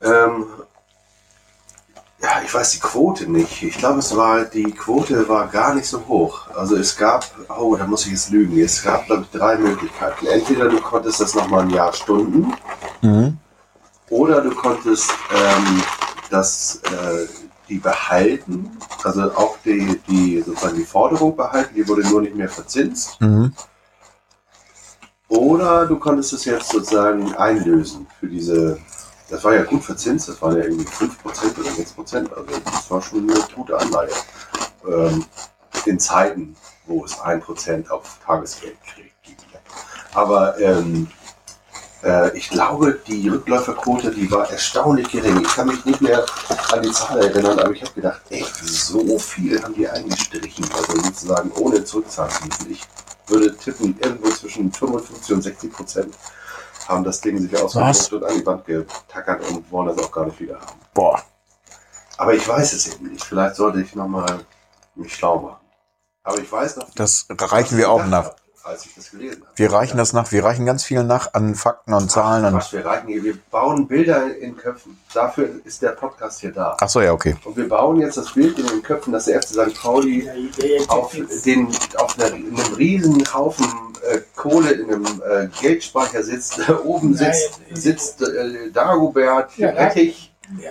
[0.00, 0.46] Ähm,
[2.22, 3.62] ja, ich weiß die Quote nicht.
[3.62, 6.46] Ich glaube, es war, die Quote war gar nicht so hoch.
[6.54, 7.24] Also es gab,
[7.58, 8.56] oh, da muss ich jetzt lügen.
[8.60, 10.26] Es gab, glaube ich, drei Möglichkeiten.
[10.26, 12.52] Entweder du konntest das nochmal ein Jahr stunden
[13.02, 13.38] Mhm.
[14.10, 15.82] oder du konntest ähm,
[16.30, 17.26] das, äh,
[17.70, 22.48] die behalten, also auch die, die, sozusagen die Forderung behalten, die wurde nur nicht mehr
[22.48, 23.20] verzinst.
[23.20, 23.54] Mhm.
[25.28, 28.78] Oder du konntest es jetzt sozusagen einlösen für diese,
[29.30, 33.00] das war ja gut verzinst, das waren ja irgendwie 5% oder 6%, also das war
[33.00, 34.10] schon eine gute Anleihe.
[34.86, 35.24] Ähm,
[35.86, 36.56] in Zeiten,
[36.86, 39.14] wo es 1% auf Tagesgeld kriegt.
[40.12, 41.08] Aber ähm,
[42.02, 45.40] äh, ich glaube, die Rückläuferquote, die war erstaunlich gering.
[45.40, 46.24] Ich kann mich nicht mehr
[46.72, 51.00] an die Zahl erinnern, aber ich habe gedacht, ey, so viel haben die eingestrichen, also
[51.00, 52.70] sozusagen ohne zurückzahlen zu müssen.
[52.70, 52.82] Ich
[53.26, 56.14] würde tippen, irgendwo zwischen 55 und 60 Prozent
[56.88, 60.26] haben das Ding sich ausgedruckt und an die Wand getackert und wollen das auch gar
[60.26, 60.80] nicht wieder haben.
[60.92, 61.22] Boah.
[62.16, 63.24] Aber ich weiß es eben nicht.
[63.24, 64.40] Vielleicht sollte ich nochmal
[64.94, 65.56] mich schlau machen.
[66.22, 68.26] Aber ich weiß noch, Das reichen ich wir auch nach.
[68.26, 69.52] hab, als ich das gelesen habe.
[69.56, 70.30] Wir reichen das nach.
[70.32, 72.44] Wir reichen ganz viel nach an Fakten und Zahlen.
[72.44, 74.98] Ach, Und Quatsch, wir, reichen hier, wir bauen Bilder in Köpfen.
[75.12, 76.76] Dafür ist der Podcast hier da.
[76.80, 77.36] Ach so, ja, okay.
[77.44, 79.74] Und wir bauen jetzt das Bild in den Köpfen, dass der FC St.
[79.80, 80.28] Pauli
[80.88, 83.66] auf, den, auf einer, in einem riesen Haufen
[84.08, 86.60] äh, Kohle in einem äh, Geldspeicher sitzt.
[86.84, 90.70] Oben sitzt, sitzt äh, Dagobert, Ja, Rettich Ja,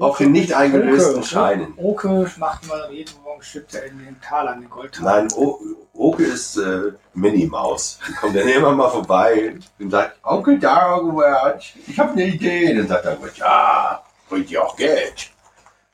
[0.00, 1.74] auf den nicht eingelösten Oke, Scheinen.
[1.76, 5.26] Oke macht mal jeden Morgen Schütte in den Talern, den Goldtalern.
[5.26, 5.60] Nein, o
[5.94, 7.98] Oke ist äh, Minimaus.
[8.08, 12.74] Die kommt dann immer mal vorbei und sagt, Onkel Dagobert, ich habe eine Idee.
[12.74, 15.30] Dann sagt Dagobert, ja, bringt ihr auch Geld?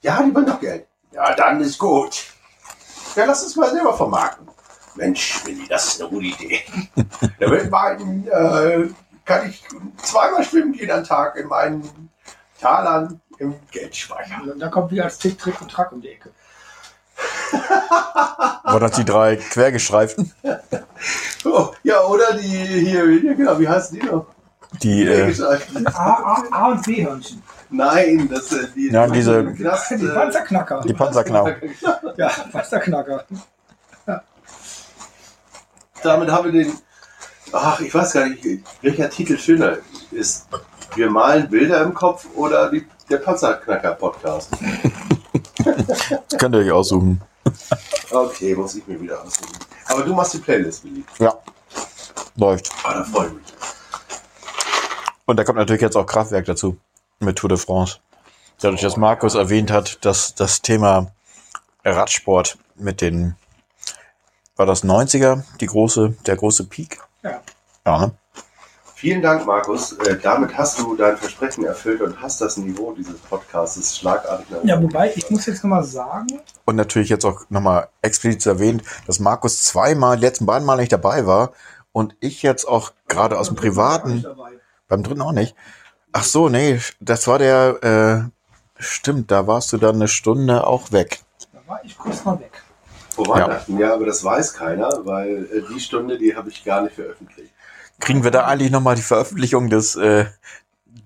[0.03, 0.87] Ja, die bringt auch Geld.
[1.13, 2.25] Ja, dann ist gut.
[3.17, 4.49] Ja, lass uns mal selber vermarkten.
[4.97, 6.61] Mensch, Willi, das ist eine gute Idee.
[7.41, 8.89] Der weltweiten äh,
[9.25, 9.65] kann ich
[10.03, 12.11] zweimal schwimmen jeden Tag in meinen
[12.61, 14.43] Talern im Geldspeicher.
[14.43, 16.31] Und dann kommt wieder als Tick, Trick und Track um die Ecke.
[18.65, 20.33] War das die drei Quergestreiften?
[21.47, 23.05] Oh, ja, oder die hier,
[23.35, 24.25] genau, wie heißen die noch?
[24.83, 25.31] Die, äh,
[25.93, 27.43] A, A, A und B-Hörnchen.
[27.69, 28.91] Nein, das sind die.
[28.91, 30.81] Ja, diese- Knast, Die äh, Panzerknacker.
[30.81, 31.51] die Panzerknau.
[32.17, 33.25] Ja, Panzerknacker.
[36.03, 36.73] Damit haben wir den.
[37.53, 38.45] Ach, ich weiß gar nicht,
[38.83, 39.77] welcher Titel schöner
[40.11, 40.47] ist.
[40.95, 44.51] Wir malen Bilder im Kopf oder die, der Panzerknacker-Podcast.
[45.65, 47.21] Das könnt ihr euch aussuchen.
[48.11, 49.59] Okay, muss ich mir wieder aussuchen.
[49.87, 51.05] Aber du machst die Playlist, Willi.
[51.19, 51.35] Ja.
[52.37, 52.71] Läuft.
[52.83, 53.45] Ah, da freue ich mich.
[55.27, 56.77] Und da kommt natürlich jetzt auch Kraftwerk dazu.
[57.21, 57.99] Mit Tour de France.
[58.61, 61.13] Dadurch, dass Markus erwähnt hat, dass das Thema
[61.85, 63.37] Radsport mit den,
[64.57, 67.01] war das 90er, die große, der große Peak?
[67.23, 67.41] Ja.
[67.87, 68.13] Ja, ne?
[69.05, 69.93] Vielen Dank, Markus.
[69.99, 74.83] Äh, damit hast du dein Versprechen erfüllt und hast das Niveau dieses Podcasts schlagartig Ja,
[74.83, 76.27] wobei, ich muss jetzt nochmal sagen,
[76.65, 80.91] Und natürlich jetzt auch nochmal explizit erwähnt, dass Markus zweimal, die letzten beiden Mal nicht
[80.91, 81.53] dabei war
[81.93, 84.25] und ich jetzt auch gerade aus dem Privaten,
[84.89, 85.55] beim dritten auch nicht.
[86.13, 90.93] Ach so, nee, das war der, äh, stimmt, da warst du dann eine Stunde auch
[90.93, 91.21] weg.
[91.53, 92.63] Da war ich kurz mal weg.
[93.11, 93.93] Vor Weihnachten, ja.
[93.93, 97.54] aber das weiß keiner, weil äh, die Stunde, die habe ich gar nicht veröffentlicht.
[98.01, 100.27] Kriegen wir da eigentlich nochmal die Veröffentlichung des, äh,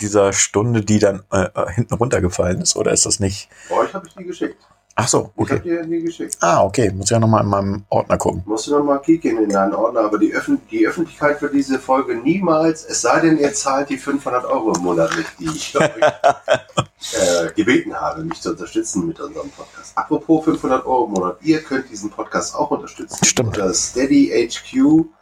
[0.00, 3.48] dieser Stunde, die dann äh, äh, hinten runtergefallen ist, oder ist das nicht?
[3.70, 4.56] Euch habe ich die geschickt.
[5.00, 5.62] Ach so, Ich habe okay.
[5.62, 6.36] dir die geschickt.
[6.40, 8.42] Ah, okay, muss ja nochmal in meinem Ordner gucken.
[8.46, 11.78] Musst du noch mal kicken in deinen Ordner, aber die, Öffn die Öffentlichkeit für diese
[11.78, 15.78] Folge niemals, es sei denn, ihr zahlt die 500 Euro im Monat nicht, die ich
[15.78, 19.96] euch, äh, gebeten habe, mich zu unterstützen mit unserem Podcast.
[19.96, 23.24] Apropos 500 Euro im Monat, ihr könnt diesen Podcast auch unterstützen.
[23.24, 23.56] Stimmt.
[23.56, 25.17] Unter steadyhq.de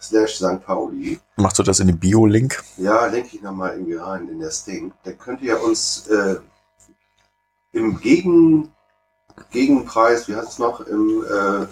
[0.00, 0.64] slash St.
[0.64, 1.18] Pauli.
[1.36, 2.62] Machst du das in den Bio-Link?
[2.76, 4.92] Ja, denke ich nochmal irgendwie rein in das Ding.
[5.04, 6.36] Dann könnt ihr uns äh,
[7.72, 8.72] im Gegen,
[9.50, 11.66] Gegenpreis, wie heißt es noch, im, äh,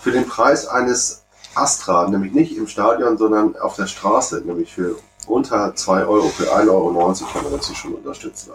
[0.00, 1.24] für den Preis eines
[1.54, 4.96] Astra, nämlich nicht im Stadion, sondern auf der Straße, nämlich für
[5.26, 8.52] unter 2 Euro, für 1,90 Euro kann man uns hier schon unterstützen.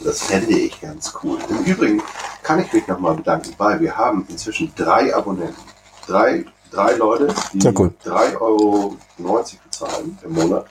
[0.00, 1.38] Das fände ich ganz cool.
[1.48, 2.02] Im Übrigen
[2.42, 5.60] kann ich mich nochmal bedanken, weil wir haben inzwischen drei Abonnenten.
[6.08, 7.92] Drei, drei Leute, die Sehr cool.
[8.02, 8.96] 3,90 Euro
[9.62, 10.64] bezahlen im Monat.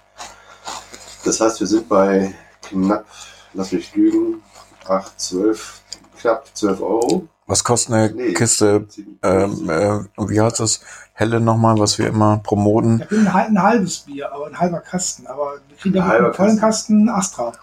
[1.23, 2.33] Das heißt, wir sind bei
[2.63, 3.05] knapp,
[3.53, 4.41] lass mich lügen,
[4.87, 5.81] 8, 12,
[6.19, 7.27] knapp 12 Euro.
[7.45, 8.33] Was kostet eine Nee.
[8.33, 8.87] Kiste,
[9.21, 10.81] ähm, äh, wie heißt das?
[11.13, 13.01] Helle nochmal, was wir immer promoten.
[13.01, 15.27] Ich bin ein, ein halbes Bier, aber ein halber Kasten.
[15.27, 17.53] Aber wir kriegen ja einen vollen Kasten Astra.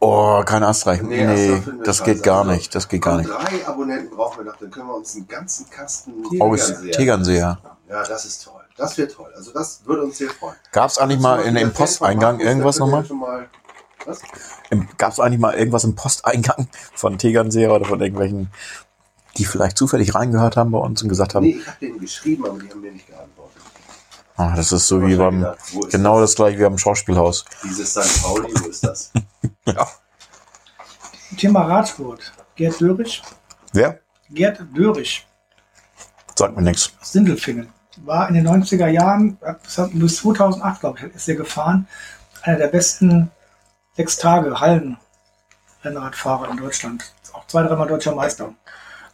[0.00, 0.94] Oh, kein Astra.
[0.96, 2.74] Nee, Nee, das geht gar Also, nicht.
[2.74, 3.28] Das geht gar nicht.
[3.28, 7.58] drei Abonnenten brauchen wir noch, dann können wir uns einen ganzen Kasten Aus Tegernseher- Tegernseher.
[7.88, 8.54] Ja, das ist toll.
[8.76, 9.32] Das wäre toll.
[9.34, 10.54] Also das würde uns sehr freuen.
[10.70, 13.02] Gab es eigentlich mal in, von Posteingang Markus, irgendwas nochmal?
[13.12, 13.48] mal
[14.06, 14.20] Was?
[14.98, 18.52] Gab es eigentlich mal irgendwas im Posteingang von Tegernseher oder von irgendwelchen,
[19.36, 22.46] die vielleicht zufällig reingehört haben bei uns und gesagt haben, Nee, ich habe denen geschrieben,
[22.46, 23.62] aber die haben mir nicht geantwortet.
[24.36, 25.58] ah, das ist so wie beim, gedacht,
[25.90, 26.30] genau das?
[26.30, 27.44] das gleiche wie am Schauspielhaus.
[27.64, 28.22] Dieses St.
[28.22, 29.10] Pauli, wo ist das?
[29.74, 29.86] Ja.
[31.36, 32.32] Thema Radsport.
[32.56, 33.22] Gerd Dörrich.
[33.72, 34.00] Wer?
[34.30, 35.26] Gerd Dörrich
[36.34, 36.92] Sagt mir nichts.
[37.00, 37.68] aus Sindelfingen.
[37.98, 39.38] War in den 90er Jahren,
[39.92, 41.88] bis 2008, glaube ich, ist er gefahren.
[42.42, 43.30] Einer der besten
[43.96, 47.12] sechs Tage Hallen-Rennradfahrer in Deutschland.
[47.32, 48.54] Auch zwei, dreimal deutscher Meister.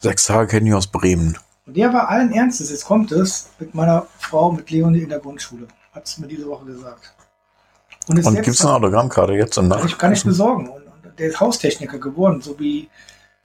[0.00, 1.38] Sechs Tage kenne ich aus Bremen.
[1.66, 5.20] Und der war allen Ernstes, jetzt kommt es, mit meiner Frau, mit Leonie in der
[5.20, 5.66] Grundschule.
[5.94, 7.14] Hat es mir diese Woche gesagt.
[8.06, 9.56] Und, Und jetzt- gibt es eine Autogrammkarte jetzt?
[9.58, 10.68] Und kann ich, kann ich besorgen.
[10.68, 12.88] Und, und der ist Haustechniker geworden, so wie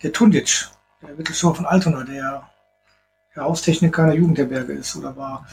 [0.03, 0.67] der Tundic,
[1.01, 2.49] der Wittelschow von Altona, der,
[3.35, 5.47] der Haustechniker in der Jugendherberge ist oder war.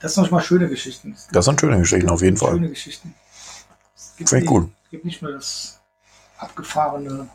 [0.00, 1.16] Das sind manchmal schöne Geschichten.
[1.32, 2.52] Das sind schöne Geschichten, auf jeden Fall.
[2.52, 3.14] Schöne Geschichten.
[3.96, 4.68] Es gibt, Finde ich nicht- cool.
[4.84, 5.80] es gibt nicht nur das
[6.38, 7.28] abgefahrene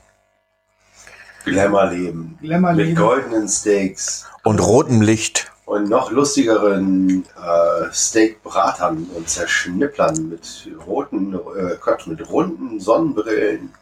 [1.45, 2.37] Glamour-Leben.
[2.39, 2.95] Mit Glamour-Leben.
[2.95, 5.50] goldenen Steaks Und rotem Licht.
[5.71, 13.73] Und noch lustigeren äh, Steakbratern und Zerschnipplern mit roten, äh, mit runden Sonnenbrillen.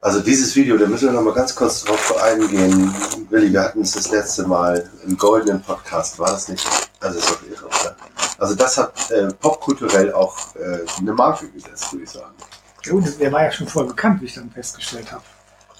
[0.00, 2.92] Also dieses Video, da müssen wir noch mal ganz kurz drauf eingehen.
[3.28, 6.66] Willi, wir hatten es das letzte Mal im goldenen Podcast, war das nicht?
[6.98, 7.96] Also ist doch irre, oder?
[8.38, 12.34] Also das hat äh, popkulturell auch äh, eine Marke gesetzt, würde ich sagen.
[12.90, 15.22] Und der war ja schon voll bekannt, wie ich dann festgestellt habe.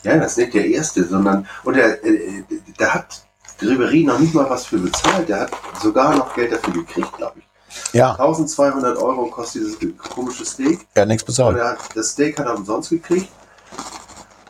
[0.04, 2.44] Ja, das ist nicht der erste, sondern und der, äh,
[2.78, 3.24] der hat
[3.62, 5.28] Ribery noch nicht mal was für bezahlt.
[5.28, 5.50] Der hat
[5.82, 7.44] sogar noch Geld dafür gekriegt, glaube ich.
[7.92, 9.78] Ja, 1200 Euro kostet dieses
[10.14, 10.86] komische Steak.
[10.94, 11.56] er hat nichts bezahlt.
[11.60, 13.28] hat, das Steak hat er umsonst gekriegt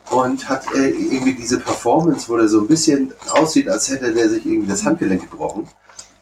[0.09, 4.29] und hat äh, irgendwie diese Performance, wo der so ein bisschen aussieht, als hätte der
[4.29, 5.67] sich irgendwie das Handgelenk gebrochen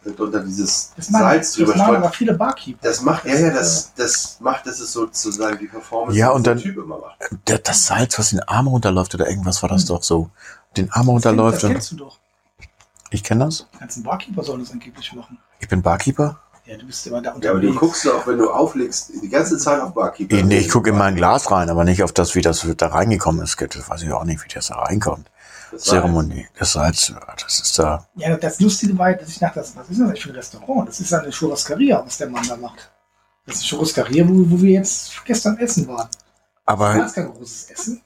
[0.06, 1.98] und unter dieses Das machen, Salz das drüber machen streut.
[1.98, 2.80] aber viele Barkeeper.
[2.82, 6.48] Das macht, ja, ja, das, das macht, das ist sozusagen die Performance, Ja, die und
[6.48, 7.18] dann- Typ immer macht.
[7.48, 9.88] Der, das Salz, was den Arm runterläuft oder irgendwas war das Hm.
[9.88, 10.30] doch so.
[10.78, 12.18] Den Arm Das runterläuft und kennst du doch.
[13.12, 13.68] Ich kenne das.
[13.74, 15.38] Die ganzen Barkeeper sollen das angeblich machen.
[15.60, 16.40] Ich bin Barkeeper.
[16.66, 17.80] Ja, du bist immer da Ja, aber du unterwegs.
[17.80, 20.36] guckst auch, wenn du auflegst, die ganze Zeit auf Barkeeper.
[20.36, 22.88] Ich, nee, ich gucke in mein Glas rein, aber nicht auf das, wie das da
[22.88, 23.60] reingekommen ist.
[23.60, 25.30] Das weiß ich auch nicht, wie das da reinkommt.
[25.72, 26.48] Das war- Zeremonie.
[26.58, 27.12] Das Salz,
[27.44, 28.06] das ist da.
[28.16, 30.88] Ja, das Lustige war, dass ich dachte, was ist das eigentlich für ein Restaurant?
[30.88, 32.92] Das ist eine Churrascaria, was der Mann da macht.
[33.48, 36.08] Das ist eine Churrascaria, wo, wo wir jetzt gestern essen waren.
[36.08, 36.18] Das
[36.66, 38.02] Aber ist kein großes Essen.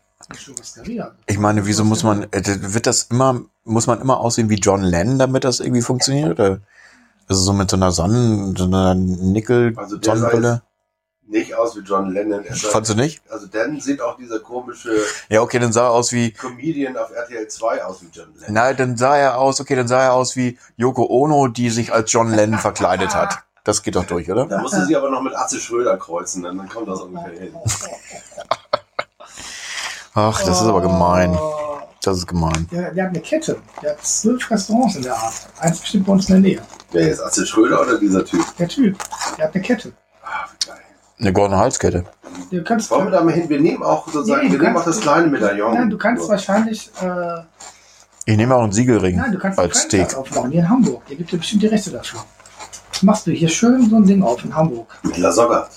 [1.25, 4.81] Ich meine, wieso muss man, äh, wird das immer, muss man immer aussehen wie John
[4.81, 6.31] Lennon, damit das irgendwie funktioniert?
[6.39, 6.59] Oder?
[7.27, 10.61] Also so mit so einer Sonnen, so einer Also Nickel-Sonnenbrille?
[11.33, 12.45] nicht aus wie John Lennon.
[12.45, 13.21] Er Fandst du nicht?
[13.29, 14.95] Also dann sieht auch dieser komische
[15.29, 18.53] Ja, okay, dann sah er aus wie, Comedian auf RTL 2 aus wie John Lennon.
[18.53, 21.91] nein, dann sah er aus, okay, dann sah er aus wie Yoko Ono, die sich
[21.91, 23.39] als John Lennon verkleidet hat.
[23.63, 24.45] Das geht doch durch, oder?
[24.45, 27.53] Da musste sie aber noch mit Atze Schröder kreuzen, dann dann kommt das ungefähr hin.
[30.15, 31.37] Ach, das ist aber gemein.
[32.03, 32.67] Das ist gemein.
[32.71, 33.57] Der, der hat eine Kette.
[33.81, 35.33] Der hat zwölf Restaurants in der Art.
[35.59, 36.61] Eins bestimmt bei uns in der Nähe.
[36.91, 38.43] Wer ist Atze Schröder oder dieser Typ?
[38.57, 38.97] Der Typ,
[39.37, 39.93] der hat eine Kette.
[40.23, 40.77] Ah, wie geil.
[41.19, 42.03] Eine goldene Halskette.
[42.51, 43.47] Du kannst, Wollen wir da mal hin?
[43.47, 45.73] Wir nehmen auch sozusagen, Nee, wir nehmen auch das kleine Medaillon.
[45.73, 46.29] nein, du kannst So.
[46.29, 47.41] wahrscheinlich, äh,
[48.25, 50.13] Ich nehme auch einen Siegelring nein, du kannst als Steak.
[50.15, 51.05] Aufmachen, hier in Hamburg.
[51.07, 52.19] Der gibt dir bestimmt die Rechte dafür.
[53.01, 54.87] Machst du hier schön so ein Ding auf in Hamburg.
[55.03, 55.67] Mit La Soga.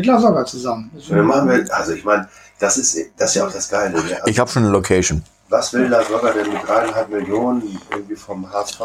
[0.00, 0.90] Mit La Soga zusammen.
[1.10, 2.26] Dann machen wir, also ich meine,
[2.58, 3.90] das ist, das ist ja auch das Geile.
[3.92, 4.02] Ne?
[4.02, 5.22] Also, Ich habe schon eine Location.
[5.50, 8.80] was will La Soga denn mit dreieinhalb Millionen irgendwie vom HSV?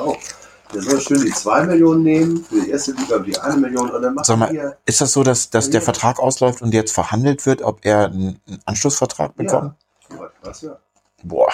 [0.74, 4.02] Der soll schön die zwei Millionen nehmen für die erste Liga die eine Million und
[4.02, 5.82] dann Sag machen mal, wir Ist das so, dass, dass der.
[5.82, 9.74] Vertrag ausläuft und jetzt verhandelt wird, ob er einen Anschlussvertrag bekommt?
[10.10, 10.76] Ja, was ja.
[11.24, 11.48] Boah.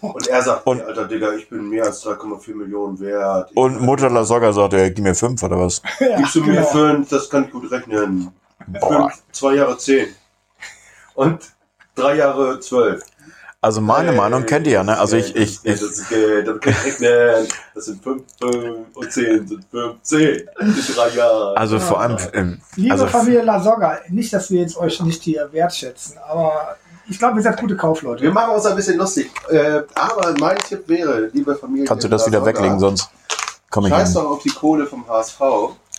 [0.00, 3.50] Und er sagt, Und- alter Digga, ich bin mehr als 3,4 Millionen wert.
[3.50, 5.82] Ich Und Mutter La Soga sagt, er gib mir fünf oder was?
[6.00, 6.66] ja, Gibst du mir genau.
[6.68, 8.30] fünf, das kann ich gut rechnen.
[8.66, 9.10] Boah.
[9.10, 10.14] Fünf, zwei Jahre zehn.
[11.14, 11.40] Und
[11.94, 13.02] drei Jahre zwölf.
[13.62, 14.96] Also meine Hey, Meinung kennt ihr ja, ne?
[14.98, 17.48] Also ich, Geld, ich, Das ich, ist Geld, das kann ich rechnen.
[17.74, 20.48] Das sind fünf, fünf und zehn sind fünfzehn.
[20.60, 21.56] In drei Jahren.
[21.56, 25.22] also vor allem, ähm, Liebe also Familie La Soga, nicht, dass wir jetzt euch nicht
[25.22, 26.76] hier wertschätzen, aber
[27.08, 28.22] ich glaube, ihr seid gute Kaufleute.
[28.22, 29.30] Wir machen uns ein bisschen lustig.
[29.48, 31.86] Äh, aber mein Tipp wäre, liebe Familie.
[31.86, 33.08] kannst du das wieder Lasogga, weglegen, sonst
[33.70, 34.22] komme ich Scheiß hin.
[34.22, 35.40] doch auf die Kohle vom HSV,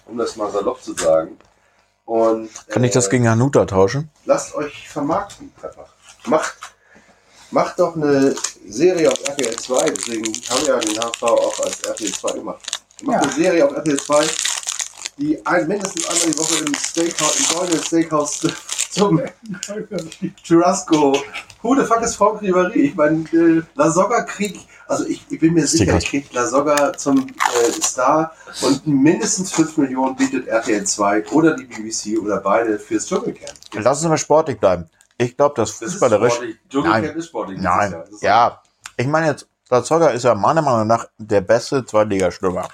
[0.06, 1.38] um das mal salopp zu sagen.
[2.08, 4.10] Und, Kann ich das äh, gegen Hanuta tauschen?
[4.26, 5.90] lasst euch vermarkten einfach.
[6.26, 6.56] Macht,
[7.52, 8.34] macht doch eine
[8.66, 12.62] Serie auf RTL 2, deswegen haben wir ja den HSV auch als RTL 2 gemacht.
[13.04, 13.22] Macht Ja.
[13.30, 14.26] eine Serie auf RTL 2,
[15.18, 18.42] die ein, mindestens einmal die Woche im Steakhouse, im goldenen Steakhouse
[18.92, 19.22] zum
[20.44, 21.18] Churrasco.
[21.62, 22.76] Who the fuck ist Franck Ribéry?
[22.76, 26.46] Ich meine, äh, La Soga kriegt, also ich, ich bin mir sicher, ich krieg La
[26.46, 28.32] Soga zum äh, Star
[28.62, 33.52] und mindestens 5 Millionen bietet RTL 2 oder die BBC oder beide fürs Dschungelcamp.
[33.74, 34.86] Lass uns mal sportlich bleiben.
[35.18, 36.34] Ich glaube, das Das ist fußballerisch.
[36.34, 36.58] sportlich.
[36.70, 37.16] Dschungelcamp Nein.
[37.18, 37.60] ist sportlich.
[37.62, 37.92] Nein.
[37.92, 38.62] Das ist Ja.
[38.96, 42.68] Ich meine jetzt, Lazogga ist ja meiner Meinung nach der beste Zweitligastürmer.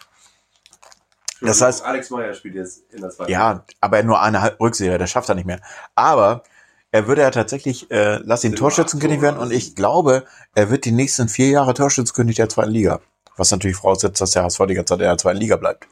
[1.48, 3.32] Das heißt- Alex Meyer spielt jetzt in der zweiten.
[3.32, 5.60] Ja, aber nur eine Rückserie, das schafft er nicht mehr.
[5.96, 6.44] Aber
[6.92, 10.26] er würde ja tatsächlich, äh, lass ihn Torschützenkönig werden und ich glaube,
[10.56, 13.00] er wird die nächsten vier Jahre Torschützenkönig der zweiten Liga.
[13.36, 15.88] Was natürlich voraussetzt, dass der HSV die ganze Zeit in der zweiten Liga bleibt.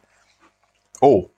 [0.99, 1.29] Oh.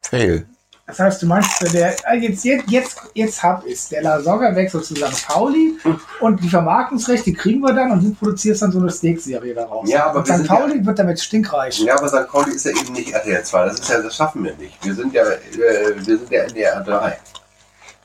[0.00, 0.46] Fail.
[0.90, 3.88] Das heißt, du meinst, der, äh, jetzt, jetzt, jetzt, jetzt hab ich's.
[3.88, 5.26] Der La Soga wechselt zu St.
[5.26, 5.78] Pauli
[6.20, 9.88] und die Vermarktungsrechte kriegen wir dann und du produzierst dann so eine Steak-Serie daraus.
[9.88, 10.46] Ja, aber und St.
[10.46, 11.78] Pauli wird damit stinkreich.
[11.80, 12.28] Ja, aber St.
[12.28, 13.64] Pauli ist ja eben nicht RTL 2.
[13.66, 14.84] Das, ist ja, das schaffen wir nicht.
[14.84, 17.18] Wir sind ja, äh, wir sind ja NDR 3.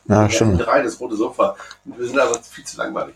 [0.07, 0.64] Ja, stimmt.
[0.64, 1.56] 3, das rote Sofa.
[1.86, 3.16] Wir sind aber viel zu langweilig.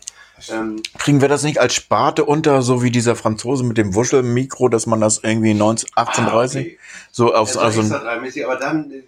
[0.50, 4.68] Ähm, Kriegen wir das nicht als Sparte unter, so wie dieser Franzose mit dem Wuschelmikro,
[4.68, 6.78] dass man das irgendwie 19, 1830 ah, okay.
[7.10, 7.96] so auf Also, also
[8.44, 9.02] aber dann äh,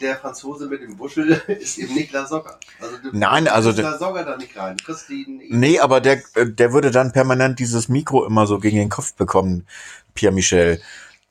[0.00, 2.58] der Franzose mit dem Wuschel ist eben nicht La Soga.
[2.80, 4.76] Also Nein, also der- La Soga da nicht rein.
[4.76, 5.42] Christine.
[5.48, 9.14] Nee, aber der, äh, der würde dann permanent dieses Mikro immer so gegen den Kopf
[9.14, 9.66] bekommen,
[10.14, 10.80] Pierre Michel,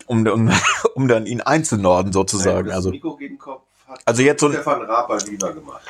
[0.05, 0.51] um, um,
[0.95, 2.67] um dann ihn einzunorden sozusagen.
[2.67, 5.51] das Also, Mikro gegen den Kopf hat also jetzt so ein, Stefan Raab bei Viva
[5.51, 5.81] gemacht.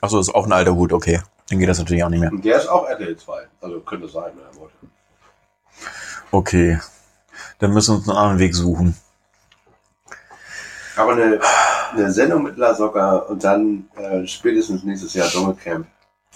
[0.00, 1.20] ach so, ist auch ein alter Hut, okay.
[1.48, 2.30] Dann geht das natürlich auch nicht mehr.
[2.30, 3.46] Und der ist auch RTL 2.
[3.62, 4.74] Also könnte sein, wenn er wollte.
[6.30, 6.78] Okay.
[7.58, 8.94] Dann müssen wir uns einen anderen Weg suchen.
[10.96, 11.40] Aber eine,
[11.92, 15.86] eine Sendung mit La und dann äh, spätestens nächstes Jahr Dschungelcamp.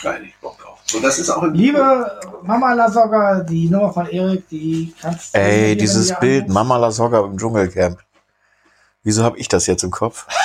[0.02, 0.78] Da hätte ich Bock drauf.
[0.94, 5.38] Und das ist auch im Liebe Mama La die Nummer von Erik, die kannst du
[5.38, 7.98] Ey, dieses Bild, anrufst- Mama La im Dschungelcamp.
[9.02, 10.26] Wieso habe ich das jetzt im Kopf?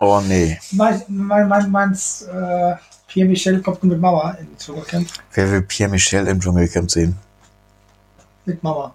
[0.00, 0.58] Oh nee.
[0.72, 2.74] Mein, mein, mein, meins, äh,
[3.06, 5.08] Pierre Michel kommt nur mit Mama in Dschungelcamp.
[5.32, 7.16] Wer will Pierre Michel im Dschungelcamp sehen?
[8.44, 8.92] Mit Mama.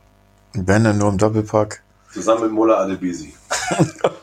[0.54, 1.82] Wenn dann nur im Doppelpack.
[2.14, 3.34] Zusammen mit Mola Adebisi.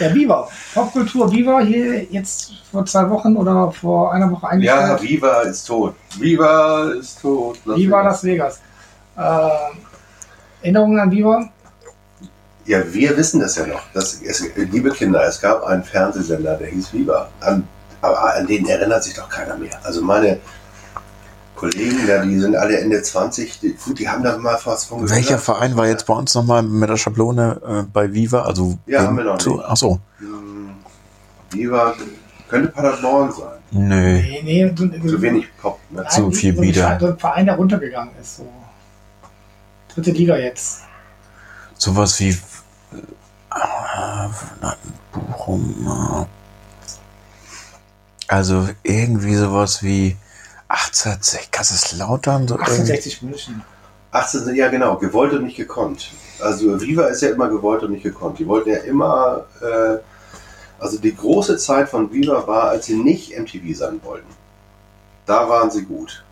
[0.00, 0.48] Der Viva.
[0.74, 5.02] Popkultur Viva hier jetzt vor zwei Wochen oder vor einer Woche Ja, eingestellt.
[5.02, 5.94] Viva ist tot.
[6.18, 7.58] Viva ist tot.
[7.66, 8.02] Las Viva.
[8.02, 8.60] Las Vegas.
[9.16, 9.20] Äh,
[10.62, 11.48] Erinnerungen an Viva?
[12.64, 13.82] Ja, wir wissen das ja noch.
[13.92, 17.28] Das, es, liebe Kinder, es gab einen Fernsehsender, der hieß Viva.
[17.40, 17.66] An,
[18.00, 19.78] aber an den erinnert sich doch keiner mehr.
[19.82, 20.40] Also meine
[21.60, 25.02] Kollegen da, die sind alle Ende 20, die, gut, die haben da mal fast von
[25.02, 25.14] gehört.
[25.14, 28.42] Welcher Verein war jetzt bei uns nochmal mit der Schablone äh, bei Viva?
[28.44, 29.64] Also Ja, haben wir noch zu- nicht.
[29.66, 30.00] Ach so.
[30.18, 30.70] Hm,
[31.50, 31.94] Viva
[32.48, 33.58] könnte Paderborn sein.
[33.72, 33.94] Nö.
[34.14, 34.72] Nee, nee.
[34.74, 35.78] So, Zu wenig Pop.
[35.90, 36.00] Ne?
[36.02, 36.82] Nein, Zu viel Bieder.
[36.82, 38.38] Verein- So ein Verein, der runtergegangen ist.
[38.38, 38.48] So.
[39.94, 40.80] Dritte Liga jetzt.
[41.76, 42.36] Sowas wie äh,
[45.12, 45.86] Bochum.
[45.86, 46.24] äh,
[48.28, 50.16] Also irgendwie sowas wie
[50.70, 52.46] 1860 Kaiserslautern.
[52.46, 52.70] So irgendwie.
[52.70, 53.62] 1860 München.
[54.12, 56.10] 18, ja genau, gewollt und nicht gekonnt.
[56.40, 58.38] Also Viva ist ja immer gewollt und nicht gekonnt.
[58.38, 59.98] Die wollten ja immer, äh,
[60.78, 64.28] also die große Zeit von Viva war, als sie nicht MTV sein wollten.
[65.26, 66.24] Da waren sie gut.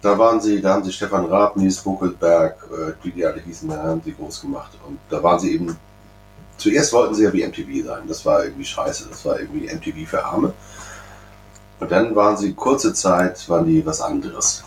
[0.00, 3.68] Da waren sie, da haben sie Stefan Raab, Nils Buckelberg, äh, wie die alle hießen,
[3.68, 4.70] da haben sie groß gemacht.
[4.86, 5.76] Und da waren sie eben,
[6.56, 8.04] zuerst wollten sie ja wie MTV sein.
[8.06, 9.08] Das war irgendwie scheiße.
[9.10, 10.54] Das war irgendwie MTV für Arme.
[11.78, 14.64] Und dann waren sie kurze Zeit, waren die was anderes.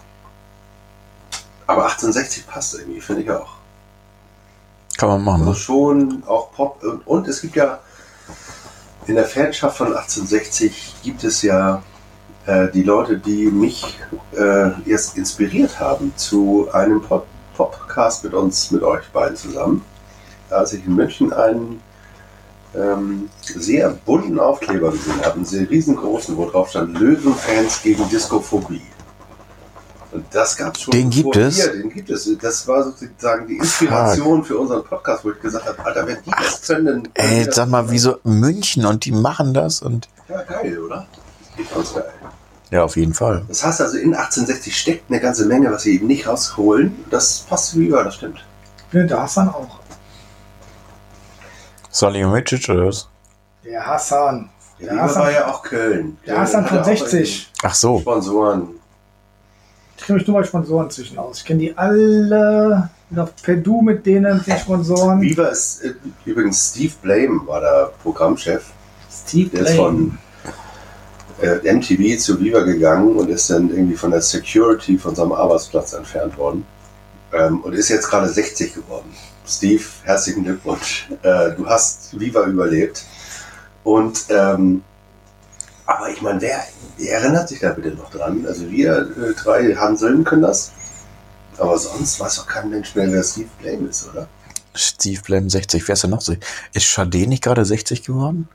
[1.66, 3.50] Aber 1860 passt irgendwie, finde ich auch.
[4.98, 5.42] Kann man machen.
[5.42, 5.58] Also Ne?
[5.58, 6.84] schon auch Pop.
[6.84, 7.80] Und, und es gibt ja
[9.08, 11.82] in der Fanschaft von 1860 gibt es ja
[12.46, 13.98] äh, die Leute, die mich
[14.38, 17.26] äh, erst inspiriert haben zu einem Pop
[17.56, 19.84] Podcast mit uns, mit euch beiden zusammen.
[20.50, 21.82] Als ich in München einen
[22.76, 28.82] ähm, sehr bunten Aufkleber gesehen habe, einen sehr riesengroßen, wo drauf stand Löwenfans gegen Diskophobie.
[30.12, 30.92] Und das gab es schon.
[30.92, 31.58] Den gibt es?
[31.58, 32.30] mir, Den gibt es.
[32.42, 36.32] Das war sozusagen die Inspiration für unseren Podcast, wo ich gesagt habe, Alter, wenn die
[36.32, 37.08] das können, dann.
[37.14, 41.06] Ey, wir das sag mal, wieso München und die machen das und Ja, geil, oder?
[41.58, 42.06] Ich fand's geil.
[42.72, 43.44] ja, auf jeden Fall.
[43.48, 47.06] Das heißt also, in 1860 steckt eine ganze Menge, was sie eben nicht rausholen.
[47.12, 48.44] Das passt wie über, das stimmt.
[48.92, 49.79] Ja, da Hassan auch.
[51.90, 53.08] Salihamidzic oder was?
[53.66, 54.50] Der Hassan.
[54.80, 56.18] Der Der Hassan, war ja auch Köln.
[56.26, 57.52] der Hassan hat von ja auch 60.
[57.64, 58.00] Ach so.
[58.00, 58.70] Sponsoren.
[59.98, 61.40] Ich kenne mich nur bei Sponsoren inzwischen aus.
[61.40, 62.90] Ich kenne die alle.
[63.12, 65.20] Noch per Du mit denen, die Sponsoren.
[65.20, 65.94] Viva ist äh,
[66.26, 68.66] übrigens Steve Blame war der Programmchef.
[69.12, 69.88] Steve Der ist Blame.
[69.90, 70.18] von
[71.42, 75.94] äh, MTV zu Viva gegangen und ist dann irgendwie von der Security von seinem Arbeitsplatz
[75.94, 76.66] entfernt worden.
[77.34, 79.12] Ähm, und ist jetzt gerade 60 geworden.
[79.50, 81.10] Steve, herzlichen Glückwunsch.
[81.24, 83.04] Äh, du hast Viva überlebt.
[83.84, 84.84] Und ähm,
[85.86, 86.64] aber ich meine, wer,
[86.98, 88.46] wer erinnert sich da bitte noch dran?
[88.46, 90.72] Also wir äh, drei Hanseln können das.
[91.58, 94.28] Aber sonst weiß doch kein Mensch mehr, wer Steve Blame ist, oder?
[94.76, 96.36] Steve Blame 60, wer ist denn noch so?
[96.74, 98.48] Ist Sade nicht gerade 60 geworden?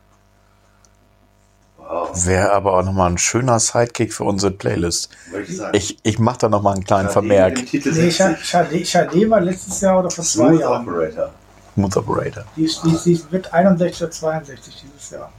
[2.15, 5.11] Wäre aber auch nochmal ein schöner Sidekick für unsere Playlist.
[5.43, 5.61] ich.
[5.73, 7.59] Ich, ich mache da nochmal einen kleinen Schade, Vermerk.
[7.73, 8.45] Nee, 60.
[8.45, 10.89] Schade, Schade war letztes Jahr oder vor zwei Smooth Jahren.
[10.89, 11.31] Operator.
[11.75, 12.45] Smooth Operator.
[12.57, 15.31] Die, ist- die, ist- die wird 61 oder 62 dieses Jahr.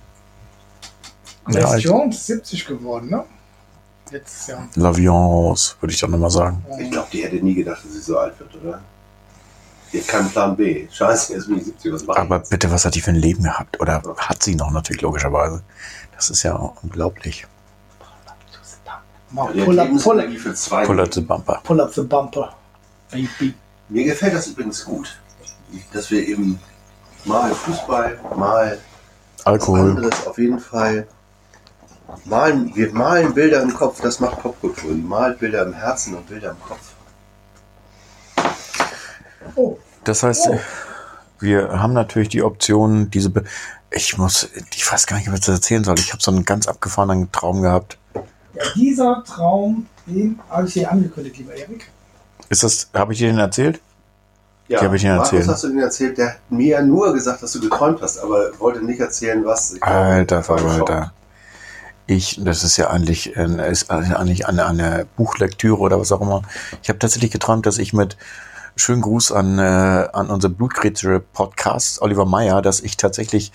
[1.50, 3.24] Ja, ich- Jones 70 geworden, ne?
[4.12, 4.68] Letztes Jahr.
[4.76, 6.64] Laviance, würde ich dann nochmal sagen.
[6.80, 8.80] Ich glaube, die hätte nie gedacht, dass sie so alt wird, oder?
[9.94, 10.88] Die hat keinen Plan B.
[10.92, 13.80] Scheiße, jetzt bin ich 70, was Aber bitte, was hat die für ein Leben gehabt?
[13.80, 15.62] Oder hat sie noch natürlich logischerweise?
[16.16, 17.46] Das ist ja unglaublich.
[19.54, 20.86] Die hat pull, up, pull, Lebensenergie für zwei.
[20.86, 21.60] Pull out the bumper.
[21.64, 22.54] pull up the bumper.
[23.12, 23.54] Baby.
[23.90, 25.20] Mir gefällt das übrigens gut,
[25.94, 26.60] dass wir eben
[27.26, 28.80] mal Fußball, mal
[29.44, 29.80] Alkohol.
[29.92, 31.08] anderes auf jeden Fall
[32.24, 32.74] malen.
[32.76, 34.92] Wir malen Bilder im Kopf, das macht Popkultur.
[34.96, 36.94] Malt Bilder im Herzen und Bilder im Kopf.
[39.56, 40.60] Oh, Das heißt, Oh.
[41.40, 43.30] wir haben natürlich die Option, diese.
[43.30, 43.44] Be
[43.96, 45.98] ich muss, ich weiß gar nicht, was ich das erzählen soll.
[46.00, 47.98] Ich habe so einen ganz abgefahrenen Traum gehabt.
[48.14, 51.90] ja, dieser Traum, den habe ich dir angekündigt, lieber Erik.
[52.50, 53.80] Ist das, habe ich dir den erzählt?
[54.68, 55.48] Ja, Die hab ich Markus erzählt.
[55.48, 58.52] hast du Ihnen erzählt, der hat mir ja nur gesagt, dass du geträumt hast, aber
[58.60, 59.82] wollte nicht erzählen, was.
[59.82, 61.14] Alter Verwalter.
[62.08, 66.42] Ich, das ist ja eigentlich, äh, ist eigentlich eine, eine Buchlektüre oder was auch immer.
[66.84, 68.18] Ich habe tatsächlich geträumt, dass ich mit
[68.76, 69.62] schönen Gruß an, äh,
[70.14, 73.52] an unser Blutkrebs Podcast Oliver Meyer, dass ich tatsächlich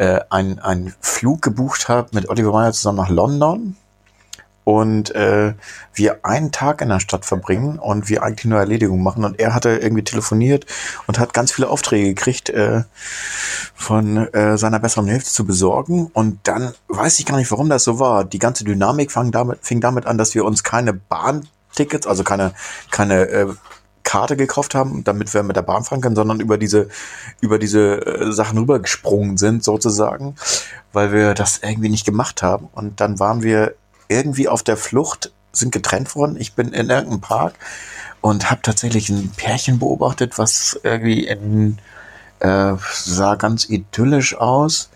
[0.00, 3.76] äh, ein- einen Flug gebucht habe mit Oliver Meyer zusammen nach London.
[4.64, 5.54] Und äh,
[5.94, 9.24] wir einen Tag in der Stadt verbringen und wir eigentlich nur Erledigungen machen.
[9.24, 10.64] Und er hatte irgendwie telefoniert
[11.06, 12.82] und hat ganz viele Aufträge gekriegt äh,
[13.74, 16.10] von äh, seiner besseren Hälfte zu besorgen.
[16.12, 18.24] Und dann weiß ich gar nicht, warum das so war.
[18.24, 22.52] Die ganze Dynamik fang damit, fing damit an, dass wir uns keine Bahntickets, also keine
[22.90, 23.46] keine äh,
[24.10, 26.88] Karte gekauft haben, damit wir mit der Bahn fahren können, sondern über diese
[27.40, 30.34] über diese äh, Sachen rübergesprungen sind sozusagen,
[30.92, 32.68] weil wir das irgendwie nicht gemacht haben.
[32.72, 33.76] Und dann waren wir
[34.08, 36.34] irgendwie auf der Flucht, sind getrennt worden.
[36.40, 37.54] Ich bin in irgendeinem Park
[38.20, 41.78] und habe tatsächlich ein Pärchen beobachtet, was irgendwie in,
[42.40, 44.90] äh, sah ganz idyllisch aus.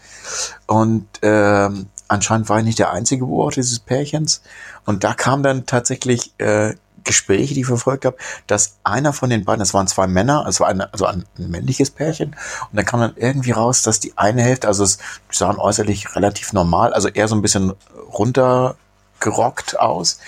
[0.66, 4.42] Und ähm, anscheinend war ich nicht der einzige Beobachter dieses Pärchens.
[4.84, 6.74] Und da kam dann tatsächlich äh,
[7.04, 8.16] Gespräche, die ich verfolgt habe,
[8.46, 11.50] dass einer von den beiden, das waren zwei Männer, es war eine, also ein, ein
[11.50, 14.98] männliches Pärchen, und dann kam dann irgendwie raus, dass die eine Hälfte, also es
[15.30, 17.74] sahen äußerlich relativ normal, also eher so ein bisschen
[18.12, 20.18] runtergerockt aus,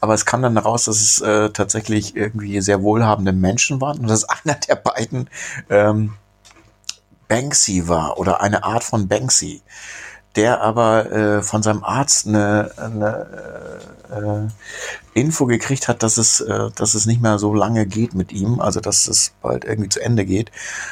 [0.00, 4.08] aber es kam dann raus, dass es äh, tatsächlich irgendwie sehr wohlhabende Menschen waren und
[4.08, 5.28] dass einer der beiden
[5.70, 6.14] ähm,
[7.28, 9.62] Banksy war oder eine Art von Banksy,
[10.36, 13.26] der aber äh, von seinem Arzt eine, eine
[14.10, 14.48] äh, äh,
[15.14, 18.60] Info gekriegt hat, dass es, äh, dass es nicht mehr so lange geht mit ihm,
[18.60, 20.50] also dass es bald irgendwie zu Ende geht.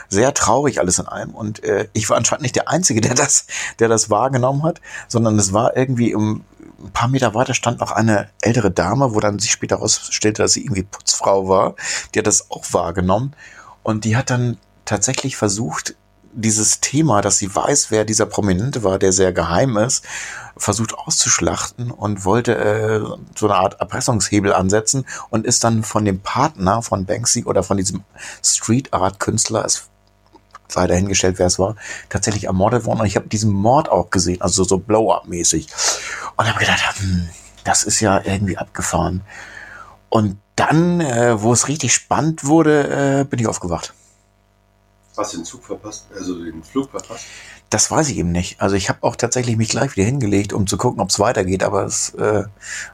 [0.08, 3.46] Sehr traurig alles in allem und äh, ich war anscheinend nicht der Einzige, der das,
[3.78, 6.44] der das wahrgenommen hat, sondern es war irgendwie im
[6.82, 10.54] ein paar Meter weiter stand noch eine ältere Dame, wo dann sich später herausstellte, dass
[10.54, 11.74] sie irgendwie Putzfrau war.
[12.14, 13.34] Die hat das auch wahrgenommen
[13.82, 14.56] und die hat dann
[14.86, 15.94] tatsächlich versucht,
[16.32, 20.04] dieses Thema, dass sie weiß, wer dieser Prominente war, der sehr geheim ist,
[20.56, 23.00] versucht auszuschlachten und wollte äh,
[23.34, 27.76] so eine Art Erpressungshebel ansetzen und ist dann von dem Partner von Banksy oder von
[27.76, 28.04] diesem
[28.44, 29.88] Street Art Künstler, es
[30.68, 31.76] sei dahingestellt, wer es war,
[32.08, 33.00] tatsächlich ermordet worden.
[33.00, 35.66] Und ich habe diesen Mord auch gesehen, also so Blow-up-mäßig.
[36.36, 37.28] Und habe gedacht, hm,
[37.64, 39.22] das ist ja irgendwie abgefahren.
[40.08, 43.94] Und dann, äh, wo es richtig spannend wurde, äh, bin ich aufgewacht.
[45.20, 46.06] Hast du den Zug verpasst?
[46.14, 47.24] Also den Flug verpasst?
[47.68, 48.60] Das weiß ich eben nicht.
[48.60, 51.62] Also ich habe auch tatsächlich mich gleich wieder hingelegt, um zu gucken, ob es weitergeht,
[51.62, 52.44] aber es äh,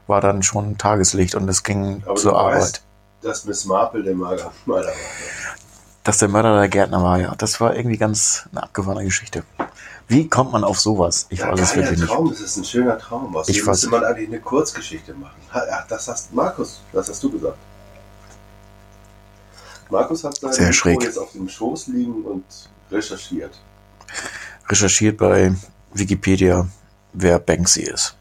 [0.05, 2.61] war dann schon Tageslicht und es ging Aber zur Arbeit.
[2.61, 2.81] weißt,
[3.21, 4.83] dass Miss Marple der Maler war.
[6.03, 7.35] Dass der Mörder der Gärtner war, ja.
[7.35, 9.43] Das war irgendwie ganz eine abgefahrene Geschichte.
[10.07, 11.25] Wie kommt man auf sowas?
[11.29, 12.09] Ich Ja, weiß es wirklich nicht.
[12.09, 13.35] Traum, das ist ein schöner Traum.
[13.35, 15.35] Aus Ich dem müsste man eigentlich eine Kurzgeschichte machen.
[15.53, 17.57] Ja, Das hast Markus, das hast du gesagt.
[19.89, 21.03] Markus hat sein Sehr schräg.
[21.03, 22.43] jetzt auf dem Schoß liegen und
[22.91, 23.59] recherchiert.
[24.69, 25.53] Recherchiert bei
[25.93, 26.67] Wikipedia,
[27.13, 28.15] wer Banksy ist.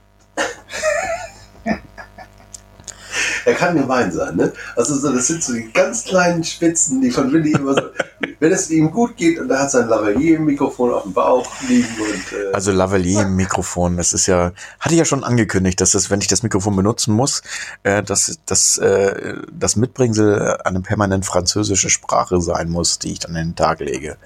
[3.44, 4.52] Er kann gemein sein, ne?
[4.74, 7.80] Also so, das sind so die ganz kleinen Spitzen, die von Willi immer so,
[8.38, 12.32] wenn es ihm gut geht und er hat sein Lavalier-Mikrofon auf dem Bauch liegen und
[12.32, 16.10] äh, Also Lavalier im Mikrofon, das ist ja, hatte ich ja schon angekündigt, dass das,
[16.10, 17.42] wenn ich das Mikrofon benutzen muss,
[17.82, 23.36] äh, dass, dass äh, das Mitbringsel eine permanent französische Sprache sein muss, die ich dann
[23.36, 24.16] in den Tag lege.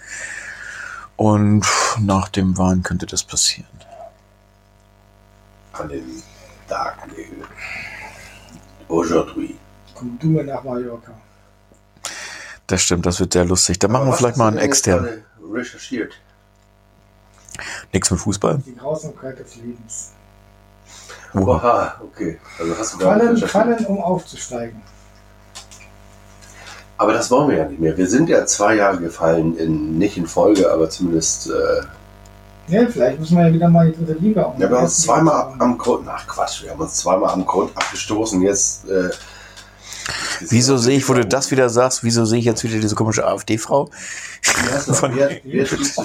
[1.17, 1.67] Und
[2.01, 3.69] nach dem Wein könnte das passieren.
[5.73, 6.23] An den
[6.69, 7.13] Tagen.
[8.89, 9.57] Aujourd'hui.
[9.95, 11.13] Komm du mir nach Mallorca.
[12.71, 13.81] Das stimmt, das wird sehr lustig.
[13.81, 15.25] Da machen wir vielleicht mal einen externen.
[15.53, 16.13] Recherchiert.
[17.93, 18.63] Nichts mit Fußball?
[18.65, 20.13] Die Grausamkeit des Lebens.
[21.35, 21.41] Oha.
[21.41, 22.39] Oha, okay.
[22.61, 24.81] Also hast du Fallen, fallen, um aufzusteigen.
[26.97, 27.97] Aber das wollen wir ja nicht mehr.
[27.97, 31.51] Wir sind ja zwei Jahre gefallen, in, nicht in Folge, aber zumindest.
[31.51, 31.83] Äh,
[32.69, 34.61] Ja, vielleicht müssen wir ja wieder mal die dritte Liga um.
[34.61, 36.07] ja, wir haben uns zweimal am Grund.
[36.09, 38.41] Ach Quatsch, wir haben uns zweimal am Grund abgestoßen.
[38.43, 38.89] Jetzt.
[38.89, 39.11] Äh,
[40.49, 43.27] Wieso sehe ich, wo du das wieder sagst, wieso sehe ich jetzt wieder diese komische
[43.27, 43.89] AfD-Frau?
[44.93, 45.97] Von- Beat- Beatrix.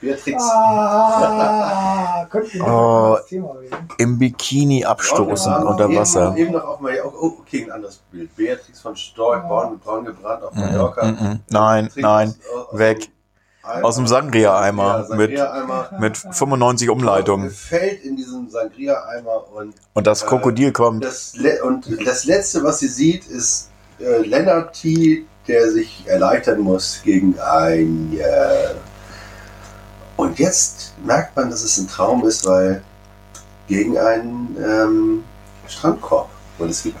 [0.00, 0.42] Beatrix.
[0.42, 2.26] Ah,
[2.66, 3.16] Oh.
[3.16, 3.76] das Thema reden?
[3.98, 6.36] Im Bikini abstoßen Ja, unter eben- Wasser.
[6.36, 7.08] Eben noch auf Mallorca.
[7.20, 8.34] Oh, okay, ein anderes Bild.
[8.36, 11.04] Beatrix von Storch, braun, braun gebrannt auf Mallorca.
[11.06, 11.40] Mm, mm, mm.
[11.50, 13.00] Nein, nein, aus- aus weg.
[13.00, 17.50] dem Aus dem Sangria-Eimer Ja, mit, mit 95 Umleitungen.
[17.50, 21.04] Fällt in diesen Sangria-Eimer und Und das Krokodil kommt.
[21.04, 23.68] das, und das Letzte, was sie sieht, ist
[24.00, 28.18] äh, Lennart T., der sich erleichtern muss gegen ein...
[28.18, 28.74] Äh
[30.16, 32.82] und jetzt merkt man, dass es ein Traum ist, weil
[33.68, 35.24] gegen einen ähm,
[35.68, 36.28] Strandkorb.
[36.58, 36.96] Und es gibt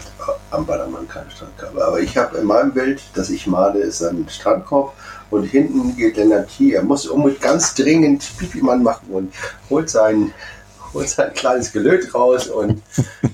[0.52, 1.76] am Ballermann keinen Strandkorb.
[1.78, 4.94] Aber ich habe in meinem Bild, das ich male, ist ein Strandkorb
[5.30, 6.74] und hinten geht Lennart T.
[6.74, 9.34] Er muss unbedingt ganz dringend Pipi-Mann machen und
[9.68, 10.32] holt sein,
[10.94, 12.82] holt sein kleines Gelöt raus und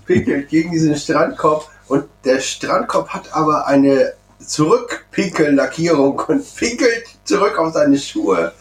[0.06, 1.68] pinkelt gegen diesen Strandkorb.
[1.88, 8.52] Und der Strandkorb hat aber eine Zurückpinkel-Lackierung und pinkelt zurück auf seine Schuhe,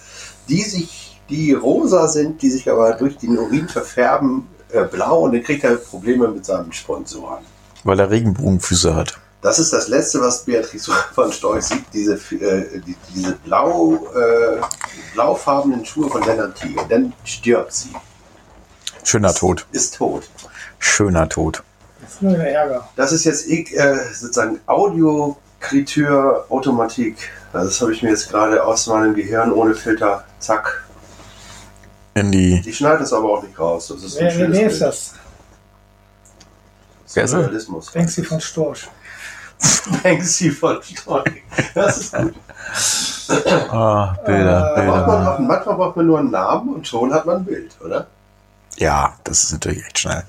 [0.50, 5.34] die sich, die rosa sind, die sich aber durch den Urin verfärben äh, blau und
[5.34, 7.44] dann kriegt er Probleme mit seinen Sponsoren.
[7.84, 9.20] Weil er Regenbogenfüße hat.
[9.42, 14.62] Das ist das Letzte, was Beatrix von Storch sieht, diese, äh, die, diese blau, äh,
[15.14, 16.70] blaufarbenen Schuhe von Lennart T.
[16.76, 17.94] Und dann stirbt sie.
[19.04, 19.66] Schöner Tod.
[19.74, 20.30] Ist tot.
[20.80, 21.62] Schöner Tod.
[22.22, 22.90] Das ist Ärger.
[22.96, 27.18] Das ist jetzt äh, sozusagen Audiokritur, Automatik.
[27.52, 30.84] Also das habe ich mir jetzt gerade aus meinem Gehirn ohne Filter, zack.
[32.16, 32.62] In die.
[32.62, 33.88] Die schneiden es aber auch nicht raus.
[33.88, 35.14] Das ist Wer, wer, ist das?
[37.14, 37.40] Wer ist er?
[37.40, 37.92] Realismus.
[37.92, 38.88] Banksy von Storch.
[40.04, 41.44] Banksy von Storch.
[41.74, 42.34] Das ist gut.
[43.72, 45.34] Ah, Bilder, Äh, Braucht man Bilder.
[45.34, 48.08] auch, manchmal braucht man nur einen Namen und schon hat man ein Bild, oder?
[48.78, 50.24] Ja, das ist natürlich echt schnell.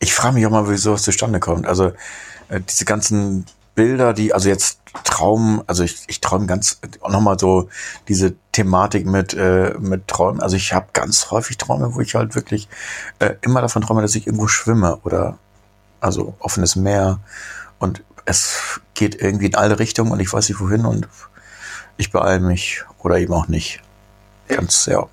[0.00, 1.66] Ich frage mich auch mal, wie sowas zustande kommt.
[1.66, 1.92] Also
[2.48, 7.68] äh, diese ganzen Bilder, die, also jetzt Traum, also ich, ich träume ganz nochmal so
[8.08, 10.40] diese Thematik mit, äh, mit Träumen.
[10.40, 12.68] Also ich habe ganz häufig Träume, wo ich halt wirklich
[13.18, 15.38] äh, immer davon träume, dass ich irgendwo schwimme oder
[16.00, 17.20] also offenes Meer
[17.78, 21.08] und es geht irgendwie in alle Richtungen und ich weiß nicht wohin und
[21.96, 23.80] ich beeile mich oder eben auch nicht.
[24.48, 25.06] Ganz, ja.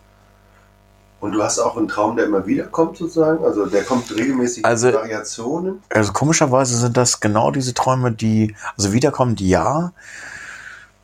[1.26, 3.44] Und du hast auch einen Traum, der immer wieder kommt, sozusagen?
[3.44, 5.82] Also der kommt regelmäßig Also- mit Variationen?
[5.90, 9.92] Also komischerweise sind das genau diese Träume, die, also wiederkommt, ja,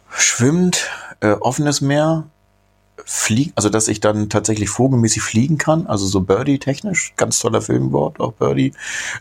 [0.10, 0.88] schwimmt,
[1.22, 2.26] äh, offenes Meer,
[3.04, 8.20] fliegen, also dass ich dann tatsächlich vogelmäßig fliegen kann, also so Birdie-technisch, ganz toller Filmwort,
[8.20, 8.74] auch Birdie,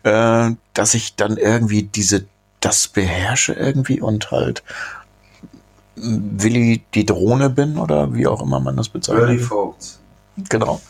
[0.02, 2.26] äh, dass ich dann irgendwie diese,
[2.60, 4.62] das beherrsche irgendwie und halt
[5.96, 9.26] m, Willi die Drohne bin oder wie auch immer man das bezeichnet.
[9.28, 9.98] Birdie Folks.
[10.48, 10.80] Genau.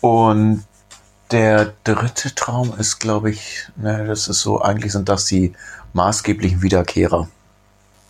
[0.00, 0.64] Und
[1.30, 5.52] der dritte Traum ist, glaube ich, ne, das ist so, eigentlich sind das die
[5.92, 7.28] maßgeblichen Wiederkehrer,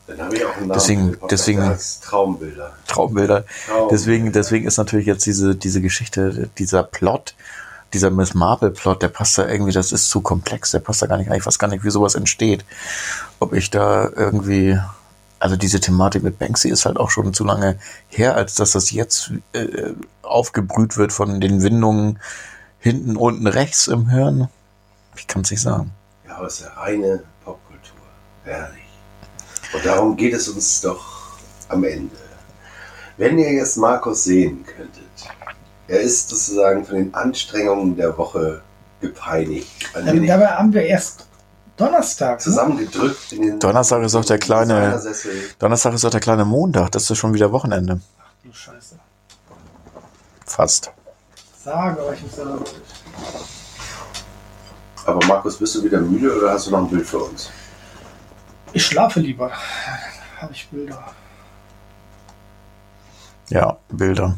[0.07, 0.73] Dann habe ich auch einen Namen.
[0.73, 2.73] Deswegen- deswegen- Traumbilder.
[2.87, 3.45] Traumbilder.
[3.69, 3.89] Traum.
[3.91, 7.35] Deswegen, deswegen ist natürlich jetzt diese, diese Geschichte, dieser Plot,
[7.93, 11.07] dieser Miss Marple Plot, der passt da irgendwie, das ist zu komplex, der passt da
[11.07, 11.39] gar nicht rein.
[11.39, 12.65] Ich weiß gar nicht, wie sowas entsteht.
[13.39, 14.79] Ob ich da irgendwie,
[15.41, 18.91] also diese Thematik mit Banksy ist halt auch schon zu lange her, als dass das
[18.91, 22.21] jetzt äh, aufgebrüht wird von den Windungen
[22.79, 24.49] hinten, unten, rechts im Hirn.
[25.17, 25.91] Ich kann es nicht sagen.
[26.29, 27.99] Ja, aber es ist ja reine Popkultur.
[28.45, 28.81] Herrlich.
[29.73, 31.39] Und darum geht es uns doch
[31.69, 32.17] am Ende.
[33.17, 35.05] Wenn ihr jetzt Markus sehen könntet,
[35.89, 38.63] er ist sozusagen von den Anstrengungen der Woche
[39.01, 39.95] gepeinigt.
[39.95, 41.27] Wenig dabei haben wir erst
[41.81, 42.33] Donnerstag.
[42.33, 42.39] Ne?
[42.39, 45.01] zusammengedrückt in den Donnerstag ist auch der kleine-.
[45.59, 48.01] Donnerstag ist doch der kleine Montag, das ist schon wieder Wochenende.
[48.45, 48.99] Du Scheiße.
[50.47, 50.93] Fast.
[51.65, 52.75] Sage euch, ich sage euch.
[55.07, 57.51] Aber Markus, bist du wieder müde oder hast du noch ein Bild für uns?
[58.73, 59.51] Ich schlafe lieber.
[60.39, 61.13] Habe ich Bilder.
[63.49, 64.37] Ja, Bilder.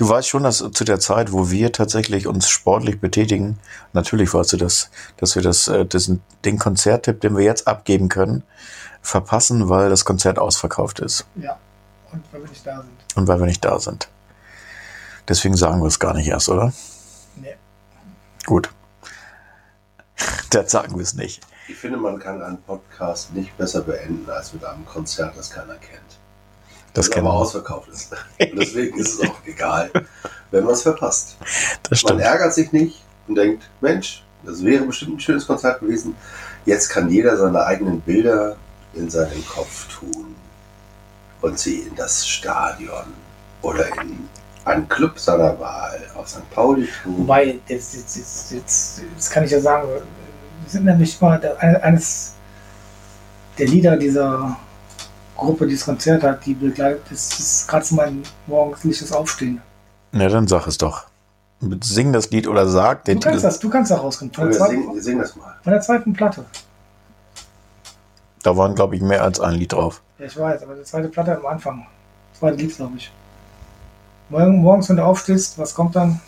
[0.00, 3.58] Du weißt schon, dass zu der Zeit, wo wir tatsächlich uns sportlich betätigen,
[3.92, 6.10] natürlich weißt du das, dass wir das, äh, das
[6.42, 8.42] den Konzerttipp, den wir jetzt abgeben können,
[9.02, 11.58] verpassen, weil das Konzert ausverkauft ist Ja.
[12.12, 12.90] Und weil wir nicht da sind.
[13.14, 14.08] und weil wir nicht da sind.
[15.28, 16.72] Deswegen sagen wir es gar nicht erst, oder?
[17.36, 17.56] Nee.
[18.46, 18.70] Gut.
[20.48, 21.46] Dann sagen wir es nicht.
[21.68, 25.74] Ich finde, man kann einen Podcast nicht besser beenden als mit einem Konzert, das keiner
[25.74, 26.09] kennt.
[26.94, 27.32] Das aber kennen wir.
[27.32, 28.12] ausverkauft ist.
[28.12, 29.90] Und deswegen ist es auch egal,
[30.50, 31.36] wenn man es verpasst.
[31.88, 36.16] Das Man ärgert sich nicht und denkt, Mensch, das wäre bestimmt ein schönes Konzert gewesen.
[36.66, 38.56] Jetzt kann jeder seine eigenen Bilder
[38.94, 40.34] in seinen Kopf tun
[41.40, 43.04] und sie in das Stadion
[43.62, 44.28] oder in
[44.64, 46.48] einen Club seiner Wahl auf St.
[46.50, 47.18] Pauli tun.
[47.18, 50.02] Wobei, jetzt, jetzt, jetzt, jetzt, jetzt kann ich ja sagen, wir
[50.66, 52.34] sind nämlich mal eines
[53.58, 54.56] der Lieder dieser
[55.40, 59.60] Gruppe, die das Konzert hat, die begleitet, das ist gerade so mein morgendliches Aufstehen.
[60.12, 61.06] Na, dann sag es doch.
[61.82, 63.42] Sing das Lied oder sag Du den kannst Titel.
[63.48, 64.32] das, du kannst da rauskommen.
[64.32, 65.54] Von, wir, der singen, zweiten- singen das mal.
[65.62, 66.44] von der zweiten Platte.
[68.42, 70.00] Da waren, glaube ich, mehr als ein Lied drauf.
[70.18, 71.86] Ja, ich weiß, aber die zweite Platte am Anfang.
[72.38, 73.10] Zweite Lied, glaube ich.
[74.30, 76.20] Morgen, morgens, wenn du aufstehst, was kommt dann?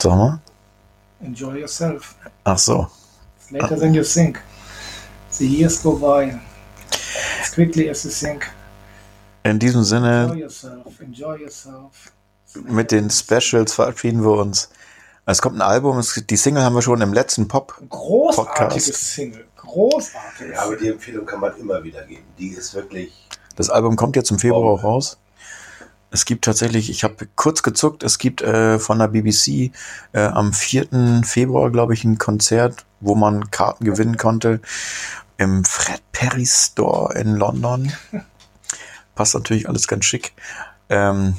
[0.00, 0.38] Sag mal.
[1.20, 2.14] Enjoy yourself.
[2.44, 2.86] Ach so.
[3.38, 4.40] It's later than you think.
[5.30, 6.38] The years go by.
[7.54, 8.50] Quickly as you think.
[9.44, 11.00] In diesem Enjoy Sinne, yourself.
[11.00, 12.12] Enjoy yourself.
[12.64, 14.70] mit den Specials verabschieden wir uns.
[15.24, 17.80] Es kommt ein Album, die Single haben wir schon im letzten Pop.
[17.88, 19.14] Großartiges Podcast.
[19.14, 19.44] Single.
[19.56, 20.52] Großartiges.
[20.52, 22.24] Ja, aber die Empfehlung kann man immer wieder geben.
[22.38, 23.28] Die ist wirklich.
[23.54, 25.18] Das Album kommt jetzt im Februar auch raus.
[26.10, 29.72] Es gibt tatsächlich, ich habe kurz gezuckt, es gibt äh, von der BBC
[30.12, 31.22] äh, am 4.
[31.24, 34.60] Februar, glaube ich, ein Konzert, wo man Karten gewinnen konnte
[35.44, 37.92] im Fred Perry Store in London.
[39.14, 40.32] Passt natürlich alles ganz schick.
[40.88, 41.36] Ähm,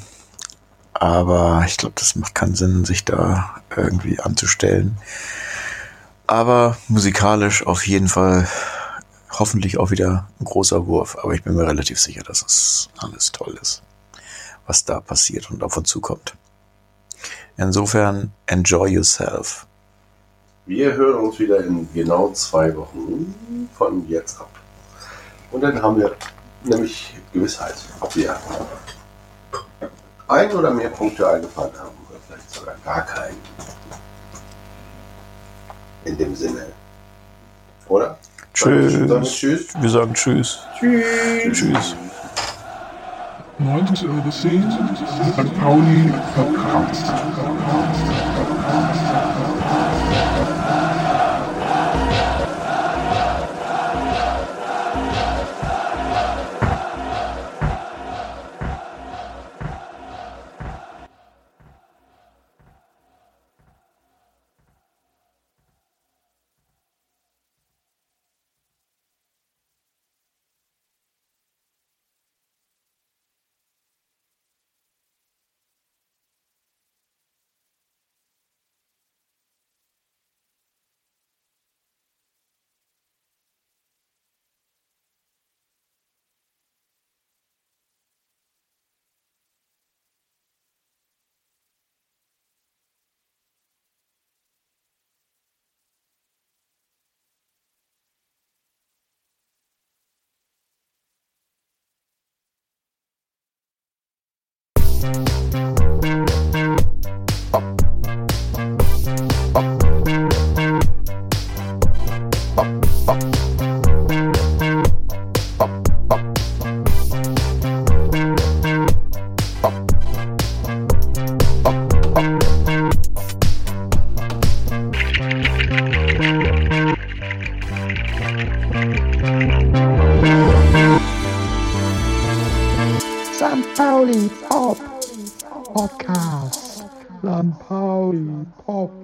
[0.94, 4.96] aber ich glaube, das macht keinen Sinn, sich da irgendwie anzustellen.
[6.26, 8.48] Aber musikalisch auf jeden Fall
[9.30, 11.18] hoffentlich auch wieder ein großer Wurf.
[11.22, 13.82] Aber ich bin mir relativ sicher, dass es alles toll ist,
[14.66, 16.34] was da passiert und auf uns zukommt.
[17.56, 19.65] Insofern, enjoy yourself.
[20.66, 24.50] Wir hören uns wieder in genau zwei Wochen von jetzt ab.
[25.52, 26.12] Und dann haben wir
[26.64, 28.36] nämlich Gewissheit, ob wir
[30.26, 33.36] ein oder mehr Punkte eingefahren haben oder vielleicht sogar gar keinen.
[36.04, 36.66] In dem Sinne.
[37.88, 38.18] Oder?
[38.52, 38.92] Tschüss.
[39.22, 39.68] Tschüss.
[39.80, 40.58] Wir sagen Tschüss.
[40.80, 41.04] Tschüss.
[41.52, 41.94] Tschüss.
[43.58, 45.60] 90 Euro 10, St.
[45.60, 47.12] Pauli Podcast.
[105.06, 105.35] St.